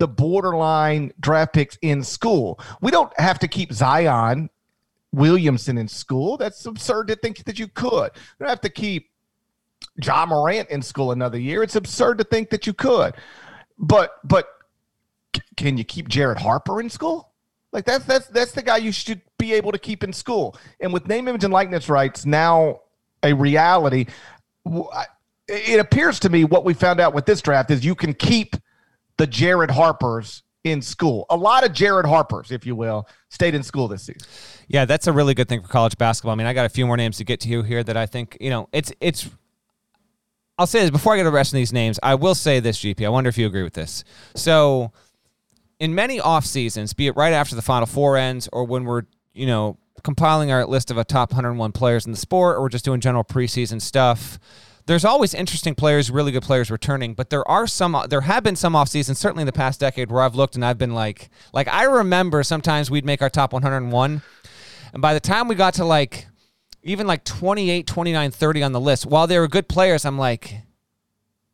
the 0.00 0.08
borderline 0.08 1.12
draft 1.20 1.52
picks 1.52 1.78
in 1.82 2.02
school. 2.02 2.58
We 2.80 2.90
don't 2.90 3.12
have 3.20 3.38
to 3.40 3.48
keep 3.48 3.72
Zion 3.72 4.50
Williamson 5.12 5.78
in 5.78 5.88
school. 5.88 6.36
That's 6.36 6.64
absurd 6.66 7.08
to 7.08 7.16
think 7.16 7.44
that 7.44 7.58
you 7.58 7.68
could. 7.68 8.10
You 8.14 8.40
don't 8.40 8.48
have 8.48 8.60
to 8.62 8.68
keep 8.68 9.10
Ja 10.02 10.26
Morant 10.26 10.70
in 10.70 10.82
school 10.82 11.12
another 11.12 11.38
year. 11.38 11.62
It's 11.62 11.76
absurd 11.76 12.18
to 12.18 12.24
think 12.24 12.50
that 12.50 12.66
you 12.66 12.72
could. 12.72 13.14
But 13.78 14.12
but 14.24 14.48
can 15.56 15.76
you 15.78 15.84
keep 15.84 16.08
Jared 16.08 16.38
Harper 16.38 16.80
in 16.80 16.90
school? 16.90 17.30
Like 17.72 17.84
that's 17.84 18.04
that's 18.04 18.26
that's 18.28 18.52
the 18.52 18.62
guy 18.62 18.78
you 18.78 18.92
should 18.92 19.22
be 19.38 19.52
able 19.54 19.72
to 19.72 19.78
keep 19.78 20.04
in 20.04 20.12
school. 20.12 20.56
And 20.80 20.92
with 20.92 21.08
name, 21.08 21.28
image, 21.28 21.44
and 21.44 21.52
likeness 21.52 21.88
rights 21.88 22.26
now 22.26 22.80
a 23.22 23.32
reality, 23.32 24.06
it 25.48 25.80
appears 25.80 26.20
to 26.20 26.28
me 26.28 26.44
what 26.44 26.64
we 26.64 26.74
found 26.74 27.00
out 27.00 27.14
with 27.14 27.26
this 27.26 27.42
draft 27.42 27.70
is 27.70 27.84
you 27.84 27.94
can 27.94 28.14
keep 28.14 28.56
the 29.18 29.26
Jared 29.26 29.70
Harpers 29.70 30.42
in 30.64 30.82
school. 30.82 31.26
A 31.30 31.36
lot 31.36 31.64
of 31.64 31.72
Jared 31.72 32.06
Harpers, 32.06 32.50
if 32.50 32.66
you 32.66 32.76
will, 32.76 33.08
stayed 33.28 33.54
in 33.54 33.62
school 33.62 33.88
this 33.88 34.02
season. 34.02 34.28
Yeah, 34.68 34.84
that's 34.84 35.06
a 35.06 35.12
really 35.12 35.34
good 35.34 35.48
thing 35.48 35.62
for 35.62 35.68
college 35.68 35.96
basketball. 35.96 36.32
I 36.32 36.36
mean, 36.36 36.46
I 36.46 36.52
got 36.52 36.66
a 36.66 36.70
few 36.70 36.86
more 36.86 36.96
names 36.96 37.16
to 37.18 37.24
get 37.24 37.40
to 37.40 37.48
you 37.48 37.62
here 37.62 37.82
that 37.82 37.96
I 37.96 38.06
think, 38.06 38.36
you 38.40 38.50
know, 38.50 38.68
it's 38.72 38.92
it's 39.00 39.28
I'll 40.60 40.66
say 40.66 40.80
this 40.80 40.90
before 40.90 41.14
I 41.14 41.16
get 41.16 41.22
to 41.22 41.30
the 41.30 41.34
rest 41.34 41.54
of 41.54 41.56
these 41.56 41.72
names. 41.72 41.98
I 42.02 42.14
will 42.16 42.34
say 42.34 42.60
this, 42.60 42.78
GP. 42.78 43.06
I 43.06 43.08
wonder 43.08 43.30
if 43.30 43.38
you 43.38 43.46
agree 43.46 43.62
with 43.62 43.72
this. 43.72 44.04
So, 44.34 44.92
in 45.78 45.94
many 45.94 46.20
off 46.20 46.44
seasons, 46.44 46.92
be 46.92 47.06
it 47.06 47.16
right 47.16 47.32
after 47.32 47.56
the 47.56 47.62
Final 47.62 47.86
Four 47.86 48.18
ends 48.18 48.46
or 48.52 48.64
when 48.64 48.84
we're, 48.84 49.04
you 49.32 49.46
know, 49.46 49.78
compiling 50.02 50.52
our 50.52 50.66
list 50.66 50.90
of 50.90 50.98
a 50.98 51.04
top 51.04 51.30
101 51.30 51.72
players 51.72 52.04
in 52.04 52.12
the 52.12 52.18
sport 52.18 52.58
or 52.58 52.60
we're 52.60 52.68
just 52.68 52.84
doing 52.84 53.00
general 53.00 53.24
preseason 53.24 53.80
stuff, 53.80 54.38
there's 54.90 55.04
always 55.04 55.34
interesting 55.34 55.76
players, 55.76 56.10
really 56.10 56.32
good 56.32 56.42
players 56.42 56.68
returning, 56.68 57.14
but 57.14 57.30
there 57.30 57.46
are 57.48 57.68
some 57.68 57.96
there 58.10 58.22
have 58.22 58.42
been 58.42 58.56
some 58.56 58.74
off 58.74 58.88
seasons, 58.88 59.20
certainly 59.20 59.42
in 59.42 59.46
the 59.46 59.52
past 59.52 59.78
decade 59.78 60.10
where 60.10 60.20
I've 60.20 60.34
looked 60.34 60.56
and 60.56 60.64
I've 60.64 60.78
been 60.78 60.94
like 60.94 61.30
like 61.52 61.68
I 61.68 61.84
remember 61.84 62.42
sometimes 62.42 62.90
we'd 62.90 63.04
make 63.04 63.22
our 63.22 63.30
top 63.30 63.52
101 63.52 64.22
and 64.92 65.00
by 65.00 65.14
the 65.14 65.20
time 65.20 65.46
we 65.46 65.54
got 65.54 65.74
to 65.74 65.84
like 65.84 66.26
even 66.82 67.06
like 67.06 67.22
28, 67.22 67.86
29, 67.86 68.30
30 68.32 68.62
on 68.64 68.72
the 68.72 68.80
list, 68.80 69.06
while 69.06 69.28
they 69.28 69.38
were 69.38 69.46
good 69.46 69.68
players, 69.68 70.04
I'm 70.04 70.18
like 70.18 70.56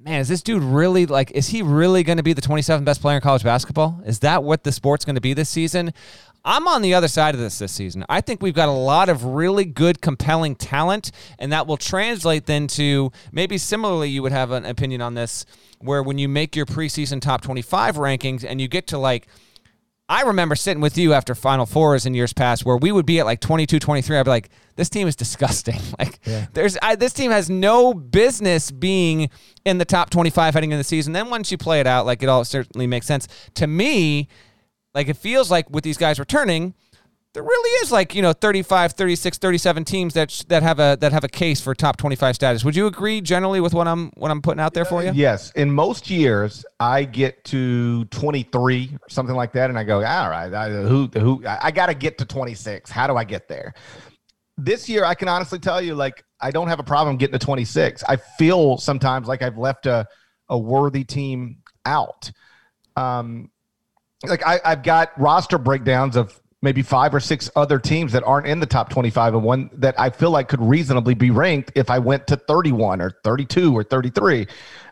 man, 0.00 0.20
is 0.20 0.28
this 0.28 0.42
dude 0.42 0.62
really 0.62 1.04
like 1.04 1.30
is 1.32 1.48
he 1.48 1.60
really 1.60 2.02
going 2.02 2.16
to 2.16 2.22
be 2.22 2.32
the 2.32 2.40
27th 2.40 2.86
best 2.86 3.02
player 3.02 3.16
in 3.16 3.22
college 3.22 3.44
basketball? 3.44 4.00
Is 4.06 4.20
that 4.20 4.44
what 4.44 4.64
the 4.64 4.72
sport's 4.72 5.04
going 5.04 5.16
to 5.16 5.20
be 5.20 5.34
this 5.34 5.50
season? 5.50 5.92
I'm 6.46 6.68
on 6.68 6.80
the 6.80 6.94
other 6.94 7.08
side 7.08 7.34
of 7.34 7.40
this 7.40 7.58
this 7.58 7.72
season. 7.72 8.04
I 8.08 8.20
think 8.20 8.40
we've 8.40 8.54
got 8.54 8.68
a 8.68 8.72
lot 8.72 9.08
of 9.08 9.24
really 9.24 9.64
good, 9.64 10.00
compelling 10.00 10.54
talent, 10.54 11.10
and 11.40 11.50
that 11.52 11.66
will 11.66 11.76
translate 11.76 12.46
then 12.46 12.68
to 12.68 13.10
maybe 13.32 13.58
similarly, 13.58 14.08
you 14.10 14.22
would 14.22 14.30
have 14.30 14.52
an 14.52 14.64
opinion 14.64 15.02
on 15.02 15.14
this, 15.14 15.44
where 15.80 16.04
when 16.04 16.18
you 16.18 16.28
make 16.28 16.54
your 16.54 16.64
preseason 16.64 17.20
top 17.20 17.40
25 17.40 17.96
rankings 17.96 18.44
and 18.48 18.60
you 18.60 18.68
get 18.68 18.86
to 18.86 18.98
like, 18.98 19.26
I 20.08 20.22
remember 20.22 20.54
sitting 20.54 20.80
with 20.80 20.96
you 20.96 21.12
after 21.14 21.34
Final 21.34 21.66
Fours 21.66 22.06
in 22.06 22.14
years 22.14 22.32
past 22.32 22.64
where 22.64 22.76
we 22.76 22.92
would 22.92 23.06
be 23.06 23.18
at 23.18 23.26
like 23.26 23.40
22, 23.40 23.80
23. 23.80 24.16
I'd 24.16 24.22
be 24.22 24.30
like, 24.30 24.50
this 24.76 24.88
team 24.88 25.08
is 25.08 25.16
disgusting. 25.16 25.80
Like, 25.98 26.20
yeah. 26.24 26.46
there's 26.52 26.76
I, 26.80 26.94
this 26.94 27.12
team 27.12 27.32
has 27.32 27.50
no 27.50 27.92
business 27.92 28.70
being 28.70 29.30
in 29.64 29.78
the 29.78 29.84
top 29.84 30.10
25 30.10 30.54
heading 30.54 30.70
into 30.70 30.78
the 30.78 30.84
season. 30.84 31.12
Then 31.12 31.28
once 31.28 31.50
you 31.50 31.58
play 31.58 31.80
it 31.80 31.88
out, 31.88 32.06
like 32.06 32.22
it 32.22 32.28
all 32.28 32.44
certainly 32.44 32.86
makes 32.86 33.06
sense. 33.06 33.26
To 33.54 33.66
me, 33.66 34.28
like 34.96 35.08
it 35.08 35.16
feels 35.18 35.50
like 35.50 35.68
with 35.68 35.84
these 35.84 35.98
guys 35.98 36.18
returning, 36.18 36.74
there 37.34 37.42
really 37.42 37.70
is 37.84 37.92
like, 37.92 38.14
you 38.14 38.22
know, 38.22 38.32
35, 38.32 38.92
36, 38.92 39.36
37 39.36 39.84
teams 39.84 40.14
that 40.14 40.42
that 40.48 40.62
have 40.62 40.80
a 40.80 40.96
that 41.00 41.12
have 41.12 41.22
a 41.22 41.28
case 41.28 41.60
for 41.60 41.74
top 41.74 41.98
25 41.98 42.34
status. 42.34 42.64
Would 42.64 42.74
you 42.74 42.86
agree 42.86 43.20
generally 43.20 43.60
with 43.60 43.74
what 43.74 43.86
I'm 43.86 44.10
what 44.16 44.30
I'm 44.30 44.40
putting 44.40 44.58
out 44.58 44.72
there 44.72 44.86
for 44.86 45.04
you? 45.04 45.12
Yes. 45.14 45.52
In 45.52 45.70
most 45.70 46.08
years, 46.08 46.64
I 46.80 47.04
get 47.04 47.44
to 47.44 48.06
23 48.06 48.90
or 48.94 49.08
something 49.10 49.36
like 49.36 49.52
that 49.52 49.68
and 49.68 49.78
I 49.78 49.84
go, 49.84 49.96
"All 49.96 50.30
right, 50.30 50.52
I, 50.52 50.70
who 50.70 51.08
who 51.12 51.44
I 51.46 51.70
got 51.70 51.86
to 51.86 51.94
get 51.94 52.16
to 52.18 52.24
26. 52.24 52.90
How 52.90 53.06
do 53.06 53.16
I 53.16 53.24
get 53.24 53.48
there?" 53.48 53.74
This 54.56 54.88
year, 54.88 55.04
I 55.04 55.14
can 55.14 55.28
honestly 55.28 55.58
tell 55.58 55.82
you 55.82 55.94
like 55.94 56.24
I 56.40 56.50
don't 56.50 56.68
have 56.68 56.80
a 56.80 56.84
problem 56.84 57.18
getting 57.18 57.38
to 57.38 57.44
26. 57.44 58.02
I 58.08 58.16
feel 58.16 58.78
sometimes 58.78 59.28
like 59.28 59.42
I've 59.42 59.58
left 59.58 59.84
a 59.84 60.06
a 60.48 60.56
worthy 60.56 61.04
team 61.04 61.58
out. 61.84 62.32
Um, 62.96 63.50
like 64.24 64.46
I, 64.46 64.60
I've 64.64 64.82
got 64.82 65.18
roster 65.18 65.58
breakdowns 65.58 66.16
of 66.16 66.40
maybe 66.62 66.82
five 66.82 67.14
or 67.14 67.20
six 67.20 67.50
other 67.54 67.78
teams 67.78 68.12
that 68.12 68.24
aren't 68.24 68.46
in 68.46 68.60
the 68.60 68.66
top 68.66 68.88
25 68.88 69.34
and 69.34 69.44
one 69.44 69.70
that 69.74 69.98
I 70.00 70.10
feel 70.10 70.30
like 70.30 70.48
could 70.48 70.60
reasonably 70.60 71.14
be 71.14 71.30
ranked 71.30 71.72
if 71.74 71.90
I 71.90 71.98
went 71.98 72.26
to 72.28 72.36
31 72.36 73.00
or 73.00 73.12
32 73.22 73.76
or 73.76 73.84
33. 73.84 74.46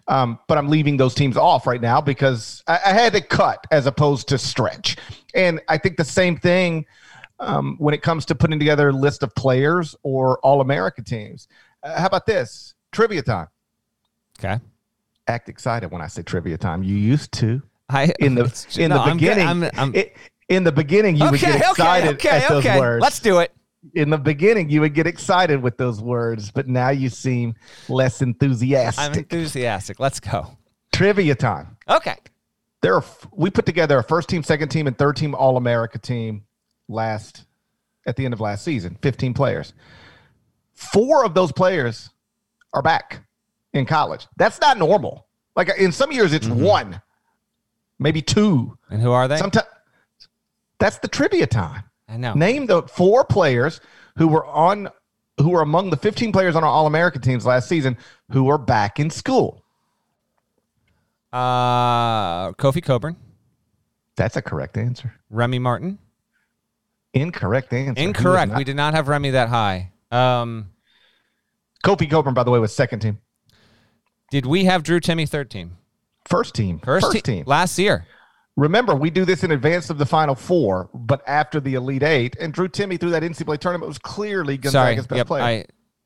Um, 0.07 0.39
but 0.47 0.59
I'm 0.59 0.69
leaving 0.69 0.99
those 0.99 1.15
teams 1.15 1.37
off 1.37 1.67
right 1.67 1.81
now 1.81 2.01
because 2.01 2.63
I, 2.67 2.79
I, 2.85 2.93
had 2.93 3.15
to 3.15 3.23
cut 3.23 3.67
as 3.71 3.87
opposed 3.87 4.29
to 4.29 4.39
stretch. 4.39 4.99
And 5.35 5.63
I 5.67 5.79
think 5.79 5.97
the 5.97 6.05
same 6.05 6.37
thing 6.37 6.85
um, 7.41 7.77
when 7.79 7.95
it 7.95 8.03
comes 8.03 8.27
to 8.27 8.35
putting 8.35 8.59
together 8.59 8.91
a 8.91 8.93
list 8.93 9.23
of 9.23 9.35
players 9.35 9.97
or 10.03 10.39
All 10.41 10.61
America 10.61 11.01
teams. 11.01 11.49
Uh, 11.83 11.99
how 11.99 12.07
about 12.07 12.27
this? 12.27 12.75
Trivia 12.93 13.23
time. 13.23 13.49
Okay. 14.39 14.61
Act 15.27 15.49
excited 15.49 15.91
when 15.91 16.03
I 16.03 16.07
say 16.07 16.23
trivia 16.23 16.59
time. 16.59 16.83
You 16.83 16.97
used 16.97 17.33
to. 17.33 17.63
I 17.89 18.13
in 18.19 18.35
the 18.35 18.67
in 18.79 18.91
no, 18.91 19.05
the 19.05 19.15
beginning. 19.15 19.47
I'm, 19.47 19.65
I'm, 19.75 19.95
it, 19.95 20.17
in 20.49 20.65
the 20.65 20.73
beginning, 20.73 21.17
you 21.17 21.25
okay, 21.25 21.31
would 21.31 21.41
get 21.41 21.71
excited 21.71 22.15
okay, 22.15 22.29
okay, 22.29 22.45
at 22.45 22.49
those 22.49 22.65
words. 22.65 23.03
Let's 23.03 23.21
do 23.21 23.39
it. 23.39 23.53
In 23.95 24.11
the 24.11 24.19
beginning, 24.19 24.71
you 24.71 24.81
would 24.81 24.95
get 24.95 25.07
excited 25.07 25.63
with 25.63 25.77
those 25.77 26.01
words, 26.01 26.51
but 26.51 26.67
now 26.67 26.89
you 26.89 27.11
seem 27.11 27.55
less 27.89 28.23
enthusiastic. 28.23 29.05
I'm 29.05 29.13
enthusiastic. 29.13 30.01
Let's 30.01 30.21
go. 30.21 30.57
Trivia 30.93 31.35
time. 31.35 31.77
Okay. 31.89 32.17
There 32.81 32.95
are 32.95 33.05
we 33.33 33.51
put 33.51 33.67
together 33.67 33.99
a 33.99 34.03
first 34.03 34.29
team, 34.29 34.43
second 34.43 34.69
team, 34.69 34.87
and 34.87 34.97
third 34.97 35.17
team 35.17 35.35
All 35.35 35.57
America 35.57 35.99
team 35.99 36.45
last 36.89 37.45
at 38.07 38.17
the 38.17 38.25
end 38.25 38.35
of 38.35 38.41
last 38.41 38.65
season. 38.65 38.97
Fifteen 39.03 39.35
players. 39.35 39.75
Four 40.75 41.25
of 41.25 41.35
those 41.35 41.53
players 41.53 42.11
are 42.73 42.83
back 42.83 43.25
in 43.73 43.87
college. 43.87 44.27
That's 44.37 44.61
not 44.61 44.79
normal. 44.79 45.27
Like 45.57 45.71
in 45.79 45.93
some 45.93 46.11
years, 46.13 46.33
it's 46.33 46.47
mm-hmm. 46.47 46.63
one 46.63 47.03
maybe 48.05 48.23
two. 48.23 48.79
And 48.91 49.03
who 49.03 49.11
are 49.11 49.27
they? 49.27 49.37
Sometimes 49.39 49.67
that's 50.79 50.99
the 50.99 51.09
trivia 51.09 51.47
time. 51.49 51.83
I 52.09 52.17
know. 52.19 52.35
Name 52.35 52.67
the 52.67 52.83
four 52.83 53.25
players 53.25 53.81
who 54.17 54.29
were 54.29 54.47
on 54.47 54.89
who 55.39 55.49
were 55.51 55.63
among 55.63 55.91
the 55.91 55.97
15 55.97 56.31
players 56.31 56.55
on 56.55 56.63
our 56.63 56.71
All 56.71 56.87
American 56.87 57.21
teams 57.21 57.45
last 57.45 57.69
season 57.69 57.97
who 58.31 58.49
are 58.49 58.59
back 58.59 59.01
in 59.01 59.11
school? 59.11 59.65
Uh, 61.33 62.53
Kofi 62.53 62.81
Cockburn, 62.81 63.17
That's 64.15 64.37
a 64.37 64.43
correct 64.43 64.77
answer. 64.79 65.15
Remy 65.31 65.59
Martin. 65.59 65.99
Incorrect 67.13 67.73
answer. 67.73 68.01
Incorrect. 68.01 68.51
not- 68.53 68.59
We 68.59 68.63
did 68.65 68.77
not 68.77 68.95
have 68.95 69.09
Remy 69.09 69.31
that 69.31 69.49
high. 69.49 69.91
Um, 70.13 70.71
Kofi 71.85 72.09
Cockburn, 72.09 72.35
by 72.35 72.45
the 72.45 72.53
way, 72.53 72.61
was 72.61 72.73
second 72.75 73.01
team. 73.01 73.19
did 74.31 74.47
we 74.47 74.65
have 74.67 74.85
Drew 74.85 75.01
Timme 75.01 75.29
third 75.29 75.51
team? 75.51 75.77
First 76.27 76.55
team. 76.55 76.79
First, 76.79 77.07
First 77.07 77.17
te- 77.17 77.21
team. 77.23 77.45
last 77.47 77.79
year. 77.79 78.07
Remember, 78.57 78.95
we 78.95 79.11
do 79.11 79.25
this 79.25 79.43
in 79.43 79.51
advance 79.51 79.91
of 79.91 79.99
the 79.99 80.07
Final 80.07 80.35
Four, 80.37 80.89
but 80.95 81.23
after 81.27 81.59
the 81.61 81.75
Elite 81.75 82.03
Eight. 82.05 82.37
And 82.41 82.53
Drew 82.53 82.69
Timme 82.69 82.99
through 83.01 83.11
that 83.11 83.23
NCAA 83.23 83.59
tournament 83.59 83.89
was 83.89 83.99
clearly 83.99 84.55
Sorry. 84.63 84.95
Gonzaga's 84.95 85.07
best 85.09 85.17
Yep. 85.19 85.27
player. 85.27 85.43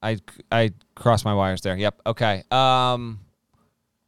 I, 0.02 0.10
I, 0.10 0.18
I 0.50 0.72
crossed 0.94 1.24
my 1.26 1.34
wires 1.34 1.60
there. 1.60 1.76
Yep. 1.76 2.00
Okay. 2.06 2.42
Um, 2.50 3.20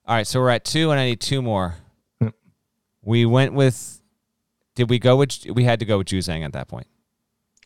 all 0.07 0.17
right. 0.17 0.27
So 0.27 0.41
we're 0.41 0.49
at 0.51 0.65
two, 0.65 0.91
and 0.91 0.99
I 0.99 1.05
need 1.07 1.21
two 1.21 1.43
more. 1.43 1.75
Yep. 2.21 2.35
We 3.03 3.27
went 3.27 3.53
with. 3.53 4.01
Did 4.75 4.89
we 4.89 4.99
go 4.99 5.17
with? 5.17 5.45
We 5.53 5.65
had 5.65 5.81
to 5.81 5.85
go 5.85 5.99
with 5.99 6.07
Juzang 6.07 6.43
at 6.45 6.53
that 6.55 6.67
point. 6.69 6.87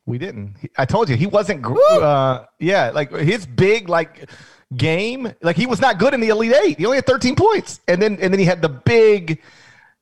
We 0.07 0.19
didn't. 0.19 0.57
I 0.77 0.85
told 0.87 1.09
you 1.09 1.17
he 1.17 1.27
wasn't. 1.27 1.65
Uh, 1.65 2.47
yeah, 2.59 2.91
like 2.93 3.13
his 3.13 3.47
big 3.47 3.89
like 3.89 4.29
game, 4.77 5.33
like 5.43 5.57
he 5.57 5.67
was 5.67 5.81
not 5.81 5.99
good 5.99 6.15
in 6.15 6.21
the 6.21 6.29
Elite 6.29 6.55
Eight. 6.65 6.79
He 6.79 6.87
only 6.87 6.99
had 6.99 7.07
13 7.07 7.35
points, 7.37 7.81
and 7.89 8.01
then 8.01 8.19
and 8.21 8.33
then 8.33 8.39
he 8.39 8.45
had 8.47 8.63
the 8.63 8.69
big. 8.69 9.41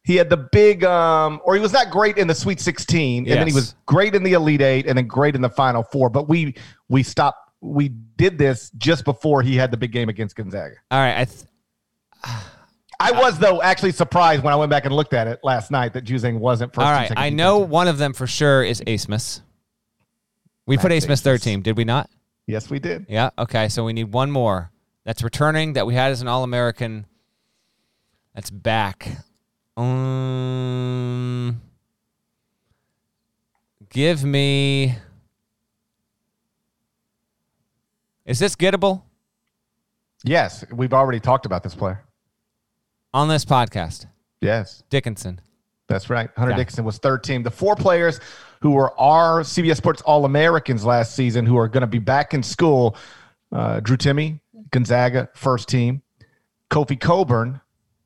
He 0.05 0.17
had 0.17 0.29
the 0.31 0.37
big, 0.37 0.83
um, 0.83 1.41
or 1.45 1.55
he 1.55 1.61
was 1.61 1.73
not 1.73 1.91
great 1.91 2.19
in 2.19 2.27
the 2.27 2.35
Sweet 2.35 2.59
16, 2.59 3.29
and 3.29 3.39
then 3.39 3.47
he 3.47 3.53
was 3.55 3.77
great 3.87 4.17
in 4.17 4.25
the 4.25 4.33
Elite 4.33 4.61
Eight, 4.61 4.87
and 4.89 4.99
then 4.99 5.07
great 5.07 5.37
in 5.37 5.41
the 5.43 5.49
Final 5.49 5.85
Four. 5.85 6.11
But 6.11 6.29
we 6.29 6.55
we 6.89 7.03
stopped. 7.05 7.39
We 7.61 7.91
did 8.17 8.37
this 8.39 8.71
just 8.77 9.05
before 9.05 9.43
he 9.43 9.55
had 9.55 9.71
the 9.71 9.77
big 9.77 9.93
game 9.93 10.09
against 10.09 10.35
Gonzaga. 10.35 10.75
All 10.91 10.99
right. 10.99 11.19
I. 11.21 11.25
Th- 11.27 11.45
I 12.99 13.11
was 13.13 13.39
though 13.39 13.61
actually 13.63 13.91
surprised 13.93 14.45
when 14.45 14.53
I 14.53 14.57
went 14.57 14.71
back 14.71 14.85
and 14.85 14.95
looked 14.95 15.13
at 15.13 15.27
it 15.27 15.41
last 15.43 15.71
night 15.73 15.93
that 15.95 16.05
Juzang 16.05 16.39
wasn't 16.39 16.73
first. 16.73 16.87
all 16.87 16.95
second 17.03 17.19
I 17.19 17.31
know 17.31 17.59
coaches. 17.59 17.71
one 17.71 17.89
of 17.89 17.99
them 17.99 18.13
for 18.13 18.29
sure 18.29 18.63
is 18.63 18.81
Abmas. 18.83 19.41
We 20.67 20.77
put. 20.77 20.91
Max 20.91 21.21
third 21.21 21.41
Abmas. 21.41 21.45
team, 21.45 21.63
did 21.63 21.77
we 21.77 21.85
not? 21.85 22.09
Yes, 22.53 22.69
we 22.69 22.79
did. 22.79 23.07
Yeah. 23.09 23.31
Okay. 23.39 23.71
So 23.71 23.83
we 23.83 23.95
need 23.95 24.13
one 24.13 24.31
more. 24.31 24.71
That's 25.05 25.23
returning 25.23 25.73
that 25.73 25.87
we 25.87 25.95
had 25.95 26.13
as 26.13 26.21
an 26.21 26.29
All 26.29 26.45
American. 26.45 27.07
That's 28.35 28.51
back. 28.51 29.09
Um, 29.75 31.63
give 33.89 34.23
me. 34.23 34.97
Is 38.27 38.39
this 38.39 38.55
gettable 38.55 39.01
Yes, 40.23 40.63
we've 40.71 40.93
already 40.93 41.21
talked 41.21 41.47
about 41.47 41.63
this 41.63 41.75
player. 41.75 42.05
on 43.15 43.29
this 43.29 43.47
podcast? 43.47 44.07
Yes. 44.43 44.83
Dickinson. 44.91 45.41
That's 45.89 46.09
right. 46.11 46.31
Hunter 46.37 46.53
Okay. 46.53 46.61
Dixon 46.61 46.85
was 46.85 46.99
third 46.99 47.23
team. 47.25 47.43
The 47.43 47.51
four 47.51 47.77
players 47.77 48.21
who 48.61 48.71
were 48.71 48.99
our 48.99 49.41
CBS 49.41 49.77
Sports 49.77 50.03
All 50.03 50.25
Americans 50.25 50.85
last 50.85 51.15
season 51.15 51.45
who 51.45 51.57
are 51.59 51.69
going 51.69 51.83
to 51.83 51.87
be 51.87 51.99
back 51.99 52.35
in 52.35 52.43
school 52.43 52.97
uh, 53.53 53.81
Drew 53.81 53.97
Timme, 53.97 54.41
Gonzaga, 54.71 55.29
first 55.35 55.69
team. 55.69 56.03
Kofi 56.71 56.99
Cockburn, 56.99 57.61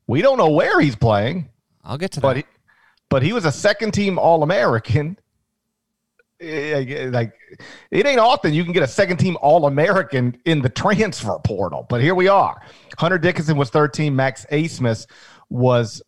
we 0.07 0.21
don't 0.21 0.37
know 0.37 0.49
where 0.49 0.81
he's 0.81 0.95
playing, 0.95 1.49
I'll 1.85 1.97
get 1.97 2.11
to 2.13 2.21
but 2.21 2.33
that. 2.33 2.37
he, 2.39 2.43
but 3.09 3.23
he 3.23 3.31
was 3.31 3.45
a 3.45 3.51
second 3.51 3.93
team 3.93 4.19
All 4.19 4.43
American. 4.43 5.17
Eh, 6.41 6.45
eh, 6.45 6.85
eh, 6.89 7.09
like 7.09 7.33
it 7.89 8.05
ain't 8.05 8.19
often 8.19 8.53
you 8.53 8.63
can 8.63 8.73
get 8.73 8.83
a 8.83 8.87
second 8.87 9.17
team 9.17 9.37
All 9.41 9.65
American 9.65 10.37
in 10.45 10.61
the 10.61 10.69
transfer 10.69 11.39
portal, 11.45 11.85
but 11.89 12.01
here 12.01 12.13
we 12.13 12.27
are. 12.27 12.61
Hunter 12.97 13.17
Dickinson 13.17 13.57
was 13.57 13.69
third 13.69 13.93
team. 13.93 14.15
Max 14.15 14.45
Abmas 14.51 15.07
was 15.49 16.01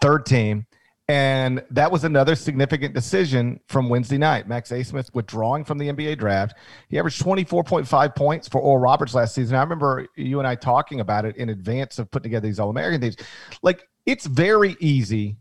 third 0.00 0.24
team. 0.24 0.66
And 1.08 1.62
that 1.70 1.92
was 1.92 2.02
another 2.02 2.34
significant 2.34 2.92
decision 2.92 3.60
from 3.68 3.88
Wednesday 3.88 4.18
night. 4.18 4.48
Max 4.48 4.70
Abmas 4.70 5.14
withdrawing 5.14 5.64
from 5.64 5.78
the 5.78 5.88
NBA 5.88 6.18
draft. 6.18 6.56
He 6.88 6.98
averaged 6.98 7.22
24.5 7.22 8.16
points 8.16 8.48
for 8.48 8.60
Oral 8.60 8.78
Roberts 8.78 9.14
last 9.14 9.34
season. 9.34 9.56
I 9.56 9.60
remember 9.60 10.08
you 10.16 10.40
and 10.40 10.48
I 10.48 10.56
talking 10.56 10.98
about 10.98 11.24
it 11.24 11.36
in 11.36 11.48
advance 11.48 12.00
of 12.00 12.10
putting 12.10 12.30
together 12.30 12.48
these 12.48 12.58
All 12.58 12.70
American 12.70 13.00
teams. 13.00 13.16
Like, 13.62 13.88
it's 14.04 14.26
very 14.26 14.76
easy 14.80 15.36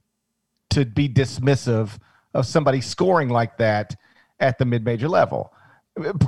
to 0.70 0.86
be 0.86 1.10
dismissive 1.10 1.98
of 2.36 2.46
somebody 2.46 2.82
scoring 2.82 3.30
like 3.30 3.58
that 3.58 3.96
at 4.40 4.60
the 4.60 4.66
mid 4.66 4.86
major 4.86 5.08
level. 5.08 5.52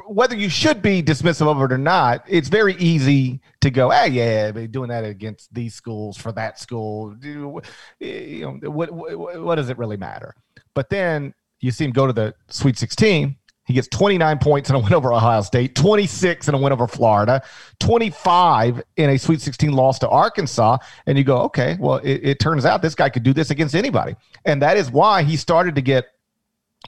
Whether 0.08 0.36
you 0.36 0.50
should 0.50 0.82
be 0.82 1.04
dismissive 1.04 1.48
of 1.48 1.62
it 1.62 1.74
or 1.74 1.78
not, 1.78 2.24
it's 2.28 2.48
very 2.48 2.76
easy 2.76 3.42
to 3.62 3.70
go, 3.70 3.92
ah, 3.92 4.06
yeah, 4.06 4.52
but 4.52 4.72
doing 4.72 4.90
that 4.90 5.04
against 5.04 5.54
these 5.54 5.76
schools 5.76 6.18
for 6.18 6.32
that 6.34 6.58
school, 6.58 7.16
you 7.22 7.62
know, 8.00 8.70
what, 8.70 8.92
what, 8.92 9.42
what 9.42 9.56
does 9.56 9.70
it 9.70 9.78
really 9.78 9.98
matter? 9.98 10.34
But 10.74 10.90
then 10.90 11.34
you 11.60 11.72
see 11.72 11.86
him 11.86 11.92
go 11.92 12.08
to 12.08 12.14
the 12.14 12.34
Sweet 12.50 12.78
16. 12.78 13.36
He 13.66 13.74
gets 13.74 13.90
29 13.90 14.38
points 14.38 14.70
in 14.70 14.78
a 14.78 14.80
win 14.80 14.94
over 14.94 15.12
Ohio 15.12 15.42
State, 15.42 15.76
26 15.76 16.48
in 16.48 16.56
a 16.56 16.58
win 16.58 16.72
over 16.72 16.88
Florida, 16.88 17.44
25 17.82 18.82
in 18.96 19.10
a 19.10 19.18
Sweet 19.18 19.42
16 19.42 19.74
loss 19.74 20.00
to 20.00 20.08
Arkansas. 20.08 20.78
And 21.06 21.18
you 21.18 21.26
go, 21.26 21.40
okay, 21.40 21.76
well, 21.78 21.98
it, 21.98 22.22
it 22.24 22.40
turns 22.40 22.64
out 22.64 22.82
this 22.82 22.96
guy 22.96 23.10
could 23.10 23.24
do 23.24 23.34
this 23.34 23.50
against 23.50 23.76
anybody. 23.76 24.16
And 24.46 24.62
that 24.62 24.78
is 24.78 24.90
why 24.90 25.24
he 25.24 25.36
started 25.36 25.76
to 25.76 25.82
get, 25.82 26.06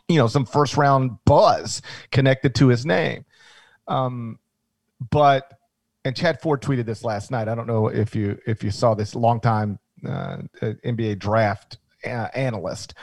you 0.08 0.18
know, 0.18 0.28
some 0.28 0.46
first 0.46 0.78
round 0.78 1.18
buzz 1.26 1.82
connected 2.12 2.56
to 2.56 2.68
his 2.68 2.86
name. 2.86 3.26
Um, 3.88 4.40
but 5.12 5.52
and 6.06 6.16
Chad 6.16 6.42
Ford 6.42 6.62
tweeted 6.62 6.86
this 6.86 7.04
last 7.04 7.32
night. 7.32 7.48
I 7.48 7.56
don't 7.56 7.68
know 7.68 7.88
if 7.88 8.16
you 8.16 8.40
if 8.46 8.64
you 8.64 8.72
saw 8.72 8.94
this 8.94 9.16
longtime 9.16 9.80
uh, 10.06 10.38
NBA 10.62 11.20
draft 11.20 11.78
uh, 12.06 12.28
analyst. 12.34 12.94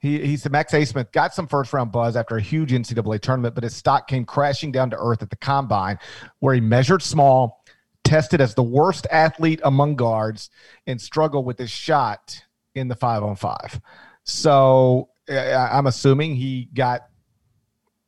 He 0.00 0.24
he 0.24 0.36
said 0.36 0.52
Max 0.52 0.72
Abmas 0.72 1.10
got 1.12 1.34
some 1.34 1.46
first 1.46 1.72
round 1.72 1.92
buzz 1.92 2.16
after 2.16 2.36
a 2.36 2.40
huge 2.40 2.72
NCAA 2.72 3.20
tournament, 3.20 3.54
but 3.54 3.64
his 3.64 3.76
stock 3.76 4.08
came 4.08 4.24
crashing 4.24 4.72
down 4.72 4.90
to 4.90 4.96
earth 4.98 5.22
at 5.22 5.30
the 5.30 5.36
combine, 5.36 5.98
where 6.38 6.54
he 6.54 6.60
measured 6.60 7.02
small, 7.02 7.64
tested 8.04 8.40
as 8.40 8.54
the 8.54 8.62
worst 8.62 9.06
athlete 9.10 9.60
among 9.64 9.96
guards, 9.96 10.50
and 10.86 11.00
struggled 11.00 11.44
with 11.44 11.58
his 11.58 11.70
shot 11.70 12.42
in 12.74 12.88
the 12.88 12.96
five 12.96 13.22
on 13.22 13.36
five. 13.36 13.80
So 14.24 15.10
I'm 15.28 15.86
assuming 15.86 16.36
he 16.36 16.68
got 16.74 17.08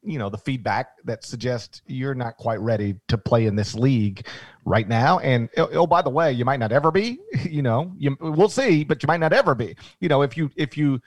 you 0.03 0.19
know 0.19 0.31
the 0.31 0.39
feedback 0.39 0.93
that 1.05 1.25
suggests 1.25 1.83
you're 1.87 2.15
not 2.15 2.37
quite 2.37 2.61
ready 2.61 2.97
to 3.09 3.19
play 3.19 3.47
in 3.47 3.55
this 3.55 3.75
league 3.75 4.27
right 4.65 4.89
now. 4.89 5.19
And 5.19 5.49
oh, 5.57 5.69
oh, 5.73 5.87
by 5.87 6.03
the 6.03 6.11
way 6.11 6.33
you 6.33 6.45
might 6.45 6.61
not 6.61 6.73
ever 6.73 6.91
be 6.91 7.19
you 7.49 7.63
know 7.63 7.93
you, 7.97 8.17
we'll 8.21 8.49
see 8.49 8.85
but 8.85 9.03
you 9.03 9.07
might 9.07 9.21
not 9.21 9.33
ever 9.33 9.55
be. 9.55 9.77
You 10.01 10.09
know 10.09 10.23
if 10.23 10.37
you 10.37 10.51
if 10.57 10.77
you 10.77 11.01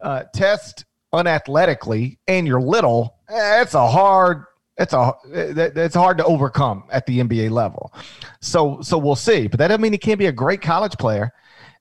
uh, 0.00 0.24
test 0.34 0.84
unathletically 1.12 2.18
and 2.28 2.46
you're 2.46 2.60
little 2.60 3.16
it's 3.28 3.74
a 3.74 3.86
hard 3.86 4.44
it's 4.78 4.94
a 4.94 5.12
that's 5.26 5.94
hard 5.94 6.16
to 6.18 6.24
overcome 6.24 6.84
at 6.90 7.04
the 7.06 7.20
NBA 7.20 7.50
level. 7.50 7.92
So 8.40 8.80
so 8.80 8.96
we'll 8.96 9.16
see 9.16 9.48
but 9.48 9.58
that 9.58 9.68
doesn't 9.68 9.82
mean 9.82 9.92
he 9.92 9.98
can't 9.98 10.18
be 10.18 10.26
a 10.26 10.32
great 10.32 10.62
college 10.62 10.96
player. 10.96 11.32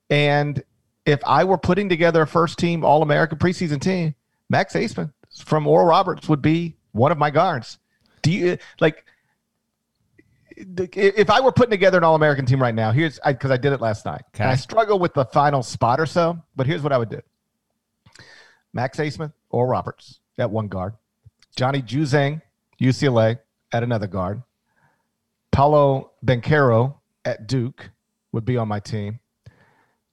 And 0.09 0.61
if 1.05 1.19
I 1.25 1.43
were 1.43 1.57
putting 1.57 1.89
together 1.89 2.21
a 2.21 2.27
first 2.27 2.57
team 2.59 2.83
All 2.83 3.01
American 3.01 3.37
preseason 3.37 3.81
team 3.81 4.15
Max 4.49 4.73
Abmas 4.73 5.11
from 5.45 5.67
Oral 5.67 5.85
Roberts 5.85 6.27
would 6.27 6.41
be 6.41 6.75
one 6.91 7.11
of 7.11 7.17
my 7.17 7.29
guards. 7.29 7.77
Do 8.21 8.31
you 8.31 8.57
like 8.79 9.05
if 10.57 11.29
I 11.29 11.39
were 11.39 11.51
putting 11.51 11.71
together 11.71 11.97
an 11.97 12.03
All 12.03 12.15
American 12.15 12.45
team 12.45 12.61
right 12.61 12.75
now? 12.75 12.91
Here's 12.91 13.19
because 13.25 13.51
I, 13.51 13.57
did 13.57 13.71
it 13.71 13.79
last 13.79 14.05
night. 14.05 14.21
And 14.37 14.49
I 14.49 14.55
struggle 14.55 14.99
with 14.99 15.13
the 15.13 15.25
final 15.25 15.63
spot 15.63 15.99
or 15.99 16.05
so, 16.05 16.37
but 16.55 16.67
here's 16.67 16.81
what 16.81 16.91
I 16.91 16.97
would 16.97 17.09
do: 17.09 17.21
Max 18.73 18.97
Abmas 18.97 19.31
Oral 19.51 19.69
Roberts 19.69 20.19
at 20.37 20.49
one 20.49 20.67
guard, 20.67 20.95
Johnny 21.55 21.81
Juzang, 21.81 22.41
UCLA 22.81 23.39
at 23.71 23.83
another 23.83 24.07
guard, 24.07 24.41
Paolo 25.51 26.11
Banchero 26.25 26.95
at 27.23 27.47
Duke 27.47 27.91
would 28.31 28.45
be 28.45 28.57
on 28.57 28.67
my 28.67 28.79
team. 28.79 29.19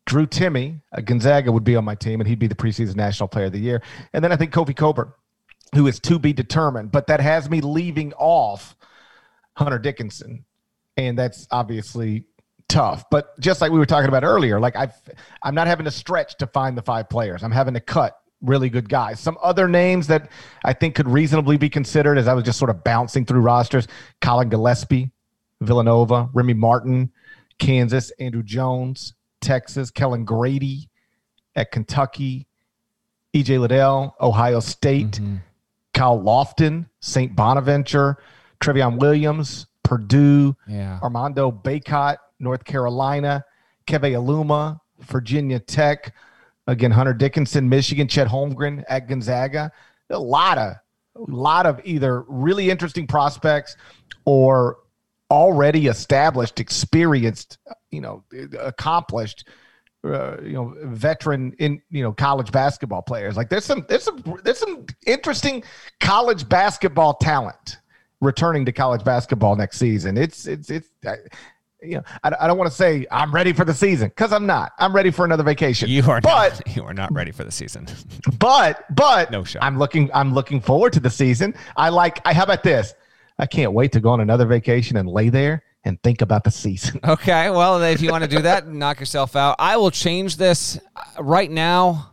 Drew 0.06 0.26
Timme 0.26 0.80
at 0.92 1.04
Gonzaga 1.04 1.50
would 1.52 1.64
be 1.64 1.76
on 1.76 1.84
my 1.84 1.94
team, 1.96 2.20
and 2.20 2.28
he'd 2.28 2.38
be 2.38 2.46
the 2.46 2.54
preseason 2.54 2.96
national 2.96 3.28
player 3.28 3.46
of 3.46 3.52
the 3.52 3.58
year. 3.58 3.82
And 4.12 4.22
then 4.24 4.32
I 4.32 4.36
think 4.36 4.52
Kofi 4.52 4.74
Cockburn, 4.74 5.12
who 5.74 5.86
is 5.88 5.98
to 6.00 6.18
be 6.18 6.32
determined, 6.32 6.92
but 6.92 7.08
that 7.08 7.20
has 7.20 7.50
me 7.50 7.60
leaving 7.60 8.12
off 8.14 8.76
Hunter 9.56 9.78
Dickinson, 9.78 10.44
and 10.96 11.18
that's 11.18 11.48
obviously 11.50 12.24
tough. 12.68 13.04
But 13.10 13.38
just 13.40 13.60
like 13.60 13.72
we 13.72 13.78
were 13.78 13.86
talking 13.86 14.08
about 14.08 14.22
earlier, 14.22 14.60
like 14.60 14.76
I, 14.76 14.92
I'm 15.42 15.54
not 15.54 15.66
having 15.66 15.84
to 15.84 15.90
stretch 15.90 16.36
to 16.38 16.46
find 16.46 16.78
the 16.78 16.82
five 16.82 17.08
players. 17.08 17.42
I'm 17.42 17.52
having 17.52 17.74
to 17.74 17.80
cut 17.80 18.16
really 18.40 18.68
good 18.68 18.88
guys. 18.88 19.18
Some 19.18 19.38
other 19.42 19.66
names 19.66 20.06
that 20.06 20.30
I 20.64 20.72
think 20.72 20.94
could 20.94 21.08
reasonably 21.08 21.56
be 21.56 21.68
considered, 21.68 22.16
as 22.16 22.28
I 22.28 22.34
was 22.34 22.44
just 22.44 22.58
sort 22.58 22.70
of 22.70 22.84
bouncing 22.84 23.24
through 23.24 23.40
rosters: 23.40 23.88
Collin 24.20 24.50
Gillespie, 24.50 25.10
Villanova, 25.60 26.28
Remy 26.32 26.54
Martin, 26.54 27.12
Kansas, 27.58 28.12
Andrew 28.20 28.44
Jones, 28.44 29.14
Texas, 29.50 29.90
Kellen 29.92 30.24
Grady 30.24 30.88
at 31.54 31.70
Kentucky, 31.70 32.46
EJ 33.34 33.58
Liddell, 33.60 34.16
Ohio 34.20 34.60
State, 34.60 35.12
Mhm. 35.20 35.40
Kyle 35.94 36.18
Lofton, 36.18 36.86
St. 37.00 37.34
Bonaventure, 37.36 38.18
Trevion 38.60 38.98
Williams, 38.98 39.66
Purdue, 39.84 40.56
Yeah. 40.66 40.98
Armando 41.02 41.50
Bacot, 41.52 42.16
North 42.40 42.64
Carolina, 42.64 43.44
Keve 43.86 44.12
Aluma, 44.16 44.80
Virginia 45.00 45.60
Tech, 45.60 46.12
again 46.66 46.90
Hunter 46.90 47.14
Dickinson, 47.14 47.68
Michigan, 47.68 48.08
Chet 48.08 48.26
Holmgren 48.28 48.82
at 48.88 49.06
Gonzaga. 49.08 49.70
A 50.10 50.18
lot 50.18 50.58
of, 50.58 50.74
a 51.14 51.30
lot 51.30 51.66
of 51.66 51.80
either 51.84 52.22
really 52.22 52.68
interesting 52.70 53.06
prospects 53.06 53.76
or 54.24 54.78
already 55.30 55.86
established, 55.86 56.60
experienced, 56.60 57.58
you 57.90 58.00
know, 58.00 58.24
accomplished, 58.60 59.48
uh, 60.04 60.40
you 60.40 60.52
know, 60.52 60.74
veteran 60.84 61.52
in 61.58 61.80
you 61.90 62.02
know 62.02 62.12
college 62.12 62.52
basketball 62.52 63.02
players. 63.02 63.36
Like 63.36 63.48
there's 63.48 63.64
some 63.64 63.84
there's 63.88 64.04
some 64.04 64.22
there's 64.44 64.58
some 64.58 64.86
interesting 65.06 65.64
college 66.00 66.48
basketball 66.48 67.14
talent 67.14 67.78
returning 68.20 68.64
to 68.66 68.72
college 68.72 69.04
basketball 69.04 69.56
next 69.56 69.78
season. 69.78 70.16
It's 70.16 70.46
it's 70.46 70.70
it's. 70.70 70.88
I, 71.04 71.16
you 71.82 71.96
know, 71.96 72.02
I, 72.24 72.32
I 72.40 72.46
don't 72.46 72.56
want 72.56 72.70
to 72.70 72.76
say 72.76 73.06
I'm 73.10 73.32
ready 73.32 73.52
for 73.52 73.64
the 73.64 73.74
season 73.74 74.08
because 74.08 74.32
I'm 74.32 74.46
not. 74.46 74.72
I'm 74.78 74.94
ready 74.94 75.10
for 75.10 75.24
another 75.24 75.42
vacation. 75.42 75.88
You 75.88 76.02
are 76.10 76.20
but 76.20 76.62
not, 76.66 76.76
you 76.76 76.82
are 76.84 76.94
not 76.94 77.12
ready 77.12 77.32
for 77.32 77.44
the 77.44 77.52
season. 77.52 77.86
but 78.38 78.84
but 78.94 79.30
No 79.30 79.44
shot. 79.44 79.62
I'm 79.62 79.78
looking 79.78 80.10
I'm 80.14 80.32
looking 80.32 80.60
forward 80.60 80.92
to 80.94 81.00
the 81.00 81.10
season. 81.10 81.54
I 81.76 81.90
like 81.90 82.20
I 82.24 82.32
how 82.32 82.44
about 82.44 82.62
this? 82.62 82.94
I 83.38 83.46
can't 83.46 83.72
wait 83.72 83.92
to 83.92 84.00
go 84.00 84.10
on 84.10 84.20
another 84.20 84.46
vacation 84.46 84.96
and 84.96 85.08
lay 85.08 85.28
there 85.28 85.62
and 85.84 86.02
think 86.02 86.22
about 86.22 86.42
the 86.44 86.50
season. 86.50 86.98
Okay, 87.06 87.50
well, 87.50 87.82
if 87.82 88.00
you 88.00 88.10
want 88.10 88.24
to 88.24 88.30
do 88.30 88.42
that, 88.42 88.66
knock 88.66 88.98
yourself 88.98 89.36
out. 89.36 89.56
I 89.58 89.76
will 89.76 89.90
change 89.90 90.36
this 90.36 90.78
Uh, 90.96 91.22
right 91.22 91.50
now. 91.50 92.12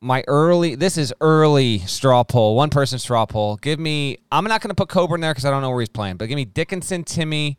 My 0.00 0.22
early, 0.28 0.76
this 0.76 0.96
is 0.96 1.12
early 1.20 1.80
straw 1.80 2.22
poll, 2.22 2.54
one 2.54 2.70
person 2.70 3.00
straw 3.00 3.26
poll. 3.26 3.56
Give 3.56 3.80
me, 3.80 4.18
I'm 4.30 4.44
not 4.44 4.60
going 4.60 4.68
to 4.68 4.74
put 4.76 4.88
Cockburn 4.88 5.20
there 5.20 5.32
because 5.32 5.44
I 5.44 5.50
don't 5.50 5.60
know 5.60 5.70
where 5.70 5.80
he's 5.80 5.88
playing, 5.88 6.18
but 6.18 6.26
give 6.28 6.36
me 6.36 6.44
Dickinson, 6.44 7.02
Timme. 7.02 7.56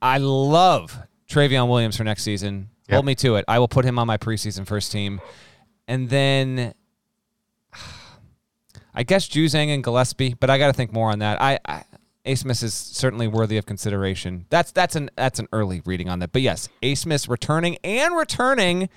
I 0.00 0.16
love 0.18 0.98
Trevion 1.28 1.68
Williams 1.68 1.96
for 1.98 2.04
next 2.04 2.22
season. 2.22 2.70
Yep. 2.88 2.94
Hold 2.94 3.04
me 3.06 3.14
to 3.16 3.36
it. 3.36 3.44
I 3.48 3.58
will 3.58 3.68
put 3.68 3.84
him 3.84 3.98
on 3.98 4.06
my 4.06 4.16
preseason 4.16 4.66
first 4.66 4.92
team. 4.92 5.20
And 5.86 6.08
then 6.08 6.72
I 8.94 9.02
guess 9.02 9.28
Juzang 9.28 9.68
and 9.68 9.82
Gillespie, 9.82 10.34
but 10.34 10.50
I 10.50 10.58
got 10.58 10.68
to 10.68 10.72
think 10.72 10.92
more 10.92 11.10
on 11.10 11.18
that. 11.18 11.42
I, 11.42 11.58
I 11.66 11.84
Abmas 12.24 12.62
is 12.62 12.72
certainly 12.72 13.28
worthy 13.28 13.58
of 13.58 13.66
consideration. 13.66 14.46
That's 14.48 14.72
that's 14.72 14.96
an 14.96 15.10
that's 15.16 15.38
an 15.38 15.48
early 15.52 15.82
reading 15.84 16.08
on 16.08 16.20
that. 16.20 16.32
But 16.32 16.42
yes, 16.42 16.68
Abmas's 16.82 17.28
returning 17.28 17.76
and 17.84 18.16
returning. 18.16 18.88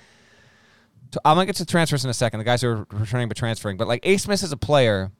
To, 1.10 1.20
I'm 1.24 1.36
gonna 1.36 1.46
get 1.46 1.56
to 1.56 1.66
transfers 1.66 2.04
in 2.04 2.10
a 2.10 2.14
second. 2.14 2.38
The 2.38 2.44
guys 2.44 2.62
who 2.62 2.68
are 2.68 2.86
returning 2.90 3.28
but 3.28 3.36
transferring. 3.36 3.76
But 3.76 3.86
like 3.86 4.02
Abmas 4.02 4.42
is 4.42 4.52
a 4.52 4.56
player 4.56 5.12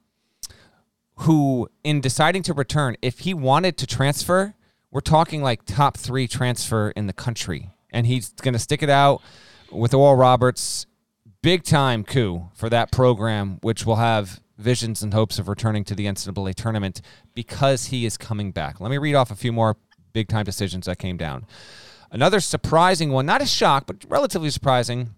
who, 1.16 1.68
in 1.85 2.01
deciding 2.01 2.43
to 2.45 2.55
return, 2.55 2.97
if 3.03 3.20
he 3.20 3.35
wanted 3.35 3.76
to 3.79 3.87
transfer, 3.87 4.55
we're 4.91 5.01
talking 5.01 5.43
like 5.43 5.64
top 5.66 5.97
three 5.97 6.26
transfer 6.26 6.91
in 6.91 7.09
the 7.09 7.12
country, 7.12 7.70
and 7.91 8.07
he's 8.07 8.31
gonna 8.31 8.59
stick 8.59 8.83
it 8.83 8.91
out 8.91 9.20
with 9.70 9.93
Oral 9.93 10.16
Roberts. 10.16 10.87
Big 11.43 11.62
time 11.62 12.05
coup 12.05 12.49
for 12.55 12.70
that 12.70 12.91
program, 12.91 13.59
which 13.61 13.85
will 13.85 13.97
have 13.97 14.41
visions 14.59 15.03
and 15.03 15.15
hopes 15.15 15.39
of 15.39 15.49
returning 15.49 15.85
to 15.85 15.95
the 15.95 16.07
NCAA 16.07 16.55
tournament 16.55 17.01
because 17.35 17.87
he 17.87 18.05
is 18.05 18.17
coming 18.17 18.53
back. 18.53 18.81
Let 18.81 18.91
me 18.91 18.99
read 18.99 19.15
off 19.15 19.31
a 19.31 19.37
few 19.37 19.53
more 19.53 19.77
big 20.13 20.29
time 20.29 20.45
decisions 20.45 20.87
that 20.87 20.99
came 20.99 21.17
down. 21.17 21.47
Another 22.11 22.41
surprising 22.41 23.11
one, 23.11 23.27
not 23.27 23.43
a 23.43 23.47
shock, 23.47 23.87
but 23.87 24.05
relatively 24.09 24.51
surprising, 24.51 25.11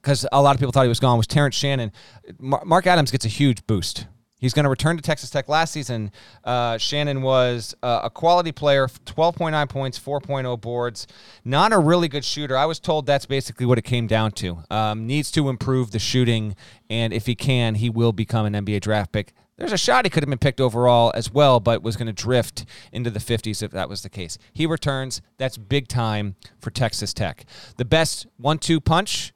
because 0.00 0.26
a 0.32 0.40
lot 0.40 0.54
of 0.54 0.60
people 0.60 0.72
thought 0.72 0.84
he 0.84 0.88
was 0.88 1.00
gone, 1.00 1.18
was 1.18 1.26
Terrence 1.26 1.56
Shannon. 1.56 1.92
Mar- 2.38 2.64
Mark 2.64 2.86
Adams 2.86 3.10
gets 3.10 3.24
a 3.24 3.28
huge 3.28 3.66
boost. 3.66 4.06
He's 4.44 4.52
going 4.52 4.64
to 4.64 4.68
return 4.68 4.96
to 4.96 5.02
Texas 5.02 5.30
Tech. 5.30 5.48
Last 5.48 5.72
season, 5.72 6.12
uh, 6.44 6.76
Shannon 6.76 7.22
was 7.22 7.74
uh, 7.82 8.02
a 8.04 8.10
quality 8.10 8.52
player, 8.52 8.88
12.9 8.88 9.70
points, 9.70 9.98
4.0 9.98 10.60
boards. 10.60 11.06
Not 11.46 11.72
a 11.72 11.78
really 11.78 12.08
good 12.08 12.26
shooter. 12.26 12.54
I 12.54 12.66
was 12.66 12.78
told 12.78 13.06
that's 13.06 13.24
basically 13.24 13.64
what 13.64 13.78
it 13.78 13.84
came 13.84 14.06
down 14.06 14.32
to. 14.32 14.58
Um, 14.70 15.06
needs 15.06 15.30
to 15.30 15.48
improve 15.48 15.92
the 15.92 15.98
shooting, 15.98 16.56
and 16.90 17.14
if 17.14 17.24
he 17.24 17.34
can, 17.34 17.76
he 17.76 17.88
will 17.88 18.12
become 18.12 18.44
an 18.44 18.52
NBA 18.52 18.82
draft 18.82 19.12
pick. 19.12 19.32
There's 19.56 19.72
a 19.72 19.78
shot 19.78 20.04
he 20.04 20.10
could 20.10 20.22
have 20.22 20.28
been 20.28 20.38
picked 20.38 20.60
overall 20.60 21.10
as 21.14 21.32
well, 21.32 21.58
but 21.58 21.82
was 21.82 21.96
going 21.96 22.08
to 22.08 22.12
drift 22.12 22.66
into 22.92 23.08
the 23.08 23.20
50s 23.20 23.62
if 23.62 23.70
that 23.70 23.88
was 23.88 24.02
the 24.02 24.10
case. 24.10 24.36
He 24.52 24.66
returns. 24.66 25.22
That's 25.38 25.56
big 25.56 25.88
time 25.88 26.36
for 26.58 26.70
Texas 26.70 27.14
Tech. 27.14 27.46
The 27.78 27.86
best 27.86 28.26
one 28.36 28.58
two 28.58 28.78
punch 28.78 29.32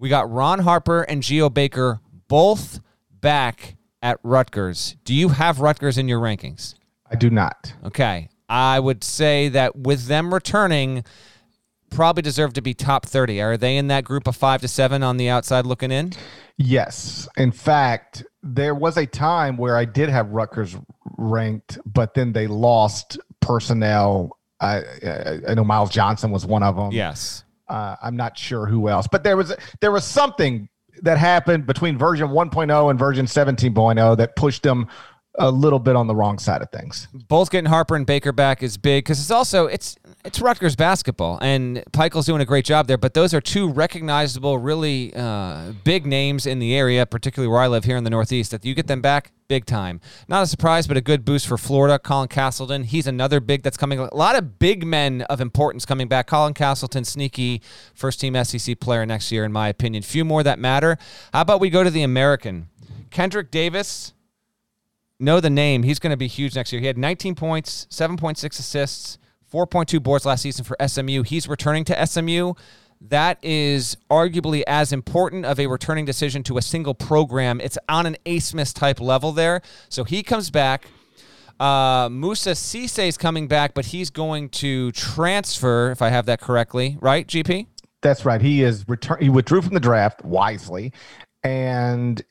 we 0.00 0.08
got 0.08 0.28
Ron 0.28 0.60
Harper 0.60 1.02
and 1.02 1.22
Geo 1.22 1.48
Baker 1.48 2.00
both 2.26 2.80
back 3.20 3.76
at 4.02 4.18
Rutgers. 4.22 4.96
Do 5.04 5.14
you 5.14 5.28
have 5.28 5.60
Rutgers 5.60 5.98
in 5.98 6.08
your 6.08 6.20
rankings? 6.20 6.74
I 7.10 7.16
do 7.16 7.30
not. 7.30 7.72
Okay. 7.84 8.28
I 8.48 8.80
would 8.80 9.04
say 9.04 9.48
that 9.50 9.76
with 9.76 10.06
them 10.06 10.32
returning, 10.32 11.04
probably 11.90 12.22
deserve 12.22 12.52
to 12.54 12.62
be 12.62 12.74
top 12.74 13.06
30. 13.06 13.40
Are 13.40 13.56
they 13.56 13.76
in 13.76 13.88
that 13.88 14.04
group 14.04 14.26
of 14.26 14.36
five 14.36 14.60
to 14.62 14.68
seven 14.68 15.02
on 15.02 15.16
the 15.16 15.28
outside 15.28 15.66
looking 15.66 15.90
in? 15.90 16.12
Yes. 16.56 17.28
In 17.36 17.52
fact, 17.52 18.24
there 18.42 18.74
was 18.74 18.96
a 18.96 19.06
time 19.06 19.56
where 19.56 19.76
I 19.76 19.84
did 19.84 20.08
have 20.08 20.30
Rutgers 20.30 20.76
ranked, 21.16 21.78
but 21.84 22.14
then 22.14 22.32
they 22.32 22.46
lost 22.46 23.18
personnel. 23.40 24.38
I, 24.60 24.78
I, 24.78 25.38
I 25.48 25.54
know 25.54 25.64
Myles 25.64 25.90
Johnson 25.90 26.30
was 26.30 26.46
one 26.46 26.62
of 26.62 26.76
them. 26.76 26.92
Yes. 26.92 27.44
Uh, 27.68 27.96
I'm 28.02 28.16
not 28.16 28.36
sure 28.36 28.66
who 28.66 28.88
else, 28.88 29.06
but 29.10 29.22
there 29.22 29.36
was 29.36 29.54
there 29.80 29.92
was 29.92 30.04
something 30.04 30.68
that 31.02 31.18
happened 31.18 31.66
between 31.66 31.98
version 31.98 32.28
1.0 32.28 32.90
and 32.90 32.98
version 32.98 33.26
17.0 33.26 34.16
that 34.16 34.36
pushed 34.36 34.62
them 34.62 34.88
a 35.38 35.50
little 35.50 35.78
bit 35.78 35.96
on 35.96 36.06
the 36.06 36.14
wrong 36.14 36.38
side 36.38 36.60
of 36.60 36.70
things. 36.70 37.08
both 37.12 37.50
getting 37.50 37.68
Harper 37.68 37.94
and 37.96 38.06
Baker 38.06 38.32
back 38.32 38.62
is 38.62 38.76
big 38.76 39.04
because 39.04 39.20
it's 39.20 39.30
also 39.30 39.66
it's 39.66 39.96
it's 40.24 40.40
Rutgers 40.40 40.76
basketball 40.76 41.38
and 41.40 41.82
Pikiell's 41.92 42.26
doing 42.26 42.42
a 42.42 42.44
great 42.44 42.64
job 42.64 42.88
there. 42.88 42.98
But 42.98 43.14
those 43.14 43.32
are 43.32 43.40
two 43.40 43.68
recognizable, 43.70 44.58
really 44.58 45.14
uh, 45.14 45.72
big 45.84 46.04
names 46.04 46.46
in 46.46 46.58
the 46.58 46.74
area, 46.74 47.06
particularly 47.06 47.50
where 47.50 47.60
I 47.60 47.68
live 47.68 47.84
here 47.84 47.96
in 47.96 48.04
the 48.04 48.10
Northeast. 48.10 48.50
That 48.50 48.64
you 48.64 48.74
get 48.74 48.86
them 48.86 49.00
back, 49.00 49.32
big 49.48 49.66
time. 49.66 50.00
Not 50.28 50.42
a 50.42 50.46
surprise, 50.46 50.86
but 50.86 50.96
a 50.96 51.00
good 51.00 51.24
boost 51.24 51.46
for 51.46 51.56
Florida. 51.56 51.98
Colin 51.98 52.28
Castleton, 52.28 52.84
he's 52.84 53.06
another 53.06 53.40
big 53.40 53.62
that's 53.62 53.76
coming. 53.76 53.98
A 53.98 54.14
lot 54.14 54.36
of 54.36 54.58
big 54.58 54.84
men 54.84 55.22
of 55.22 55.40
importance 55.40 55.86
coming 55.86 56.08
back. 56.08 56.26
Colin 56.26 56.54
Castleton, 56.54 57.04
sneaky 57.04 57.62
first 57.94 58.20
team 58.20 58.42
SEC 58.44 58.78
player 58.80 59.06
next 59.06 59.30
year, 59.32 59.44
in 59.44 59.52
my 59.52 59.68
opinion. 59.68 60.02
Few 60.02 60.24
more 60.24 60.42
that 60.42 60.58
matter. 60.58 60.98
How 61.32 61.42
about 61.42 61.60
we 61.60 61.70
go 61.70 61.84
to 61.84 61.90
the 61.90 62.02
American? 62.02 62.68
Kendrick 63.10 63.50
Davis 63.50 64.12
know 65.20 65.40
the 65.40 65.50
name. 65.50 65.82
He's 65.82 65.98
going 65.98 66.10
to 66.10 66.16
be 66.16 66.26
huge 66.26 66.56
next 66.56 66.72
year. 66.72 66.80
He 66.80 66.86
had 66.86 66.98
19 66.98 67.34
points, 67.34 67.86
7.6 67.90 68.58
assists, 68.58 69.18
4.2 69.52 70.02
boards 70.02 70.24
last 70.24 70.42
season 70.42 70.64
for 70.64 70.76
SMU. 70.86 71.22
He's 71.22 71.48
returning 71.48 71.84
to 71.84 72.06
SMU. 72.06 72.54
That 73.02 73.38
is 73.42 73.96
arguably 74.10 74.62
as 74.66 74.92
important 74.92 75.46
of 75.46 75.58
a 75.58 75.66
returning 75.66 76.04
decision 76.04 76.42
to 76.44 76.58
a 76.58 76.62
single 76.62 76.94
program. 76.94 77.60
It's 77.60 77.78
on 77.88 78.06
an 78.06 78.16
Abmas 78.26 78.74
type 78.74 79.00
level 79.00 79.32
there. 79.32 79.62
So 79.88 80.04
he 80.04 80.22
comes 80.22 80.50
back. 80.50 80.86
Uh, 81.58 82.08
Moussa 82.10 82.50
Cisse 82.50 83.06
is 83.06 83.18
coming 83.18 83.46
back, 83.46 83.74
but 83.74 83.86
he's 83.86 84.10
going 84.10 84.48
to 84.48 84.92
transfer, 84.92 85.90
if 85.90 86.00
I 86.00 86.08
have 86.08 86.26
that 86.26 86.40
correctly, 86.40 86.96
right, 87.00 87.26
GP? 87.26 87.66
That's 88.02 88.24
right. 88.24 88.40
He 88.40 88.62
is 88.62 88.88
return. 88.88 89.18
He 89.20 89.28
withdrew 89.28 89.60
from 89.60 89.74
the 89.74 89.80
draft 89.80 90.24
wisely, 90.24 90.92
and 91.42 92.22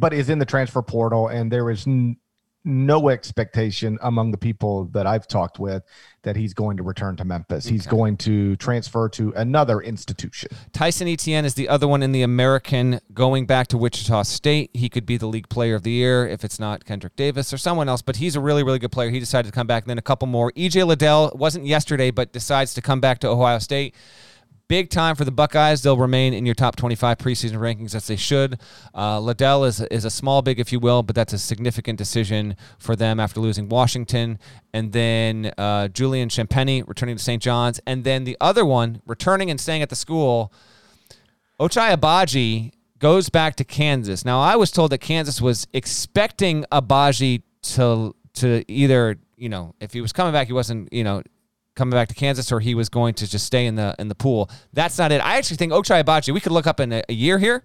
but 0.00 0.12
is 0.12 0.28
in 0.30 0.40
the 0.40 0.44
transfer 0.44 0.82
portal. 0.82 1.28
And 1.28 1.50
there 1.50 1.70
is 1.70 1.86
n- 1.86 2.16
no 2.64 3.08
expectation 3.08 3.98
among 4.02 4.30
the 4.30 4.38
people 4.38 4.84
that 4.86 5.06
I've 5.06 5.26
talked 5.26 5.58
with 5.58 5.82
that 6.22 6.36
he's 6.36 6.54
going 6.54 6.76
to 6.76 6.82
return 6.82 7.16
to 7.16 7.24
Memphis. 7.24 7.64
He's 7.64 7.86
going 7.86 8.16
to 8.18 8.54
transfer 8.56 9.08
to 9.10 9.32
another 9.32 9.80
institution. 9.80 10.50
Tyson 10.72 11.08
Etienne 11.08 11.44
is 11.44 11.54
the 11.54 11.68
other 11.68 11.88
one 11.88 12.02
in 12.02 12.12
the 12.12 12.22
American 12.22 13.00
going 13.12 13.46
back 13.46 13.66
to 13.68 13.78
Wichita 13.78 14.22
State. 14.22 14.70
He 14.72 14.88
could 14.88 15.04
be 15.04 15.16
the 15.16 15.26
league 15.26 15.48
player 15.48 15.74
of 15.74 15.82
the 15.82 15.90
year 15.90 16.26
if 16.26 16.44
it's 16.44 16.60
not 16.60 16.84
Kendrick 16.84 17.16
Davis 17.16 17.52
or 17.52 17.58
someone 17.58 17.88
else, 17.88 18.02
but 18.02 18.16
he's 18.16 18.36
a 18.36 18.40
really, 18.40 18.62
really 18.62 18.78
good 18.78 18.92
player. 18.92 19.10
He 19.10 19.18
decided 19.18 19.48
to 19.48 19.54
come 19.54 19.66
back. 19.66 19.82
And 19.82 19.90
then 19.90 19.98
a 19.98 20.02
couple 20.02 20.28
more. 20.28 20.52
EJ 20.52 20.86
Liddell 20.86 21.32
wasn't 21.34 21.66
yesterday, 21.66 22.12
but 22.12 22.32
decides 22.32 22.74
to 22.74 22.82
come 22.82 23.00
back 23.00 23.18
to 23.20 23.28
Ohio 23.28 23.58
State. 23.58 23.94
Big 24.72 24.88
time 24.88 25.16
for 25.16 25.26
the 25.26 25.30
Buckeyes. 25.30 25.82
They'll 25.82 25.98
remain 25.98 26.32
in 26.32 26.46
your 26.46 26.54
top 26.54 26.76
25 26.76 27.18
preseason 27.18 27.58
rankings 27.58 27.94
as 27.94 28.06
they 28.06 28.16
should. 28.16 28.58
Uh, 28.94 29.20
Liddell 29.20 29.64
is, 29.64 29.82
is 29.82 30.06
a 30.06 30.10
small 30.10 30.40
big, 30.40 30.58
if 30.58 30.72
you 30.72 30.80
will, 30.80 31.02
but 31.02 31.14
that's 31.14 31.34
a 31.34 31.38
significant 31.38 31.98
decision 31.98 32.56
for 32.78 32.96
them 32.96 33.20
after 33.20 33.38
losing 33.38 33.68
Washington. 33.68 34.38
And 34.72 34.92
then 34.92 35.52
uh, 35.58 35.88
Julian 35.88 36.30
Champagnie 36.30 36.88
returning 36.88 37.18
to 37.18 37.22
St. 37.22 37.42
John's. 37.42 37.80
And 37.86 38.02
then 38.02 38.24
the 38.24 38.34
other 38.40 38.64
one 38.64 39.02
returning 39.04 39.50
and 39.50 39.60
staying 39.60 39.82
at 39.82 39.90
the 39.90 39.94
school, 39.94 40.50
Ochai 41.60 41.94
Agbaji 41.94 42.72
goes 42.98 43.28
back 43.28 43.56
to 43.56 43.64
Kansas. 43.64 44.24
Now, 44.24 44.40
I 44.40 44.56
was 44.56 44.70
told 44.70 44.90
that 44.92 45.02
Kansas 45.02 45.38
was 45.38 45.66
expecting 45.74 46.64
Agbaji 46.72 47.42
to 47.74 48.14
to 48.36 48.64
either, 48.72 49.18
you 49.36 49.50
know, 49.50 49.74
if 49.80 49.92
he 49.92 50.00
was 50.00 50.14
coming 50.14 50.32
back, 50.32 50.46
he 50.46 50.54
wasn't, 50.54 50.90
you 50.90 51.04
know, 51.04 51.22
coming 51.74 51.92
back 51.92 52.08
to 52.08 52.14
Kansas, 52.14 52.52
or 52.52 52.60
he 52.60 52.74
was 52.74 52.88
going 52.88 53.14
to 53.14 53.28
just 53.28 53.46
stay 53.46 53.66
in 53.66 53.76
the 53.76 53.94
in 53.98 54.08
the 54.08 54.14
pool. 54.14 54.50
That's 54.72 54.98
not 54.98 55.12
it. 55.12 55.20
I 55.24 55.36
actually 55.36 55.56
think 55.56 55.72
Ochai 55.72 56.02
Agbaji. 56.02 56.32
We 56.32 56.40
could 56.40 56.52
look 56.52 56.66
up 56.66 56.80
in 56.80 56.92
a, 56.92 57.02
a 57.08 57.12
year 57.12 57.38
here. 57.38 57.64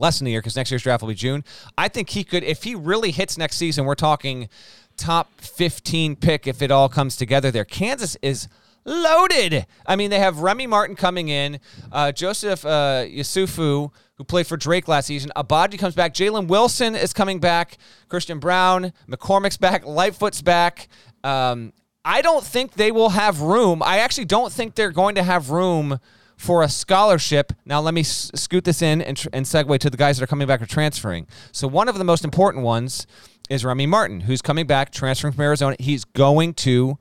Less 0.00 0.18
than 0.20 0.28
a 0.28 0.30
year 0.30 0.40
because 0.40 0.54
next 0.54 0.70
year's 0.70 0.84
draft 0.84 1.02
will 1.02 1.08
be 1.08 1.16
June. 1.16 1.42
I 1.76 1.88
think 1.88 2.10
he 2.10 2.22
could, 2.22 2.44
if 2.44 2.62
he 2.62 2.76
really 2.76 3.10
hits 3.10 3.36
next 3.36 3.56
season, 3.56 3.84
we're 3.84 3.96
talking 3.96 4.48
top 4.96 5.40
15 5.40 6.14
pick 6.14 6.46
if 6.46 6.62
it 6.62 6.70
all 6.70 6.88
comes 6.88 7.16
together 7.16 7.50
there. 7.50 7.64
Kansas 7.64 8.16
is 8.22 8.46
loaded. 8.84 9.66
I 9.86 9.96
mean, 9.96 10.10
they 10.10 10.20
have 10.20 10.38
Remy 10.38 10.68
Martin 10.68 10.94
coming 10.94 11.28
in, 11.28 11.58
uh, 11.90 12.12
Joseph 12.12 12.64
uh, 12.64 13.04
Yesufu, 13.06 13.90
who 14.14 14.24
played 14.24 14.46
for 14.46 14.56
Drake 14.56 14.88
last 14.88 15.06
season. 15.06 15.30
Agbaji 15.36 15.78
comes 15.78 15.94
back. 15.94 16.14
Jalen 16.14 16.48
Wilson 16.48 16.94
is 16.94 17.12
coming 17.12 17.38
back. 17.38 17.78
Christian 18.08 18.38
Braun, 18.38 18.92
McCormack's 19.08 19.56
back. 19.56 19.84
Lightfoot's 19.84 20.42
back. 20.42 20.88
Um, 21.24 21.72
I 22.08 22.22
don't 22.22 22.42
think 22.42 22.72
they 22.72 22.90
will 22.90 23.10
have 23.10 23.42
room. 23.42 23.82
I 23.82 23.98
actually 23.98 24.24
don't 24.24 24.50
think 24.50 24.74
they're 24.74 24.90
going 24.90 25.14
to 25.16 25.22
have 25.22 25.50
room 25.50 26.00
for 26.38 26.62
a 26.62 26.68
scholarship. 26.68 27.52
Now, 27.66 27.82
let 27.82 27.92
me 27.92 28.02
scoot 28.02 28.64
this 28.64 28.80
in 28.80 29.02
and, 29.02 29.14
tr- 29.14 29.28
and 29.34 29.44
segue 29.44 29.78
to 29.80 29.90
the 29.90 29.96
guys 29.98 30.16
that 30.16 30.24
are 30.24 30.26
coming 30.26 30.48
back 30.48 30.62
or 30.62 30.66
transferring. 30.66 31.26
So, 31.52 31.68
one 31.68 31.86
of 31.86 31.98
the 31.98 32.04
most 32.04 32.24
important 32.24 32.64
ones 32.64 33.06
is 33.50 33.62
Remy 33.62 33.84
Martin, 33.84 34.20
who's 34.20 34.40
coming 34.40 34.66
back, 34.66 34.90
transferring 34.90 35.34
from 35.34 35.42
Arizona. 35.42 35.76
He's 35.78 36.06
going 36.06 36.54
to 36.54 36.96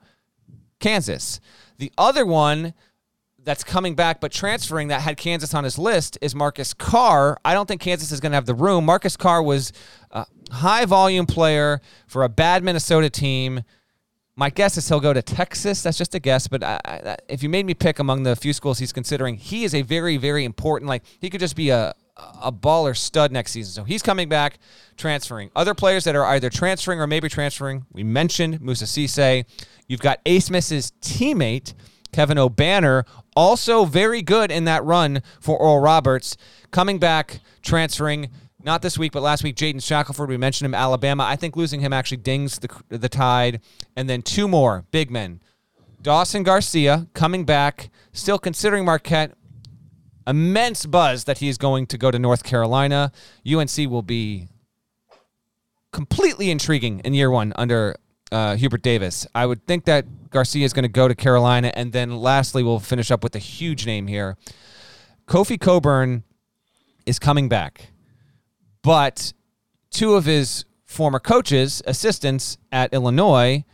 Kansas. 0.82 1.40
The 1.78 1.94
other 1.98 2.26
one 2.26 2.74
that's 3.48 3.64
coming 3.64 3.96
back 3.96 4.20
but 4.20 4.34
transferring 4.34 4.90
that 4.90 5.00
had 5.00 5.16
Kansas 5.16 5.54
on 5.54 5.64
his 5.64 5.80
list 5.80 6.18
is 6.22 6.36
Marcus 6.36 6.74
Carr. 6.74 7.38
I 7.46 7.54
don't 7.54 7.66
think 7.66 7.80
Kansas 7.80 8.12
is 8.12 8.20
going 8.20 8.34
to 8.34 8.36
have 8.36 8.46
the 8.46 8.54
room. 8.54 8.84
Marcus 8.84 9.16
Carr 9.16 9.42
was 9.42 9.72
a 10.12 10.26
high 10.52 10.84
volume 10.84 11.26
player 11.26 11.80
for 12.08 12.24
a 12.24 12.30
bad 12.30 12.62
Minnesota 12.62 13.10
team. 13.10 13.64
My 14.40 14.50
guess 14.52 14.78
is 14.78 14.88
he'll 14.88 15.00
go 15.00 15.14
to 15.14 15.22
Texas. 15.22 15.82
That's 15.82 15.98
just 15.98 16.14
a 16.16 16.20
guess, 16.20 16.48
but 16.48 16.64
I, 16.64 16.80
I, 16.86 17.18
if 17.28 17.42
you 17.42 17.50
made 17.50 17.66
me 17.66 17.74
pick 17.74 17.98
among 17.98 18.24
the 18.24 18.36
few 18.36 18.54
schools 18.54 18.78
he's 18.78 18.94
considering, 18.94 19.36
he 19.36 19.64
is 19.64 19.74
a 19.74 19.82
very, 19.82 20.18
very 20.18 20.46
important. 20.46 20.88
Like 20.88 21.04
he 21.20 21.30
could 21.30 21.40
just 21.40 21.56
be 21.56 21.70
a 21.70 21.94
a 22.42 22.52
baller 22.52 22.98
stud 22.98 23.32
next 23.32 23.52
season. 23.52 23.74
So 23.74 23.84
he's 23.84 24.02
coming 24.02 24.28
back, 24.28 24.58
transferring. 24.96 25.52
Other 25.56 25.76
players 25.76 26.04
that 26.06 26.16
are 26.16 26.26
either 26.26 26.50
transferring 26.50 27.00
or 27.00 27.06
maybe 27.06 27.30
transferring. 27.30 27.86
We 27.92 28.04
mentioned 28.04 28.60
Moussa 28.60 28.86
Cisse. 28.86 29.46
You've 29.88 30.00
got 30.00 30.24
Abmas's 30.26 30.94
teammate 31.02 31.74
Kevin 32.12 32.38
Obanor, 32.38 33.06
also 33.36 33.86
very 33.86 34.22
good 34.22 34.52
in 34.52 34.66
that 34.66 34.84
run 34.84 35.22
for 35.40 35.58
Oral 35.58 35.80
Roberts, 35.80 36.38
coming 36.72 37.00
back, 37.00 37.42
transferring 37.62 38.30
not 38.68 38.82
this 38.82 39.00
week, 39.00 39.14
but 39.14 39.24
last 39.24 39.44
week, 39.44 39.56
Jaden 39.56 39.82
Shackelford. 39.82 40.28
We 40.28 40.36
mentioned 40.36 40.66
him, 40.66 40.76
Alabama. 40.76 41.24
I 41.24 41.38
think 41.38 41.56
losing 41.56 41.80
him 41.80 41.94
actually 41.94 42.18
dings 42.18 42.60
the, 42.60 42.70
the 42.90 43.08
tide. 43.08 43.62
And 43.96 44.10
then 44.10 44.22
two 44.22 44.48
more 44.48 44.84
big 44.92 45.10
men. 45.10 45.42
Dawson 46.02 46.44
Garcia 46.44 47.08
coming 47.14 47.46
back, 47.46 47.90
still 48.12 48.38
considering 48.38 48.84
Marquette. 48.84 49.34
Immense 50.28 50.86
buzz 50.86 51.24
that 51.24 51.38
he's 51.38 51.58
going 51.58 51.88
to 51.88 51.98
go 51.98 52.12
to 52.12 52.20
North 52.20 52.44
Carolina. 52.44 53.14
UNC 53.50 53.90
will 53.90 54.02
be 54.02 54.50
completely 55.94 56.52
intriguing 56.52 57.00
in 57.00 57.14
year 57.14 57.32
one 57.32 57.54
under 57.56 57.96
uh, 58.34 58.58
Hubert 58.58 58.82
Davis. 58.82 59.26
I 59.34 59.46
would 59.46 59.66
think 59.66 59.86
that 59.86 60.30
Garcia 60.30 60.66
is 60.66 60.74
going 60.74 60.84
to 60.84 60.90
go 60.90 61.08
to 61.08 61.16
Carolina. 61.16 61.72
And 61.74 61.94
then 61.94 62.18
lastly, 62.18 62.64
we'll 62.64 62.82
finish 62.82 63.12
up 63.12 63.24
with 63.24 63.34
a 63.34 63.40
huge 63.40 63.86
name 63.86 64.08
here. 64.08 64.36
Kofi 65.26 65.58
Cockburn 65.58 66.24
is 67.06 67.18
coming 67.18 67.48
back 67.48 67.92
but 68.88 69.34
two 69.90 70.14
of 70.14 70.24
his 70.24 70.64
former 70.86 71.20
coaches, 71.20 71.82
assistants 71.86 72.58
at 72.72 72.94
Illinois, 72.94 73.66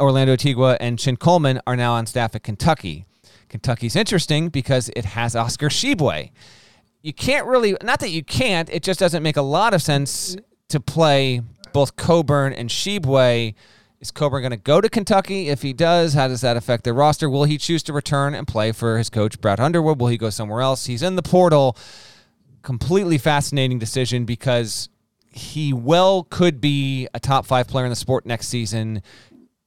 Orlando 0.00 0.32
Antigua 0.32 0.76
and 0.80 0.98
Chin 0.98 1.16
Coleman, 1.16 1.60
are 1.64 1.76
now 1.76 1.92
on 1.92 2.06
staff 2.06 2.34
at 2.34 2.42
Kentucky. 2.42 3.06
Kentucky's 3.48 3.94
interesting 3.94 4.48
because 4.48 4.90
it 4.96 5.04
has 5.04 5.36
Oscar 5.36 5.68
Tshiebwe. 5.68 6.32
You 7.02 7.12
can't 7.12 7.46
really, 7.46 7.76
not 7.84 8.00
that 8.00 8.10
you 8.10 8.24
can't, 8.24 8.68
it 8.70 8.82
just 8.82 8.98
doesn't 8.98 9.22
make 9.22 9.36
a 9.36 9.42
lot 9.42 9.74
of 9.74 9.80
sense 9.80 10.36
to 10.70 10.80
play 10.80 11.42
both 11.72 11.94
Cockburn 11.94 12.52
and 12.52 12.68
Tshiebwe. 12.68 13.54
Is 14.00 14.10
Cockburn 14.10 14.42
going 14.42 14.50
to 14.50 14.56
go 14.56 14.80
to 14.80 14.88
Kentucky? 14.88 15.50
If 15.50 15.62
he 15.62 15.72
does, 15.72 16.14
how 16.14 16.26
does 16.26 16.40
that 16.40 16.56
affect 16.56 16.82
their 16.82 16.94
roster? 16.94 17.30
Will 17.30 17.44
he 17.44 17.58
choose 17.58 17.84
to 17.84 17.92
return 17.92 18.34
and 18.34 18.48
play 18.48 18.72
for 18.72 18.98
his 18.98 19.08
coach, 19.08 19.40
Brad 19.40 19.60
Underwood? 19.60 20.00
Will 20.00 20.08
he 20.08 20.18
go 20.18 20.30
somewhere 20.30 20.62
else? 20.62 20.86
He's 20.86 21.04
in 21.04 21.14
the 21.14 21.22
portal 21.22 21.76
completely 22.62 23.18
fascinating 23.18 23.78
decision 23.78 24.24
because 24.24 24.88
he 25.32 25.72
well 25.72 26.24
could 26.24 26.60
be 26.60 27.08
a 27.14 27.20
top 27.20 27.46
five 27.46 27.68
player 27.68 27.84
in 27.84 27.90
the 27.90 27.96
sport 27.96 28.26
next 28.26 28.48
season 28.48 29.02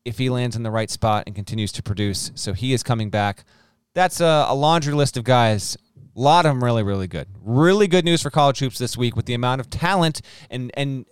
if 0.06 0.18
he 0.18 0.30
lands 0.30 0.56
in 0.56 0.64
the 0.64 0.72
right 0.72 0.90
spot 0.90 1.24
and 1.26 1.36
continues 1.36 1.72
to 1.72 1.84
produce. 1.84 2.32
So 2.36 2.54
he 2.54 2.74
is 2.74 2.84
coming 2.84 3.10
back. 3.10 3.46
That's 3.94 4.20
a, 4.20 4.46
a 4.50 4.56
laundry 4.56 4.94
list 4.94 5.18
of 5.18 5.24
guys. 5.24 5.78
A 6.16 6.20
lot 6.20 6.46
of 6.46 6.52
them 6.52 6.64
really, 6.64 6.84
really 6.84 7.08
good. 7.08 7.28
Really 7.42 7.88
good 7.88 8.06
news 8.06 8.22
for 8.22 8.30
college 8.30 8.60
hoops 8.60 8.78
this 8.78 8.98
week 8.98 9.16
with 9.16 9.26
the 9.26 9.34
amount 9.34 9.62
of 9.62 9.70
talent 9.70 10.22
and 10.50 10.72
and 10.76 11.06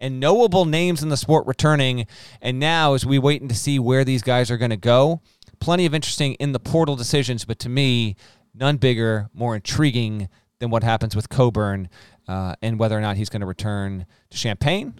and 0.00 0.20
knowable 0.20 0.64
names 0.64 1.02
in 1.02 1.08
the 1.08 1.16
sport 1.16 1.44
returning. 1.46 2.06
And 2.40 2.60
now, 2.60 2.94
as 2.94 3.04
we 3.04 3.18
waiting 3.18 3.48
to 3.48 3.54
see 3.54 3.80
where 3.80 4.04
these 4.04 4.22
guys 4.22 4.48
are 4.48 4.56
going 4.56 4.70
to 4.70 4.76
go, 4.76 5.20
plenty 5.58 5.86
of 5.86 5.94
interesting 5.94 6.34
in 6.34 6.52
the 6.52 6.60
portal 6.60 6.94
decisions. 6.94 7.44
But 7.44 7.58
to 7.60 7.68
me, 7.68 8.14
none 8.54 8.76
bigger, 8.76 9.28
more 9.34 9.56
intriguing 9.56 10.28
than 10.58 10.70
what 10.70 10.82
happens 10.82 11.14
with 11.14 11.28
Cockburn 11.28 11.88
uh, 12.26 12.54
and 12.62 12.78
whether 12.78 12.96
or 12.96 13.00
not 13.00 13.16
he's 13.16 13.28
going 13.28 13.40
to 13.40 13.46
return 13.46 14.06
to 14.30 14.36
Champaign, 14.36 14.94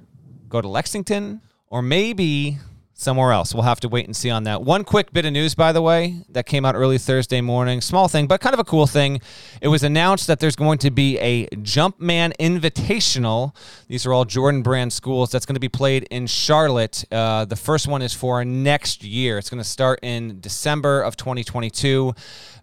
go 0.48 0.61
to 0.61 0.68
Lexington, 0.68 1.40
or 1.68 1.82
maybe 1.82 2.59
somewhere 2.98 3.30
else. 3.30 3.54
We'll 3.54 3.62
have 3.62 3.78
to 3.80 3.88
wait 3.88 4.06
and 4.06 4.16
see 4.16 4.28
on 4.28 4.42
that. 4.44 4.62
One 4.62 4.82
quick 4.82 5.12
bit 5.12 5.24
of 5.24 5.32
news, 5.32 5.54
by 5.54 5.70
the 5.70 5.80
way, 5.80 6.24
that 6.30 6.46
came 6.46 6.64
out 6.64 6.74
early 6.74 6.98
Thursday 6.98 7.40
morning. 7.40 7.80
Small 7.80 8.09
thing, 8.09 8.26
but 8.26 8.40
kind 8.40 8.54
of 8.54 8.59
a 8.59 8.64
cool 8.64 8.88
thing. 8.88 9.20
It 9.62 9.68
was 9.68 9.84
announced 9.84 10.26
that 10.26 10.40
there's 10.40 10.56
going 10.56 10.78
to 10.78 10.90
be 10.90 11.16
a 11.18 11.46
Jumpman 11.46 12.36
Invitational. 12.38 13.54
These 13.86 14.04
are 14.04 14.12
all 14.12 14.24
Jordan 14.24 14.62
Brand 14.62 14.92
schools. 14.92 15.30
That's 15.30 15.46
going 15.46 15.54
to 15.54 15.61
be 15.61 15.68
played 15.68 16.09
in 16.11 16.26
Charlotte. 16.26 17.04
Uh, 17.12 17.44
the 17.44 17.54
first 17.54 17.86
one 17.86 18.02
is 18.02 18.12
for 18.12 18.44
next 18.44 19.04
year. 19.04 19.38
It's 19.38 19.48
going 19.48 19.62
to 19.62 19.68
start 19.68 20.00
in 20.02 20.40
December 20.40 21.02
of 21.02 21.16
2022. 21.16 22.14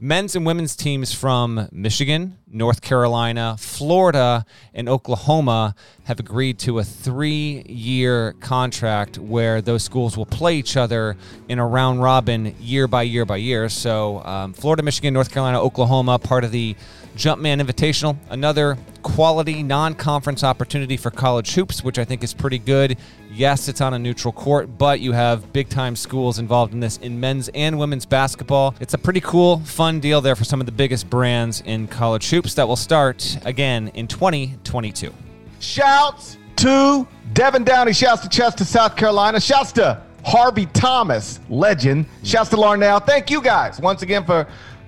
Men's 0.02 0.36
and 0.36 0.46
women's 0.46 0.76
teams 0.76 1.14
from 1.14 1.70
Michigan, 1.72 2.38
North 2.56 2.80
Carolina, 2.82 3.58
Florida, 3.60 4.46
and 4.74 4.88
Oklahoma 4.88 5.76
have 6.06 6.22
agreed 6.22 6.58
to 6.60 6.80
a 6.80 6.86
three 6.86 7.64
year 7.68 8.32
contract 8.40 9.18
where 9.18 9.62
those 9.62 9.84
schools 9.84 10.16
will 10.16 10.26
play 10.26 10.56
each 10.56 10.78
other 10.78 11.18
in 11.50 11.60
a 11.60 11.68
round 11.68 12.02
robin 12.02 12.56
year 12.62 12.88
by 12.88 13.04
year 13.04 13.26
by 13.26 13.36
year. 13.36 13.68
So, 13.68 14.24
um, 14.24 14.54
Florida, 14.54 14.84
Michigan, 14.84 15.14
North 15.14 15.32
Carolina, 15.32 15.62
Oklahoma, 15.62 16.18
part 16.18 16.46
of 16.46 16.52
the 16.52 16.78
Jumpman 17.16 17.62
Invitational, 17.62 18.18
another 18.30 18.78
quality 19.02 19.64
non 19.64 19.96
conference 19.96 20.44
opportunity 20.44 20.98
for 20.98 21.12
college 21.12 21.54
hoops, 21.54 21.84
which 21.84 21.98
I 21.98 22.06
think 22.06 22.24
is 22.24 22.34
pretty 22.34 22.60
good. 22.60 22.98
Yes, 23.32 23.68
it's 23.68 23.82
on 23.82 23.94
a 23.94 24.00
neutral 24.00 24.32
court, 24.32 24.78
but 24.78 25.00
you 25.00 25.12
have 25.14 25.52
big 25.54 25.70
time 25.70 25.96
schools 25.96 26.40
involved 26.40 26.74
in 26.74 26.80
this 26.80 26.98
in 26.98 27.20
men's 27.20 27.50
and 27.50 27.80
women's 27.80 28.06
basketball. 28.06 28.76
It's 28.80 28.94
a 28.94 28.98
pretty 28.98 29.22
cool, 29.22 29.60
fun 29.60 30.00
deal 30.00 30.22
there 30.22 30.36
for 30.36 30.44
some 30.44 30.60
of 30.60 30.66
the 30.66 30.72
biggest 30.72 31.10
brands 31.10 31.62
in 31.62 31.88
college 31.88 32.30
hoops 32.30 32.54
that 32.56 32.68
will 32.68 32.76
start 32.76 33.38
again 33.46 33.90
in 33.90 34.08
2022. 34.08 35.14
Shouts 35.60 36.38
to 36.58 37.08
Devin 37.34 37.64
Downey. 37.64 37.94
Shouts 37.94 38.22
to 38.24 38.30
Chester, 38.30 38.66
South 38.66 38.96
Carolina. 38.96 39.40
Shouts 39.40 39.72
to 39.74 40.02
Harvey 40.26 40.66
Thomas, 40.68 41.40
legend. 41.50 42.08
Shouts 42.24 42.50
to 42.50 42.56
Larnell. 42.56 43.06
Thank 43.06 43.30
you 43.30 43.42
guys 43.42 43.80
once 43.80 44.02
again 44.02 44.26
for 44.26 44.48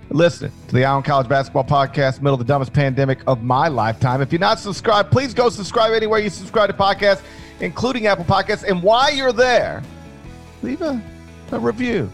listening 0.09 0.51
to 0.67 0.75
the 0.75 0.85
Eye 0.85 0.91
on 0.91 1.03
College 1.03 1.27
Basketball 1.27 1.63
Podcast, 1.63 2.21
middle 2.21 2.33
of 2.33 2.39
the 2.39 2.45
dumbest 2.45 2.73
pandemic 2.73 3.19
of 3.27 3.43
my 3.43 3.67
lifetime. 3.67 4.21
If 4.21 4.31
you're 4.31 4.39
not 4.39 4.59
subscribed, 4.59 5.11
please 5.11 5.33
go 5.33 5.49
subscribe 5.49 5.93
anywhere 5.93 6.19
you 6.19 6.29
subscribe 6.29 6.69
to 6.69 6.75
podcasts, 6.75 7.21
including 7.59 8.07
Apple 8.07 8.25
Podcasts. 8.25 8.63
And 8.63 8.81
while 8.81 9.13
you're 9.13 9.33
there, 9.33 9.83
leave 10.61 10.81
a, 10.81 11.01
a 11.51 11.59
review. 11.59 12.09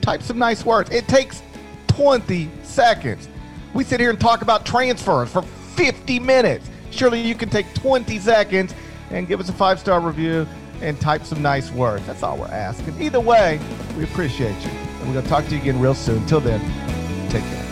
Type 0.00 0.22
some 0.22 0.38
nice 0.38 0.64
words. 0.64 0.90
It 0.90 1.06
takes 1.08 1.42
20 1.88 2.50
seconds. 2.62 3.28
We 3.74 3.84
sit 3.84 4.00
here 4.00 4.10
and 4.10 4.20
talk 4.20 4.42
about 4.42 4.66
transfers 4.66 5.30
for 5.30 5.42
50 5.42 6.18
minutes. 6.20 6.68
Surely 6.90 7.20
you 7.20 7.34
can 7.34 7.48
take 7.48 7.72
20 7.74 8.18
seconds 8.18 8.74
and 9.10 9.28
give 9.28 9.40
us 9.40 9.48
a 9.48 9.52
five 9.52 9.78
star 9.78 10.00
review 10.00 10.46
and 10.80 11.00
type 11.00 11.24
some 11.24 11.42
nice 11.42 11.70
words. 11.70 12.06
That's 12.06 12.22
all 12.22 12.38
we're 12.38 12.46
asking. 12.46 13.00
Either 13.00 13.20
way, 13.20 13.60
we 13.96 14.04
appreciate 14.04 14.56
you. 14.64 14.70
And 14.70 15.08
we're 15.08 15.14
going 15.14 15.24
to 15.24 15.30
talk 15.30 15.44
to 15.46 15.54
you 15.54 15.60
again 15.60 15.80
real 15.80 15.94
soon. 15.94 16.24
Till 16.26 16.40
then, 16.40 16.60
take 17.28 17.42
care. 17.42 17.65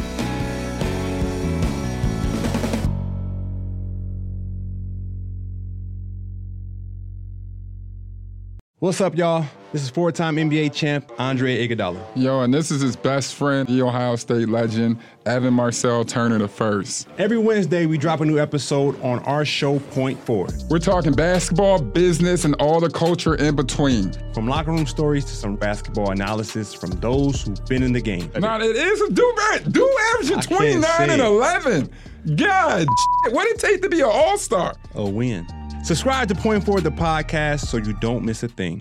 What's 8.85 9.01
up, 9.01 9.17
y'all? 9.17 9.47
This 9.73 9.83
is 9.83 9.89
four-time 9.89 10.37
NBA 10.37 10.75
champ 10.75 11.11
Andre 11.19 11.67
Iguodala. 11.67 12.05
Yo, 12.15 12.43
and 12.43 12.53
this 12.53 12.71
is 12.71 12.83
his 12.83 12.97
best 12.97 13.35
friend, 13.35 13.67
the 13.67 13.81
Ohio 13.81 14.15
State 14.17 14.51
legend, 14.51 14.99
Evan 15.25 15.55
Marcel 15.55 16.05
Turner 16.05 16.37
the 16.37 16.49
first. 16.49 17.09
Every 17.17 17.39
Wednesday, 17.39 17.87
we 17.87 17.97
drop 17.97 18.21
a 18.21 18.27
new 18.27 18.39
episode 18.39 19.01
on 19.01 19.21
our 19.21 19.47
show 19.47 19.79
Four. 19.79 20.49
We're 20.69 20.81
talking 20.81 21.15
basketball, 21.15 21.81
business, 21.81 22.45
and 22.45 22.57
all 22.57 22.79
the 22.79 22.91
culture 22.91 23.37
in 23.37 23.57
between. 23.57 24.13
From 24.35 24.49
locker 24.49 24.71
room 24.71 24.85
stories 24.85 25.25
to 25.25 25.35
some 25.35 25.57
basketball 25.57 26.11
analysis 26.11 26.75
from 26.75 26.91
those 27.01 27.41
who've 27.41 27.65
been 27.65 27.83
in 27.83 27.95
the 27.95 28.03
game. 28.03 28.31
Now 28.39 28.61
it 28.61 28.77
is 28.77 29.01
a 29.01 29.11
do 29.11 29.35
do 29.71 29.99
averaging 30.13 30.37
I 30.37 30.43
can't 30.43 30.83
29 30.83 31.09
and 31.09 31.23
11. 31.23 31.91
God, 32.37 32.87
what 33.31 33.47
it 33.47 33.59
take 33.59 33.81
to 33.81 33.89
be 33.89 34.03
an 34.03 34.11
all-star? 34.13 34.75
A 34.95 35.09
win. 35.09 35.47
Subscribe 35.85 36.29
to 36.29 36.35
Point 36.35 36.65
Forward, 36.65 36.83
the 36.83 36.91
podcast, 36.91 37.67
so 37.67 37.77
you 37.77 37.93
don't 38.01 38.25
miss 38.25 38.43
a 38.43 38.49
thing. 38.49 38.73